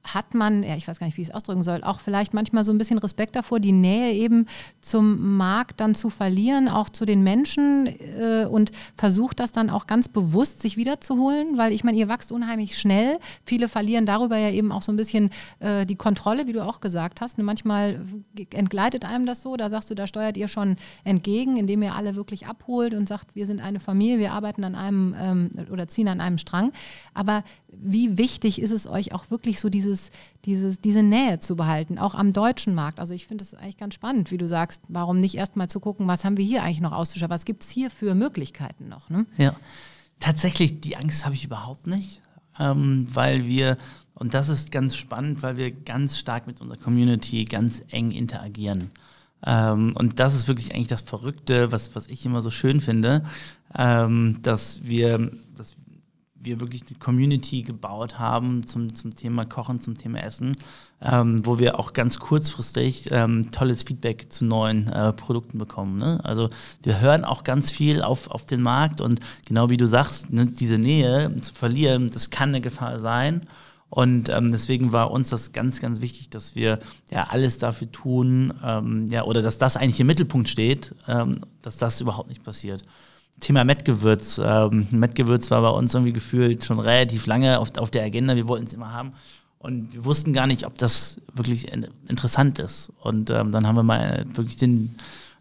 hat 0.03 0.35
man, 0.35 0.63
ja, 0.63 0.77
ich 0.77 0.89
weiß 0.89 0.99
gar 0.99 1.07
nicht, 1.07 1.17
wie 1.17 1.23
ich 1.23 1.29
es 1.29 1.35
ausdrücken 1.35 1.63
soll, 1.63 1.85
auch 1.85 2.01
vielleicht 2.01 2.33
manchmal 2.33 2.65
so 2.65 2.73
ein 2.73 2.79
bisschen 2.79 2.99
Respekt 2.99 3.37
davor, 3.37 3.61
die 3.61 3.73
Nähe 3.73 4.15
eben 4.15 4.47
zum 4.81 5.37
Markt 5.37 5.81
dann 5.81 5.95
zu 5.95 6.11
verlieren, 6.11 6.69
auch 6.69 6.89
zu 6.89 7.05
den 7.05 7.23
Menschen 7.23 7.87
äh, 7.87 8.47
und 8.51 8.73
versucht 8.97 9.41
das 9.41 9.53
dann 9.53 9.69
auch 9.71 9.87
ganz 9.87 10.09
bewusst 10.09 10.61
sich 10.61 10.77
wiederzuholen, 10.77 11.59
weil 11.59 11.73
ich 11.73 11.85
meine, 11.85 11.99
ihr 11.99 12.09
wächst 12.09 12.33
unheimlich 12.33 12.79
schnell. 12.79 13.19
Viele 13.45 13.69
verlieren 13.69 14.07
darüber 14.07 14.37
ja 14.37 14.51
eben 14.51 14.73
auch 14.73 14.83
so 14.83 14.91
ein 14.91 14.97
bisschen 14.97 15.31
äh, 15.59 15.85
die 15.85 15.97
Kontrolle, 15.97 16.47
wie 16.47 16.53
du 16.53 16.65
auch 16.65 16.81
gesagt 16.81 17.21
hast. 17.21 17.39
Und 17.39 17.45
manchmal 17.45 18.01
entgleitet 18.53 19.05
einem 19.05 19.27
das 19.27 19.43
so, 19.43 19.57
da 19.57 19.69
sagst 19.69 19.91
du, 19.91 19.95
da 19.95 20.07
steuert 20.07 20.37
ihr 20.37 20.49
schon 20.49 20.77
entgegen, 21.05 21.57
indem 21.57 21.83
ihr 21.83 21.95
alle 21.95 22.17
wirklich 22.17 22.47
abholt 22.47 22.95
und 22.95 23.07
sagt, 23.07 23.35
wir 23.35 23.47
sind 23.47 23.61
eine 23.61 23.81
Familie, 23.81 24.19
wir 24.19 24.33
arbeiten 24.33 24.65
an 24.65 24.75
einem 24.75 25.15
ähm, 25.19 25.51
oder 25.71 25.89
ziehen 25.89 26.09
an 26.09 26.21
einem 26.21 26.39
Strang. 26.39 26.73
Aber 27.13 27.45
wie 27.69 28.19
wichtig 28.19 28.61
ist 28.61 28.73
es 28.73 28.87
euch 28.87 29.13
auch 29.13 29.31
wirklich 29.31 29.61
so 29.61 29.69
dieses, 29.91 30.11
dieses, 30.45 30.81
diese 30.81 31.03
Nähe 31.03 31.39
zu 31.39 31.57
behalten, 31.57 31.99
auch 31.99 32.15
am 32.15 32.33
deutschen 32.33 32.75
Markt? 32.75 33.01
Also 33.01 33.15
ich 33.15 33.27
finde 33.27 33.45
das 33.45 33.55
eigentlich 33.55 33.77
ganz 33.77 33.95
spannend, 33.95 34.31
wie 34.31 34.39
du 34.39 34.49
sagst, 34.49 34.83
warum 34.89 35.21
nicht 35.21 35.35
erst 35.35 35.57
mal 35.57 35.69
zu 35.69 35.81
gucken, 35.81 36.07
was 36.07 36.25
haben 36.25 36.37
wir 36.37 36.45
hier 36.45 36.63
eigentlich 36.63 36.81
noch 36.81 36.93
auszuschauen, 36.93 37.31
was 37.31 37.45
gibt 37.45 37.65
es 37.65 37.71
hier 37.71 37.91
für 37.91 38.15
Möglichkeiten 38.15 38.89
noch? 38.89 39.11
Ne? 39.11 39.27
Ja, 39.37 39.55
tatsächlich, 40.19 40.81
die 40.81 40.97
Angst 40.97 41.25
habe 41.25 41.35
ich 41.35 41.45
überhaupt 41.45 41.87
nicht, 41.87 42.21
ähm, 42.59 43.07
weil 43.13 43.47
wir, 43.47 43.77
und 44.15 44.35
das 44.35 44.49
ist 44.49 44.71
ganz 44.71 44.97
spannend, 44.97 45.43
weil 45.43 45.57
wir 45.57 45.71
ganz 45.71 46.19
stark 46.19 46.47
mit 46.47 46.61
unserer 46.61 46.79
Community 46.79 47.45
ganz 47.45 47.83
eng 47.91 48.13
interagieren. 48.13 48.91
Ähm, 49.45 49.93
und 49.97 50.21
das 50.21 50.35
ist 50.35 50.49
wirklich 50.49 50.75
eigentlich 50.75 50.89
das 50.89 51.01
Verrückte, 51.01 51.73
was, 51.73 51.95
was 51.95 52.07
ich 52.09 52.27
immer 52.27 52.43
so 52.43 52.51
schön 52.51 52.81
finde, 52.81 53.25
ähm, 53.75 54.39
dass 54.43 54.85
wir, 54.85 55.31
dass 55.57 55.77
wir 56.43 56.61
wirklich 56.61 56.83
eine 56.89 56.99
Community 56.99 57.63
gebaut 57.63 58.19
haben 58.19 58.67
zum, 58.67 58.93
zum 58.93 59.15
Thema 59.15 59.45
Kochen, 59.45 59.79
zum 59.79 59.97
Thema 59.97 60.23
Essen, 60.23 60.57
ähm, 61.03 61.45
wo 61.45 61.59
wir 61.59 61.79
auch 61.79 61.93
ganz 61.93 62.19
kurzfristig 62.19 63.09
ähm, 63.11 63.51
tolles 63.53 63.83
Feedback 63.83 64.33
zu 64.33 64.45
neuen 64.45 64.89
äh, 64.89 65.13
Produkten 65.13 65.59
bekommen. 65.59 65.99
Ne? 65.99 66.21
Also 66.25 66.49
wir 66.83 67.01
hören 67.01 67.25
auch 67.25 67.45
ganz 67.45 67.71
viel 67.71 68.03
auf, 68.03 68.31
auf 68.31 68.47
den 68.47 68.63
Markt 68.63 69.01
und 69.01 69.21
genau 69.47 69.69
wie 69.69 69.77
du 69.77 69.87
sagst, 69.87 70.33
ne, 70.33 70.47
diese 70.47 70.79
Nähe 70.79 71.35
zu 71.41 71.53
verlieren, 71.55 72.09
das 72.11 72.31
kann 72.31 72.51
eine 72.51 72.61
Gefahr 72.61 73.01
sein. 73.01 73.43
Und 73.91 74.29
ähm, 74.29 74.53
deswegen 74.53 74.93
war 74.93 75.11
uns 75.11 75.31
das 75.31 75.51
ganz, 75.51 75.81
ganz 75.81 76.01
wichtig, 76.01 76.31
dass 76.31 76.55
wir 76.55 76.79
ja 77.11 77.27
alles 77.31 77.59
dafür 77.59 77.91
tun, 77.91 78.55
ähm, 78.65 79.09
ja, 79.11 79.25
oder 79.25 79.43
dass 79.43 79.59
das 79.59 79.77
eigentlich 79.77 79.99
im 79.99 80.07
Mittelpunkt 80.07 80.49
steht, 80.49 80.95
ähm, 81.09 81.41
dass 81.61 81.77
das 81.77 82.01
überhaupt 82.01 82.29
nicht 82.29 82.45
passiert. 82.45 82.85
Thema 83.41 83.65
Mettgewürz. 83.65 84.41
Ähm, 84.45 84.87
Mettgewürz 84.91 85.51
war 85.51 85.63
bei 85.63 85.71
uns 85.71 85.95
irgendwie 85.95 86.13
gefühlt 86.13 86.65
schon 86.65 86.79
relativ 86.79 87.27
lange 87.27 87.59
auf, 87.59 87.77
auf 87.79 87.91
der 87.91 88.05
Agenda. 88.05 88.37
Wir 88.37 88.49
wollten 88.49 88.67
es 88.67 88.75
immer 88.75 88.93
haben. 88.93 89.13
Und 89.59 89.93
wir 89.93 90.05
wussten 90.07 90.33
gar 90.33 90.47
nicht, 90.47 90.65
ob 90.65 90.79
das 90.79 91.21
wirklich 91.35 91.71
interessant 92.09 92.59
ist. 92.59 92.93
Und 93.03 93.29
ähm, 93.29 93.53
dann 93.53 93.67
haben 93.67 93.77
wir 93.77 93.83
mal 93.83 94.25
wirklich 94.33 94.57
den, 94.57 94.95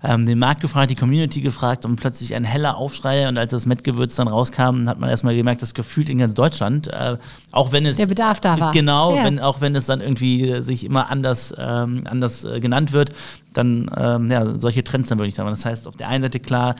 ähm, 0.03 0.25
den 0.25 0.37
Markt 0.37 0.59
gefragt, 0.59 0.91
die 0.91 0.95
Community 0.95 1.39
gefragt 1.39 1.85
und 1.85 1.95
plötzlich 1.95 2.35
ein 2.35 2.43
heller 2.43 2.75
Aufschrei. 2.75 3.29
Und 3.29 3.37
als 3.39 3.51
das 3.51 3.65
Mettgewürz 3.65 4.17
dann 4.17 4.27
rauskam, 4.27 4.89
hat 4.89 4.99
man 4.99 5.09
erstmal 5.09 5.35
gemerkt, 5.37 5.61
das 5.61 5.73
gefühlt 5.73 6.09
in 6.09 6.17
ganz 6.17 6.33
Deutschland. 6.33 6.87
Äh, 6.87 7.15
auch 7.53 7.71
wenn 7.71 7.85
es. 7.85 7.95
Der 7.95 8.07
Bedarf 8.07 8.41
da 8.41 8.59
war. 8.59 8.71
Genau, 8.73 9.15
Ja. 9.15 9.23
wenn, 9.23 9.39
auch 9.39 9.61
wenn 9.61 9.73
es 9.73 9.85
dann 9.85 10.01
irgendwie 10.01 10.61
sich 10.61 10.83
immer 10.85 11.09
anders, 11.09 11.53
ähm, 11.57 12.03
anders 12.05 12.43
äh, 12.43 12.59
genannt 12.59 12.91
wird, 12.91 13.13
dann 13.53 13.89
ähm, 13.95 14.27
ja, 14.29 14.57
solche 14.57 14.83
Trends 14.83 15.07
dann 15.07 15.17
würde 15.17 15.29
ich 15.29 15.35
sagen. 15.35 15.49
Das 15.49 15.63
heißt, 15.63 15.87
auf 15.87 15.95
der 15.95 16.09
einen 16.09 16.23
Seite 16.23 16.41
klar, 16.41 16.75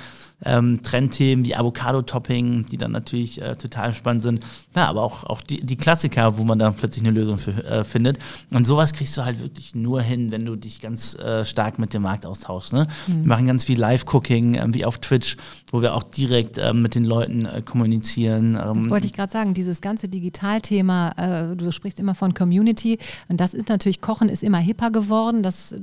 ähm, 0.45 0.81
Trendthemen 0.83 1.45
wie 1.45 1.55
Avocado-Topping, 1.55 2.65
die 2.65 2.77
dann 2.77 2.91
natürlich 2.91 3.41
äh, 3.41 3.55
total 3.55 3.93
spannend 3.93 4.23
sind. 4.23 4.43
Ja, 4.75 4.87
aber 4.87 5.03
auch, 5.03 5.23
auch 5.25 5.41
die, 5.41 5.65
die 5.65 5.75
Klassiker, 5.75 6.37
wo 6.37 6.43
man 6.43 6.59
dann 6.59 6.75
plötzlich 6.75 7.03
eine 7.05 7.11
Lösung 7.11 7.37
für, 7.37 7.51
äh, 7.63 7.83
findet. 7.83 8.19
Und 8.51 8.65
sowas 8.65 8.93
kriegst 8.93 9.17
du 9.17 9.25
halt 9.25 9.41
wirklich 9.41 9.75
nur 9.75 10.01
hin, 10.01 10.31
wenn 10.31 10.45
du 10.45 10.55
dich 10.55 10.79
ganz 10.79 11.15
äh, 11.15 11.43
stark 11.43 11.79
mit 11.79 11.93
dem 11.93 12.03
Markt 12.03 12.25
austauschst. 12.25 12.73
Ne? 12.73 12.87
Wir 13.07 13.27
machen 13.27 13.47
ganz 13.47 13.65
viel 13.65 13.79
Live-Cooking, 13.79 14.53
ähm, 14.55 14.73
wie 14.73 14.85
auf 14.85 14.97
Twitch, 14.99 15.35
wo 15.71 15.81
wir 15.81 15.93
auch 15.93 16.03
direkt 16.03 16.57
ähm, 16.57 16.81
mit 16.81 16.95
den 16.95 17.03
Leuten 17.03 17.45
äh, 17.45 17.61
kommunizieren. 17.61 18.53
Das 18.53 18.85
Ähm, 18.85 18.89
wollte 18.89 19.07
ich 19.07 19.13
gerade 19.13 19.31
sagen, 19.31 19.53
dieses 19.53 19.81
ganze 19.81 20.07
Digitalthema, 20.07 21.51
äh, 21.51 21.55
du 21.55 21.71
sprichst 21.71 21.99
immer 21.99 22.15
von 22.15 22.33
Community 22.33 22.97
und 23.27 23.39
das 23.39 23.53
ist 23.53 23.67
natürlich, 23.69 24.01
Kochen 24.01 24.29
ist 24.29 24.43
immer 24.43 24.59
hipper 24.59 24.91
geworden, 24.91 25.43
das 25.43 25.73
äh, 25.73 25.81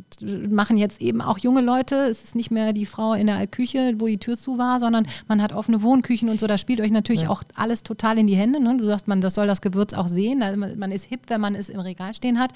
machen 0.49 0.77
jetzt 0.79 1.03
eben 1.03 1.21
auch 1.21 1.39
junge 1.39 1.61
Leute, 1.61 1.97
es 2.11 2.25
ist 2.25 2.35
nicht 2.35 2.51
mehr 2.51 2.73
die 2.73 2.87
Frau 2.87 3.13
in 3.13 3.27
der 3.27 3.47
Küche, 3.47 3.95
wo 3.99 4.07
die 4.07 4.19
Tür 4.19 4.37
zu 4.37 4.46
war, 4.59 4.81
sondern 4.81 5.07
man 5.29 5.43
hat 5.43 5.53
offene 5.53 5.83
Wohnküchen 5.83 6.29
und 6.29 6.41
so, 6.41 6.47
da 6.47 6.57
spielt 6.59 6.81
euch 6.81 6.91
natürlich 6.91 7.29
auch 7.29 7.43
alles 7.55 7.83
total 7.83 8.19
in 8.19 8.27
die 8.27 8.37
Hände. 8.37 8.61
Ne? 8.61 8.77
Du 8.79 8.85
sagst, 8.85 9.09
man 9.09 9.21
das 9.21 9.35
soll 9.35 9.47
das 9.47 9.61
Gewürz 9.61 9.93
auch 9.93 10.09
sehen, 10.09 10.43
also 10.43 10.59
man, 10.59 10.79
man 10.79 10.93
ist 10.93 11.05
hip, 11.05 11.21
wenn 11.29 11.41
man 11.41 11.55
es 11.55 11.69
im 11.69 11.81
Regal 11.81 12.15
stehen 12.15 12.39
hat 12.39 12.53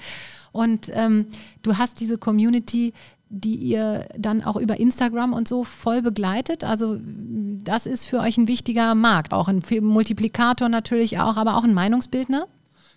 und 0.51 0.89
ähm, 0.93 1.27
du 1.63 1.77
hast 1.77 1.99
diese 1.99 2.17
Community, 2.17 2.93
die 3.29 3.55
ihr 3.55 4.07
dann 4.17 4.43
auch 4.43 4.57
über 4.57 4.79
Instagram 4.79 5.33
und 5.33 5.47
so 5.47 5.63
voll 5.63 6.01
begleitet. 6.01 6.63
Also 6.65 6.97
das 7.63 7.85
ist 7.85 8.05
für 8.05 8.19
euch 8.19 8.37
ein 8.37 8.47
wichtiger 8.49 8.93
Markt, 8.93 9.33
auch 9.33 9.47
ein 9.47 9.61
Multiplikator 9.81 10.67
natürlich 10.67 11.19
auch, 11.19 11.37
aber 11.37 11.55
auch 11.55 11.63
ein 11.63 11.73
Meinungsbildner 11.73 12.47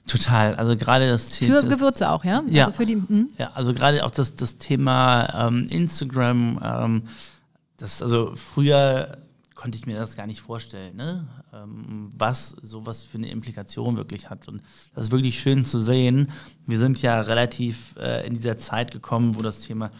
total. 0.06 0.54
Also 0.56 0.76
gerade 0.76 1.08
das 1.08 1.36
für 1.36 1.46
das- 1.46 1.68
Gewürze 1.68 2.10
auch, 2.10 2.24
ja? 2.24 2.42
Ja. 2.48 2.66
Also 2.66 2.76
für 2.76 2.86
die, 2.86 2.94
hm? 2.94 3.28
Ja, 3.38 3.52
also 3.54 3.72
gerade 3.72 4.04
auch 4.04 4.10
das, 4.10 4.34
das 4.34 4.58
Thema 4.58 5.48
ähm, 5.48 5.66
Instagram, 5.70 6.60
ähm, 6.62 7.02
das, 7.76 8.02
also 8.02 8.34
früher 8.34 9.18
konnte 9.54 9.78
ich 9.78 9.86
mir 9.86 9.96
das 9.96 10.16
gar 10.16 10.26
nicht 10.26 10.40
vorstellen, 10.40 10.96
ne? 10.96 11.28
ähm, 11.52 12.12
was 12.16 12.50
sowas 12.50 13.02
für 13.02 13.18
eine 13.18 13.30
Implikation 13.30 13.96
wirklich 13.96 14.28
hat. 14.30 14.48
Und 14.48 14.62
das 14.94 15.04
ist 15.04 15.12
wirklich 15.12 15.38
schön 15.38 15.64
zu 15.64 15.78
sehen. 15.78 16.32
Wir 16.66 16.78
sind 16.78 17.00
ja 17.02 17.20
relativ 17.20 17.96
äh, 17.96 18.26
in 18.26 18.34
dieser 18.34 18.56
Zeit 18.56 18.90
gekommen, 18.90 19.36
wo 19.36 19.42
das 19.42 19.60
Thema, 19.60 19.90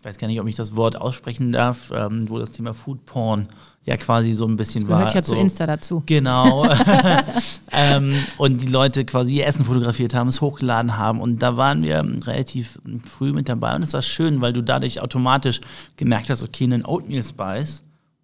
ich 0.00 0.04
weiß 0.06 0.16
gar 0.16 0.28
nicht, 0.28 0.40
ob 0.40 0.48
ich 0.48 0.56
das 0.56 0.76
Wort 0.76 0.96
aussprechen 0.96 1.52
darf, 1.52 1.92
ähm, 1.94 2.30
wo 2.30 2.38
das 2.38 2.52
Thema 2.52 2.72
Food 2.72 3.04
Porn 3.04 3.48
ja 3.84 3.98
quasi 3.98 4.32
so 4.32 4.46
ein 4.46 4.56
bisschen 4.56 4.88
war. 4.88 5.00
gehört 5.00 5.14
ja 5.14 5.22
so, 5.22 5.34
zu 5.34 5.38
Insta 5.38 5.66
dazu. 5.66 6.02
Genau. 6.06 6.66
ähm, 7.70 8.14
und 8.38 8.62
die 8.62 8.68
Leute 8.68 9.04
quasi 9.04 9.36
ihr 9.36 9.46
Essen 9.46 9.66
fotografiert 9.66 10.14
haben, 10.14 10.28
es 10.28 10.40
hochgeladen 10.40 10.96
haben. 10.96 11.20
Und 11.20 11.40
da 11.40 11.58
waren 11.58 11.82
wir 11.82 12.02
relativ 12.24 12.80
früh 13.04 13.34
mit 13.34 13.50
dabei. 13.50 13.76
Und 13.76 13.82
es 13.82 13.92
war 13.92 14.00
schön, 14.00 14.40
weil 14.40 14.54
du 14.54 14.62
dadurch 14.62 15.02
automatisch 15.02 15.60
gemerkt 15.96 16.30
hast, 16.30 16.42
okay, 16.42 16.64
einen 16.64 16.86
Oatmeal 16.86 17.22
Spice, 17.22 17.82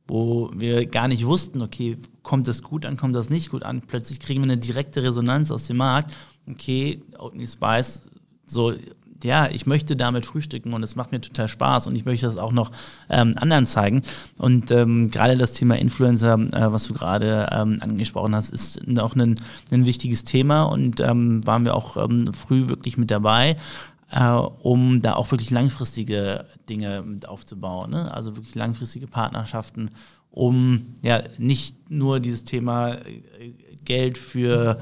wo 0.09 0.51
wir 0.55 0.87
gar 0.87 1.09
nicht 1.09 1.27
wussten, 1.27 1.61
okay, 1.61 1.99
kommt 2.23 2.49
das 2.49 2.63
gut 2.63 2.87
an, 2.87 2.97
kommt 2.97 3.15
das 3.15 3.29
nicht 3.29 3.51
gut 3.51 3.65
an. 3.65 3.83
Plötzlich 3.83 4.19
kriegen 4.19 4.43
wir 4.43 4.51
eine 4.51 4.59
direkte 4.59 5.03
Resonanz 5.03 5.51
aus 5.51 5.67
dem 5.67 5.77
Markt. 5.77 6.17
Okay, 6.51 7.03
Oatmeal 7.19 7.49
Spice, 7.49 8.09
so 8.47 8.73
ja, 9.25 9.49
ich 9.51 9.67
möchte 9.67 9.97
damit 9.97 10.27
frühstücken 10.27 10.73
und 10.73 10.83
es 10.83 10.97
macht 10.97 11.13
mir 11.13 11.21
total 11.21 11.49
Spaß 11.49 11.87
und 11.87 11.97
ich 11.97 12.05
möchte 12.05 12.27
das 12.27 12.39
auch 12.39 12.53
noch 12.53 12.73
ähm, 13.09 13.35
anderen 13.37 13.67
zeigen. 13.67 14.03
Und 14.39 14.71
ähm, 14.71 15.11
gerade 15.11 15.37
das 15.37 15.55
Thema 15.55 15.77
Influencer, 15.79 16.35
äh, 16.35 16.73
was 16.73 16.87
du 16.87 16.95
gerade 16.95 17.49
ähm, 17.53 17.79
angesprochen 17.81 18.35
hast, 18.35 18.51
ist 18.51 18.81
auch 18.99 19.15
ein, 19.17 19.41
ein 19.71 19.87
wichtiges 19.87 20.25
Thema 20.25 20.65
und 20.65 21.01
ähm, 21.01 21.47
waren 21.47 21.65
wir 21.65 21.75
auch 21.75 21.97
ähm, 21.97 22.33
früh 22.35 22.69
wirklich 22.69 22.97
mit 22.97 23.11
dabei. 23.11 23.57
Äh, 24.11 24.25
um 24.25 25.03
da 25.03 25.15
auch 25.15 25.33
wirklich 25.33 25.51
langfristige 25.51 26.47
Dinge 26.69 27.03
mit 27.03 27.29
aufzubauen, 27.29 27.91
ne? 27.91 28.15
also 28.15 28.37
wirklich 28.37 28.55
langfristige 28.55 29.09
Partnerschaften, 29.09 29.91
um 30.31 30.95
ja 31.03 31.25
nicht 31.39 31.91
nur 31.91 32.21
dieses 32.21 32.45
Thema 32.45 32.95
äh, 32.95 33.53
Geld 33.85 34.19
für 34.19 34.81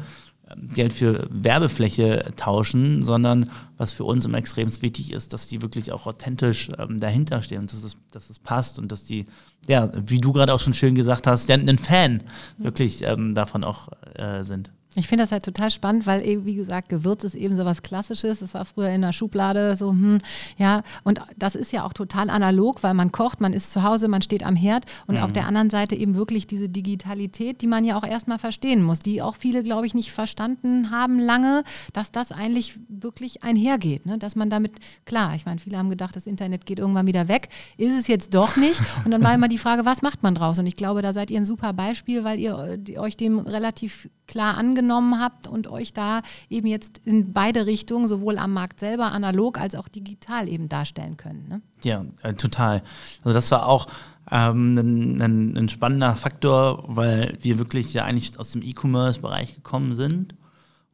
Geld 0.74 0.92
für 0.92 1.26
Werbefläche 1.30 2.32
tauschen, 2.36 3.02
sondern 3.02 3.50
was 3.76 3.92
für 3.92 4.04
uns 4.04 4.24
immer 4.24 4.38
extrem 4.38 4.70
wichtig 4.82 5.12
ist, 5.12 5.32
dass 5.32 5.48
die 5.48 5.62
wirklich 5.62 5.92
auch 5.92 6.06
authentisch 6.06 6.70
ähm, 6.78 7.00
dahinter 7.00 7.42
stehen 7.42 7.60
und 7.60 7.72
dass 7.72 7.82
es, 7.82 7.94
dass 8.12 8.30
es 8.30 8.38
passt 8.38 8.78
und 8.78 8.92
dass 8.92 9.04
die, 9.04 9.26
ja, 9.66 9.90
wie 10.06 10.18
du 10.18 10.32
gerade 10.32 10.52
auch 10.52 10.60
schon 10.60 10.74
schön 10.74 10.94
gesagt 10.94 11.26
hast, 11.26 11.48
ja, 11.48 11.56
ein 11.56 11.78
Fan 11.78 12.22
wirklich 12.58 13.02
ähm, 13.02 13.34
davon 13.34 13.64
auch 13.64 13.88
äh, 14.14 14.42
sind. 14.42 14.70
Ich 14.96 15.08
finde 15.08 15.24
das 15.24 15.32
halt 15.32 15.44
total 15.44 15.70
spannend, 15.70 16.06
weil, 16.06 16.26
eben, 16.26 16.44
wie 16.44 16.54
gesagt, 16.54 16.88
Gewürz 16.88 17.24
ist 17.24 17.34
eben 17.34 17.56
so 17.56 17.64
was 17.64 17.82
Klassisches. 17.82 18.40
Das 18.40 18.54
war 18.54 18.64
früher 18.64 18.90
in 18.90 19.02
der 19.02 19.12
Schublade 19.12 19.74
so, 19.76 19.90
hm, 19.90 20.18
ja. 20.56 20.82
Und 21.02 21.20
das 21.36 21.54
ist 21.54 21.72
ja 21.72 21.84
auch 21.84 21.92
total 21.92 22.30
analog, 22.30 22.82
weil 22.82 22.94
man 22.94 23.10
kocht, 23.10 23.40
man 23.40 23.52
ist 23.52 23.72
zu 23.72 23.82
Hause, 23.82 24.08
man 24.08 24.22
steht 24.22 24.44
am 24.44 24.54
Herd. 24.54 24.84
Und 25.06 25.18
auf 25.18 25.32
der 25.32 25.46
anderen 25.46 25.70
Seite 25.70 25.96
eben 25.96 26.14
wirklich 26.14 26.46
diese 26.46 26.68
Digitalität, 26.68 27.60
die 27.60 27.66
man 27.66 27.84
ja 27.84 27.96
auch 27.96 28.04
erstmal 28.04 28.38
verstehen 28.38 28.82
muss, 28.82 29.00
die 29.00 29.20
auch 29.20 29.36
viele, 29.36 29.62
glaube 29.62 29.86
ich, 29.86 29.94
nicht 29.94 30.12
verstanden 30.12 30.90
haben 30.90 31.18
lange, 31.18 31.64
dass 31.92 32.12
das 32.12 32.30
eigentlich 32.30 32.78
wirklich 32.88 33.42
einhergeht. 33.42 34.06
Ne? 34.06 34.18
Dass 34.18 34.36
man 34.36 34.50
damit, 34.50 34.72
klar, 35.06 35.34
ich 35.34 35.44
meine, 35.46 35.58
viele 35.58 35.76
haben 35.76 35.90
gedacht, 35.90 36.14
das 36.14 36.26
Internet 36.26 36.66
geht 36.66 36.78
irgendwann 36.78 37.06
wieder 37.06 37.28
weg. 37.28 37.48
Ist 37.76 37.98
es 37.98 38.06
jetzt 38.06 38.34
doch 38.34 38.56
nicht. 38.56 38.80
Und 39.04 39.10
dann 39.10 39.22
war 39.22 39.34
immer 39.34 39.48
die 39.48 39.58
Frage, 39.58 39.84
was 39.84 40.02
macht 40.02 40.22
man 40.22 40.34
draus? 40.34 40.58
Und 40.58 40.66
ich 40.66 40.76
glaube, 40.76 41.02
da 41.02 41.12
seid 41.12 41.30
ihr 41.30 41.40
ein 41.40 41.44
super 41.44 41.72
Beispiel, 41.72 42.24
weil 42.24 42.38
ihr 42.38 42.78
äh, 42.88 42.98
euch 42.98 43.16
dem 43.16 43.38
relativ 43.38 44.08
klar 44.26 44.56
angenommen 44.56 44.83
angenommen 44.84 45.20
habt 45.20 45.46
und 45.46 45.66
euch 45.66 45.92
da 45.92 46.22
eben 46.50 46.66
jetzt 46.66 47.00
in 47.04 47.32
beide 47.32 47.66
Richtungen, 47.66 48.08
sowohl 48.08 48.38
am 48.38 48.52
Markt 48.52 48.80
selber 48.80 49.12
analog 49.12 49.58
als 49.58 49.74
auch 49.74 49.88
digital 49.88 50.48
eben 50.48 50.68
darstellen 50.68 51.16
können. 51.16 51.48
Ne? 51.48 51.62
Ja, 51.82 52.04
äh, 52.22 52.34
total. 52.34 52.82
Also 53.22 53.34
das 53.34 53.50
war 53.50 53.66
auch 53.66 53.86
ähm, 54.30 54.76
ein, 54.78 55.22
ein, 55.22 55.56
ein, 55.56 55.68
spannender 55.68 56.14
Faktor, 56.14 56.84
weil 56.86 57.36
wir 57.40 57.58
wirklich 57.58 57.92
ja 57.94 58.04
eigentlich 58.04 58.38
aus 58.38 58.52
dem 58.52 58.62
E-Commerce-Bereich 58.62 59.54
gekommen 59.54 59.94
sind 59.94 60.34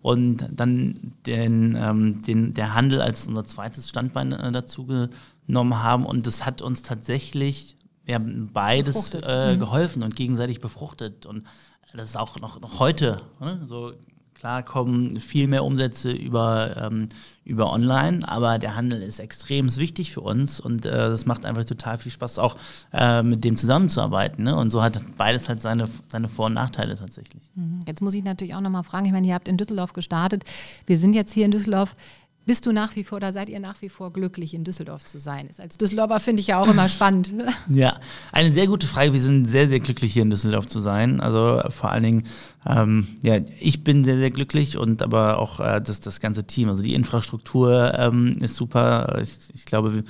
und 0.03 0.47
dann 0.51 1.15
den, 1.27 1.77
ähm, 1.77 2.23
den, 2.23 2.55
der 2.55 2.75
Handel 2.75 3.03
als 3.03 3.29
unser 3.29 3.45
zweites 3.45 3.89
Standbein 3.89 4.33
äh, 4.33 4.53
dazu 4.53 4.87
genommen 4.87 5.83
haben 5.83 6.07
und 6.07 6.27
das 6.27 6.47
hat 6.47 6.63
uns 6.63 6.83
tatsächlich 6.83 7.77
ja, 8.07 8.19
beides 8.19 9.15
äh, 9.15 9.55
mhm. 9.55 9.61
geholfen 9.61 10.03
und 10.03 10.17
gegenseitig 10.17 10.61
befruchtet 10.61 11.27
und 11.27 11.45
das 11.93 12.11
ist 12.11 12.17
auch 12.17 12.39
noch, 12.41 12.61
noch 12.61 12.79
heute 12.79 13.19
ne? 13.41 13.61
so 13.67 13.93
Klar 14.41 14.63
kommen 14.63 15.21
viel 15.21 15.49
mehr 15.49 15.63
Umsätze 15.65 16.11
über, 16.13 16.75
ähm, 16.79 17.11
über 17.45 17.71
Online, 17.71 18.27
aber 18.27 18.59
der 18.59 18.75
Handel 18.75 19.03
ist 19.03 19.19
extrem 19.19 19.77
wichtig 19.77 20.13
für 20.13 20.23
uns 20.23 20.61
und 20.61 20.87
äh, 20.87 20.91
das 20.91 21.27
macht 21.27 21.45
einfach 21.45 21.67
total 21.67 21.99
viel 21.99 22.11
Spaß, 22.11 22.39
auch 22.39 22.57
äh, 22.95 23.23
mit 23.23 23.45
dem 23.45 23.59
zusammenzuarbeiten. 23.59 24.45
Ne? 24.45 24.57
Und 24.57 24.71
so 24.71 24.83
hat 24.83 24.99
beides 25.19 25.51
halt 25.51 25.61
seine, 25.61 25.91
seine 26.09 26.31
Vor- 26.31 26.47
und 26.47 26.55
Nachteile 26.55 26.95
tatsächlich. 26.95 27.43
Mhm. 27.55 27.81
Jetzt 27.87 28.01
muss 28.01 28.15
ich 28.15 28.25
natürlich 28.25 28.55
auch 28.55 28.63
nochmal 28.63 28.83
fragen, 28.83 29.05
ich 29.05 29.13
meine, 29.13 29.27
ihr 29.27 29.35
habt 29.35 29.47
in 29.47 29.59
Düsseldorf 29.59 29.93
gestartet. 29.93 30.45
Wir 30.87 30.99
sind 30.99 31.13
jetzt 31.13 31.35
hier 31.35 31.45
in 31.45 31.51
Düsseldorf 31.51 31.95
bist 32.47 32.67
du 32.67 32.73
nach 32.73 32.97
wie 32.97 33.05
vor, 33.05 33.21
da 33.21 33.33
seid 33.33 33.49
ihr 33.49 33.61
nach 33.61 33.81
wie 33.83 33.89
vor 33.89 34.13
glücklich, 34.13 34.55
in 34.55 34.65
Düsseldorf 34.65 35.05
zu 35.05 35.21
sein? 35.21 35.49
Als 35.59 35.79
Düsseldorfer 35.79 36.19
finde 36.19 36.41
ich 36.41 36.49
ja 36.49 36.61
auch 36.61 36.69
immer 36.69 36.89
spannend. 36.89 37.31
Ja, 37.69 38.01
eine 38.33 38.51
sehr 38.51 38.67
gute 38.67 38.87
Frage. 38.87 39.13
Wir 39.13 39.21
sind 39.21 39.45
sehr, 39.45 39.69
sehr 39.69 39.81
glücklich, 39.81 40.13
hier 40.13 40.23
in 40.23 40.31
Düsseldorf 40.31 40.67
zu 40.67 40.81
sein. 40.81 41.21
Also 41.21 41.63
vor 41.71 41.91
allen 41.91 42.03
Dingen, 42.03 42.23
ähm, 42.67 43.09
ja, 43.23 43.39
ich 43.61 43.85
bin 43.85 44.03
sehr, 44.05 44.17
sehr 44.17 44.31
glücklich 44.31 44.77
und 44.77 45.03
aber 45.03 45.39
auch 45.39 45.61
äh, 45.61 45.81
das, 45.81 46.01
das 46.01 46.21
ganze 46.21 46.45
Team. 46.45 46.69
Also 46.69 46.83
die 46.83 46.95
Infrastruktur 46.95 47.95
ähm, 47.97 48.37
ist 48.41 48.57
super. 48.57 49.19
Ich, 49.21 49.39
ich 49.55 49.65
glaube, 49.67 50.03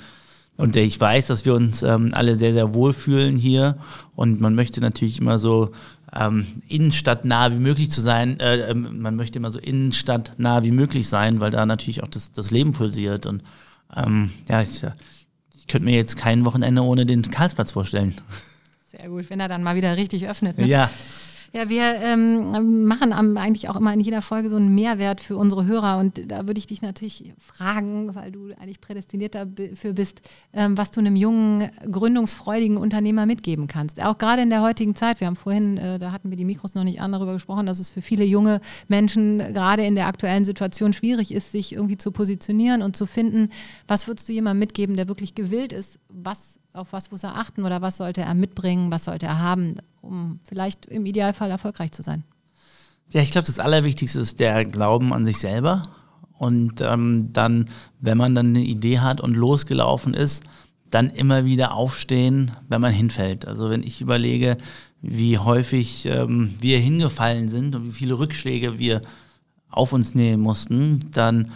und 0.57 0.75
ich 0.75 0.99
weiß, 0.99 1.27
dass 1.27 1.45
wir 1.45 1.53
uns 1.53 1.81
ähm, 1.81 2.11
alle 2.13 2.35
sehr, 2.35 2.53
sehr 2.53 2.73
wohlfühlen 2.73 3.35
hier. 3.35 3.77
Und 4.15 4.41
man 4.41 4.55
möchte 4.55 4.79
natürlich 4.79 5.19
immer 5.19 5.37
so 5.37 5.71
ähm, 6.13 6.45
innenstadtnah 6.67 7.51
wie 7.51 7.59
möglich 7.59 7.91
zu 7.91 8.01
sein. 8.01 8.39
Äh, 8.39 8.71
ähm, 8.71 9.01
man 9.01 9.15
möchte 9.15 9.39
immer 9.39 9.51
so 9.51 9.59
innenstadtnah 9.59 10.63
wie 10.63 10.71
möglich 10.71 11.07
sein, 11.07 11.39
weil 11.39 11.51
da 11.51 11.65
natürlich 11.65 12.03
auch 12.03 12.07
das, 12.07 12.33
das 12.33 12.51
Leben 12.51 12.73
pulsiert. 12.73 13.25
Und 13.25 13.43
ähm, 13.95 14.31
ja, 14.49 14.61
ich, 14.61 14.83
ich 15.55 15.67
könnte 15.67 15.85
mir 15.85 15.95
jetzt 15.95 16.17
kein 16.17 16.45
Wochenende 16.45 16.83
ohne 16.83 17.05
den 17.05 17.21
Karlsplatz 17.23 17.71
vorstellen. 17.71 18.13
Sehr 18.91 19.09
gut, 19.09 19.29
wenn 19.29 19.39
er 19.39 19.47
dann 19.47 19.63
mal 19.63 19.75
wieder 19.75 19.95
richtig 19.95 20.27
öffnet. 20.27 20.57
Ne? 20.57 20.67
Ja. 20.67 20.89
Ja, 21.53 21.67
wir 21.67 21.95
ähm, 21.95 22.85
machen 22.85 23.11
eigentlich 23.11 23.67
auch 23.67 23.75
immer 23.75 23.93
in 23.93 23.99
jeder 23.99 24.21
Folge 24.21 24.49
so 24.49 24.55
einen 24.55 24.73
Mehrwert 24.73 25.19
für 25.19 25.35
unsere 25.35 25.65
Hörer 25.65 25.97
und 25.97 26.31
da 26.31 26.47
würde 26.47 26.59
ich 26.59 26.67
dich 26.67 26.81
natürlich 26.81 27.33
fragen, 27.39 28.15
weil 28.15 28.31
du 28.31 28.53
eigentlich 28.57 28.79
prädestiniert 28.79 29.35
dafür 29.35 29.91
bist, 29.91 30.21
ähm, 30.53 30.77
was 30.77 30.91
du 30.91 31.01
einem 31.01 31.17
jungen, 31.17 31.69
gründungsfreudigen 31.91 32.77
Unternehmer 32.77 33.25
mitgeben 33.25 33.67
kannst. 33.67 34.01
Auch 34.01 34.17
gerade 34.17 34.43
in 34.43 34.49
der 34.49 34.61
heutigen 34.61 34.95
Zeit, 34.95 35.19
wir 35.19 35.27
haben 35.27 35.35
vorhin, 35.35 35.77
äh, 35.77 35.99
da 35.99 36.13
hatten 36.13 36.29
wir 36.29 36.37
die 36.37 36.45
Mikros 36.45 36.73
noch 36.73 36.85
nicht 36.85 37.01
an, 37.01 37.11
darüber 37.11 37.33
gesprochen, 37.33 37.65
dass 37.65 37.79
es 37.79 37.89
für 37.89 38.01
viele 38.01 38.23
junge 38.23 38.61
Menschen 38.87 39.39
gerade 39.39 39.83
in 39.83 39.95
der 39.95 40.07
aktuellen 40.07 40.45
Situation 40.45 40.93
schwierig 40.93 41.33
ist, 41.33 41.51
sich 41.51 41.73
irgendwie 41.73 41.97
zu 41.97 42.13
positionieren 42.13 42.81
und 42.81 42.95
zu 42.95 43.05
finden. 43.05 43.49
Was 43.89 44.07
würdest 44.07 44.29
du 44.29 44.31
jemandem 44.31 44.59
mitgeben, 44.59 44.95
der 44.95 45.09
wirklich 45.09 45.35
gewillt 45.35 45.73
ist, 45.73 45.99
was 46.07 46.60
auf 46.73 46.93
was 46.93 47.11
muss 47.11 47.23
er 47.23 47.37
achten 47.37 47.63
oder 47.65 47.81
was 47.81 47.97
sollte 47.97 48.21
er 48.21 48.33
mitbringen, 48.33 48.91
was 48.91 49.05
sollte 49.05 49.25
er 49.25 49.39
haben, 49.39 49.75
um 50.01 50.39
vielleicht 50.47 50.85
im 50.85 51.05
Idealfall 51.05 51.49
erfolgreich 51.49 51.91
zu 51.91 52.01
sein? 52.01 52.23
Ja, 53.11 53.21
ich 53.21 53.31
glaube, 53.31 53.47
das 53.47 53.59
Allerwichtigste 53.59 54.19
ist 54.19 54.39
der 54.39 54.63
Glauben 54.65 55.13
an 55.13 55.25
sich 55.25 55.37
selber. 55.37 55.83
Und 56.37 56.81
ähm, 56.81 57.33
dann, 57.33 57.69
wenn 57.99 58.17
man 58.17 58.33
dann 58.33 58.47
eine 58.47 58.61
Idee 58.61 58.99
hat 58.99 59.21
und 59.21 59.35
losgelaufen 59.35 60.13
ist, 60.13 60.43
dann 60.89 61.09
immer 61.09 61.45
wieder 61.45 61.73
aufstehen, 61.73 62.51
wenn 62.67 62.81
man 62.81 62.93
hinfällt. 62.93 63.45
Also 63.47 63.69
wenn 63.69 63.83
ich 63.83 64.01
überlege, 64.01 64.57
wie 65.01 65.37
häufig 65.37 66.05
ähm, 66.05 66.55
wir 66.59 66.79
hingefallen 66.79 67.47
sind 67.47 67.75
und 67.75 67.85
wie 67.85 67.91
viele 67.91 68.17
Rückschläge 68.17 68.79
wir 68.79 69.01
auf 69.69 69.93
uns 69.93 70.15
nehmen 70.15 70.41
mussten, 70.41 70.99
dann 71.11 71.51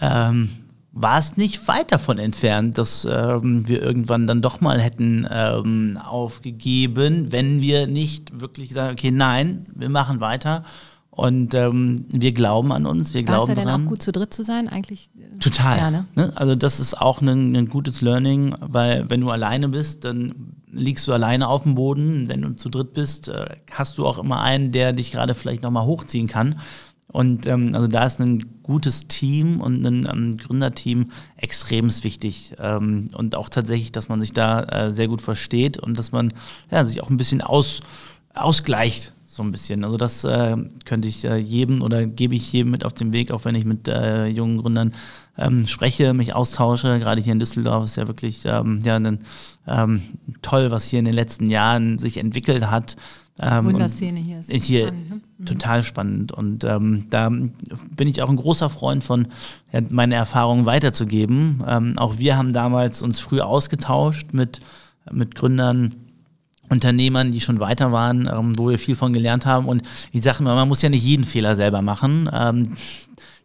ähm, 0.00 0.48
war 0.96 1.18
es 1.18 1.36
nicht 1.36 1.66
weit 1.66 1.90
davon 1.90 2.18
entfernt, 2.18 2.78
dass 2.78 3.04
ähm, 3.04 3.66
wir 3.66 3.82
irgendwann 3.82 4.28
dann 4.28 4.42
doch 4.42 4.60
mal 4.60 4.80
hätten 4.80 5.26
ähm, 5.28 5.98
aufgegeben, 6.02 7.32
wenn 7.32 7.60
wir 7.60 7.88
nicht 7.88 8.40
wirklich 8.40 8.72
sagen, 8.72 8.92
okay, 8.92 9.10
nein, 9.10 9.66
wir 9.74 9.88
machen 9.88 10.20
weiter. 10.20 10.62
Und 11.10 11.54
ähm, 11.54 12.06
wir 12.12 12.32
glauben 12.32 12.72
an 12.72 12.86
uns, 12.86 13.14
wir 13.14 13.22
War's 13.22 13.36
glauben 13.36 13.50
ja 13.50 13.54
denn 13.56 13.64
dran. 13.66 13.84
auch 13.84 13.88
gut 13.88 14.02
zu 14.02 14.10
dritt 14.12 14.32
zu 14.32 14.42
sein, 14.42 14.68
eigentlich? 14.68 15.10
Äh, 15.16 15.38
Total. 15.38 15.78
Ja, 15.78 15.90
ne? 15.90 16.06
Ne? 16.14 16.32
Also 16.34 16.54
das 16.54 16.78
ist 16.80 17.00
auch 17.00 17.20
ein, 17.20 17.54
ein 17.56 17.68
gutes 17.68 18.00
Learning, 18.00 18.54
weil 18.60 19.08
wenn 19.08 19.20
du 19.20 19.30
alleine 19.30 19.68
bist, 19.68 20.04
dann 20.04 20.54
liegst 20.72 21.06
du 21.06 21.12
alleine 21.12 21.48
auf 21.48 21.64
dem 21.64 21.74
Boden. 21.76 22.28
Wenn 22.28 22.42
du 22.42 22.56
zu 22.56 22.68
dritt 22.68 22.94
bist, 22.94 23.28
äh, 23.28 23.46
hast 23.70 23.98
du 23.98 24.06
auch 24.06 24.18
immer 24.18 24.42
einen, 24.42 24.72
der 24.72 24.92
dich 24.92 25.12
gerade 25.12 25.34
vielleicht 25.34 25.62
nochmal 25.62 25.84
hochziehen 25.86 26.26
kann. 26.26 26.58
Und 27.14 27.46
ähm, 27.46 27.76
also 27.76 27.86
da 27.86 28.06
ist 28.06 28.20
ein 28.20 28.44
gutes 28.64 29.06
Team 29.06 29.60
und 29.60 29.86
ein 29.86 30.04
ähm, 30.10 30.36
Gründerteam 30.36 31.12
extrem 31.36 31.88
wichtig. 32.02 32.54
Ähm, 32.58 33.06
und 33.14 33.36
auch 33.36 33.48
tatsächlich, 33.48 33.92
dass 33.92 34.08
man 34.08 34.20
sich 34.20 34.32
da 34.32 34.64
äh, 34.64 34.90
sehr 34.90 35.06
gut 35.06 35.22
versteht 35.22 35.78
und 35.78 35.96
dass 35.96 36.10
man 36.10 36.34
ja, 36.72 36.84
sich 36.84 37.00
auch 37.04 37.10
ein 37.10 37.16
bisschen 37.16 37.40
aus, 37.40 37.82
ausgleicht. 38.34 39.12
So 39.24 39.44
ein 39.44 39.52
bisschen. 39.52 39.84
Also 39.84 39.96
das 39.96 40.24
äh, 40.24 40.56
könnte 40.84 41.06
ich 41.06 41.24
äh, 41.24 41.36
jedem 41.36 41.82
oder 41.82 42.04
gebe 42.04 42.34
ich 42.34 42.52
jedem 42.52 42.72
mit 42.72 42.84
auf 42.84 42.94
den 42.94 43.12
Weg, 43.12 43.30
auch 43.30 43.44
wenn 43.44 43.54
ich 43.54 43.64
mit 43.64 43.86
äh, 43.86 44.26
jungen 44.26 44.58
Gründern 44.58 44.92
ähm, 45.38 45.68
spreche, 45.68 46.14
mich 46.14 46.34
austausche. 46.34 46.98
Gerade 46.98 47.20
hier 47.20 47.32
in 47.32 47.38
Düsseldorf 47.38 47.84
ist 47.84 47.96
ja 47.96 48.08
wirklich 48.08 48.40
ähm, 48.44 48.80
ja, 48.82 48.96
ein, 48.96 49.20
ähm, 49.68 50.02
toll, 50.42 50.72
was 50.72 50.88
hier 50.88 50.98
in 50.98 51.04
den 51.04 51.14
letzten 51.14 51.48
Jahren 51.48 51.96
sich 51.96 52.16
entwickelt 52.16 52.72
hat. 52.72 52.96
Ähm, 53.40 53.66
Wunderszene 53.66 54.20
hier 54.20 54.40
ist, 54.40 54.50
ist 54.50 54.64
hier 54.64 54.86
spannend, 54.86 55.10
ne? 55.10 55.20
Mhm. 55.38 55.46
total 55.46 55.82
spannend 55.82 56.32
und 56.32 56.62
ähm, 56.62 57.06
da 57.10 57.28
bin 57.28 58.08
ich 58.08 58.22
auch 58.22 58.28
ein 58.28 58.36
großer 58.36 58.70
Freund 58.70 59.02
von, 59.02 59.26
ja, 59.72 59.80
meine 59.88 60.14
Erfahrungen 60.14 60.66
weiterzugeben. 60.66 61.64
Ähm, 61.66 61.98
auch 61.98 62.18
wir 62.18 62.36
haben 62.36 62.52
damals 62.52 63.02
uns 63.02 63.18
früh 63.18 63.40
ausgetauscht 63.40 64.32
mit, 64.32 64.60
mit 65.10 65.34
Gründern, 65.34 65.96
Unternehmern, 66.68 67.32
die 67.32 67.40
schon 67.40 67.58
weiter 67.58 67.90
waren, 67.90 68.28
ähm, 68.32 68.56
wo 68.56 68.68
wir 68.70 68.78
viel 68.78 68.94
von 68.94 69.12
gelernt 69.12 69.46
haben 69.46 69.66
und 69.66 69.82
ich 70.12 70.22
sage 70.22 70.38
immer, 70.38 70.54
man 70.54 70.68
muss 70.68 70.82
ja 70.82 70.88
nicht 70.88 71.04
jeden 71.04 71.24
Fehler 71.24 71.56
selber 71.56 71.82
machen. 71.82 72.30
Ähm, 72.32 72.74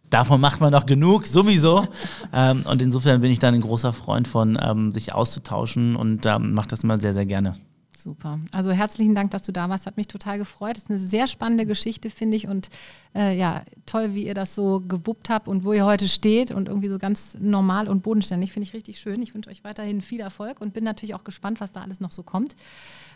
davon 0.08 0.40
macht 0.40 0.60
man 0.60 0.70
noch 0.70 0.86
genug, 0.86 1.26
sowieso. 1.26 1.88
ähm, 2.32 2.62
und 2.64 2.80
insofern 2.80 3.20
bin 3.20 3.32
ich 3.32 3.40
dann 3.40 3.54
ein 3.54 3.60
großer 3.60 3.92
Freund 3.92 4.28
von, 4.28 4.56
ähm, 4.62 4.92
sich 4.92 5.14
auszutauschen 5.14 5.96
und 5.96 6.26
ähm, 6.26 6.52
mache 6.52 6.68
das 6.68 6.84
immer 6.84 7.00
sehr, 7.00 7.12
sehr 7.12 7.26
gerne. 7.26 7.54
Super. 8.02 8.40
Also 8.50 8.70
herzlichen 8.70 9.14
Dank, 9.14 9.30
dass 9.30 9.42
du 9.42 9.52
da 9.52 9.68
warst. 9.68 9.84
Hat 9.84 9.98
mich 9.98 10.08
total 10.08 10.38
gefreut. 10.38 10.76
Das 10.76 10.84
ist 10.84 10.90
eine 10.90 10.98
sehr 10.98 11.26
spannende 11.26 11.66
Geschichte, 11.66 12.08
finde 12.08 12.38
ich. 12.38 12.48
Und 12.48 12.70
äh, 13.14 13.36
ja, 13.36 13.62
toll, 13.84 14.14
wie 14.14 14.24
ihr 14.24 14.32
das 14.32 14.54
so 14.54 14.80
gewuppt 14.80 15.28
habt 15.28 15.48
und 15.48 15.64
wo 15.64 15.74
ihr 15.74 15.84
heute 15.84 16.08
steht 16.08 16.50
und 16.50 16.68
irgendwie 16.68 16.88
so 16.88 16.98
ganz 16.98 17.36
normal 17.38 17.88
und 17.88 18.02
bodenständig. 18.02 18.52
Finde 18.52 18.66
ich 18.66 18.72
richtig 18.72 19.00
schön. 19.00 19.20
Ich 19.20 19.34
wünsche 19.34 19.50
euch 19.50 19.64
weiterhin 19.64 20.00
viel 20.00 20.20
Erfolg 20.20 20.62
und 20.62 20.72
bin 20.72 20.82
natürlich 20.82 21.14
auch 21.14 21.24
gespannt, 21.24 21.60
was 21.60 21.72
da 21.72 21.82
alles 21.82 22.00
noch 22.00 22.10
so 22.10 22.22
kommt. 22.22 22.56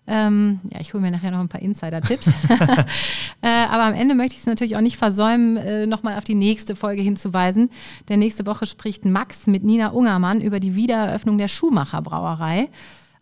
Ähm, 0.06 0.60
ja, 0.70 0.80
ich 0.80 0.92
hole 0.92 1.02
mir 1.02 1.10
nachher 1.10 1.30
noch 1.30 1.40
ein 1.40 1.48
paar 1.48 1.62
Insider-Tipps. 1.62 2.26
äh, 3.40 3.48
aber 3.70 3.84
am 3.84 3.94
Ende 3.94 4.14
möchte 4.14 4.34
ich 4.34 4.40
es 4.40 4.46
natürlich 4.46 4.76
auch 4.76 4.82
nicht 4.82 4.98
versäumen, 4.98 5.56
äh, 5.56 5.86
nochmal 5.86 6.18
auf 6.18 6.24
die 6.24 6.34
nächste 6.34 6.76
Folge 6.76 7.00
hinzuweisen. 7.00 7.70
Denn 8.10 8.18
nächste 8.18 8.44
Woche 8.44 8.66
spricht 8.66 9.06
Max 9.06 9.46
mit 9.46 9.64
Nina 9.64 9.88
Ungermann 9.88 10.42
über 10.42 10.60
die 10.60 10.74
Wiedereröffnung 10.74 11.38
der 11.38 11.48
Schuhmacher 11.48 12.02
Brauerei. 12.02 12.68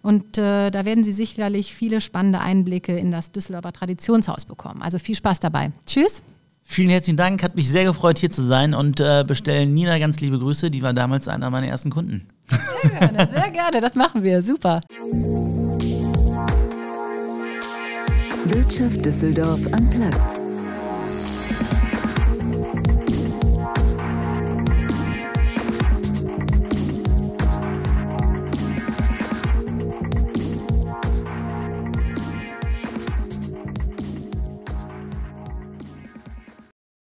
Und 0.02 0.36
äh, 0.36 0.70
da 0.70 0.84
werden 0.84 1.04
Sie 1.04 1.12
sicherlich 1.12 1.74
viele 1.74 2.00
spannende 2.00 2.40
Einblicke 2.40 2.96
in 2.96 3.10
das 3.10 3.32
Düsseldorfer 3.32 3.72
Traditionshaus 3.72 4.44
bekommen. 4.44 4.82
Also 4.82 4.98
viel 4.98 5.14
Spaß 5.14 5.40
dabei. 5.40 5.70
Tschüss. 5.86 6.22
Vielen 6.64 6.90
herzlichen 6.90 7.16
Dank, 7.16 7.42
hat 7.42 7.56
mich 7.56 7.68
sehr 7.68 7.84
gefreut, 7.84 8.18
hier 8.18 8.30
zu 8.30 8.42
sein 8.42 8.72
und 8.72 9.00
äh, 9.00 9.24
bestellen 9.26 9.74
Nina 9.74 9.98
ganz 9.98 10.20
liebe 10.20 10.38
Grüße. 10.38 10.70
Die 10.70 10.82
war 10.82 10.92
damals 10.92 11.28
einer 11.28 11.50
meiner 11.50 11.66
ersten 11.66 11.90
Kunden. 11.90 12.26
Sehr 12.48 12.90
gerne, 12.90 13.28
sehr 13.32 13.50
gerne, 13.50 13.80
das 13.80 13.94
machen 13.94 14.22
wir. 14.22 14.42
Super. 14.42 14.80
Wirtschaft 18.44 19.04
Düsseldorf 19.04 19.60
am 19.72 19.90
Platz. 19.90 20.41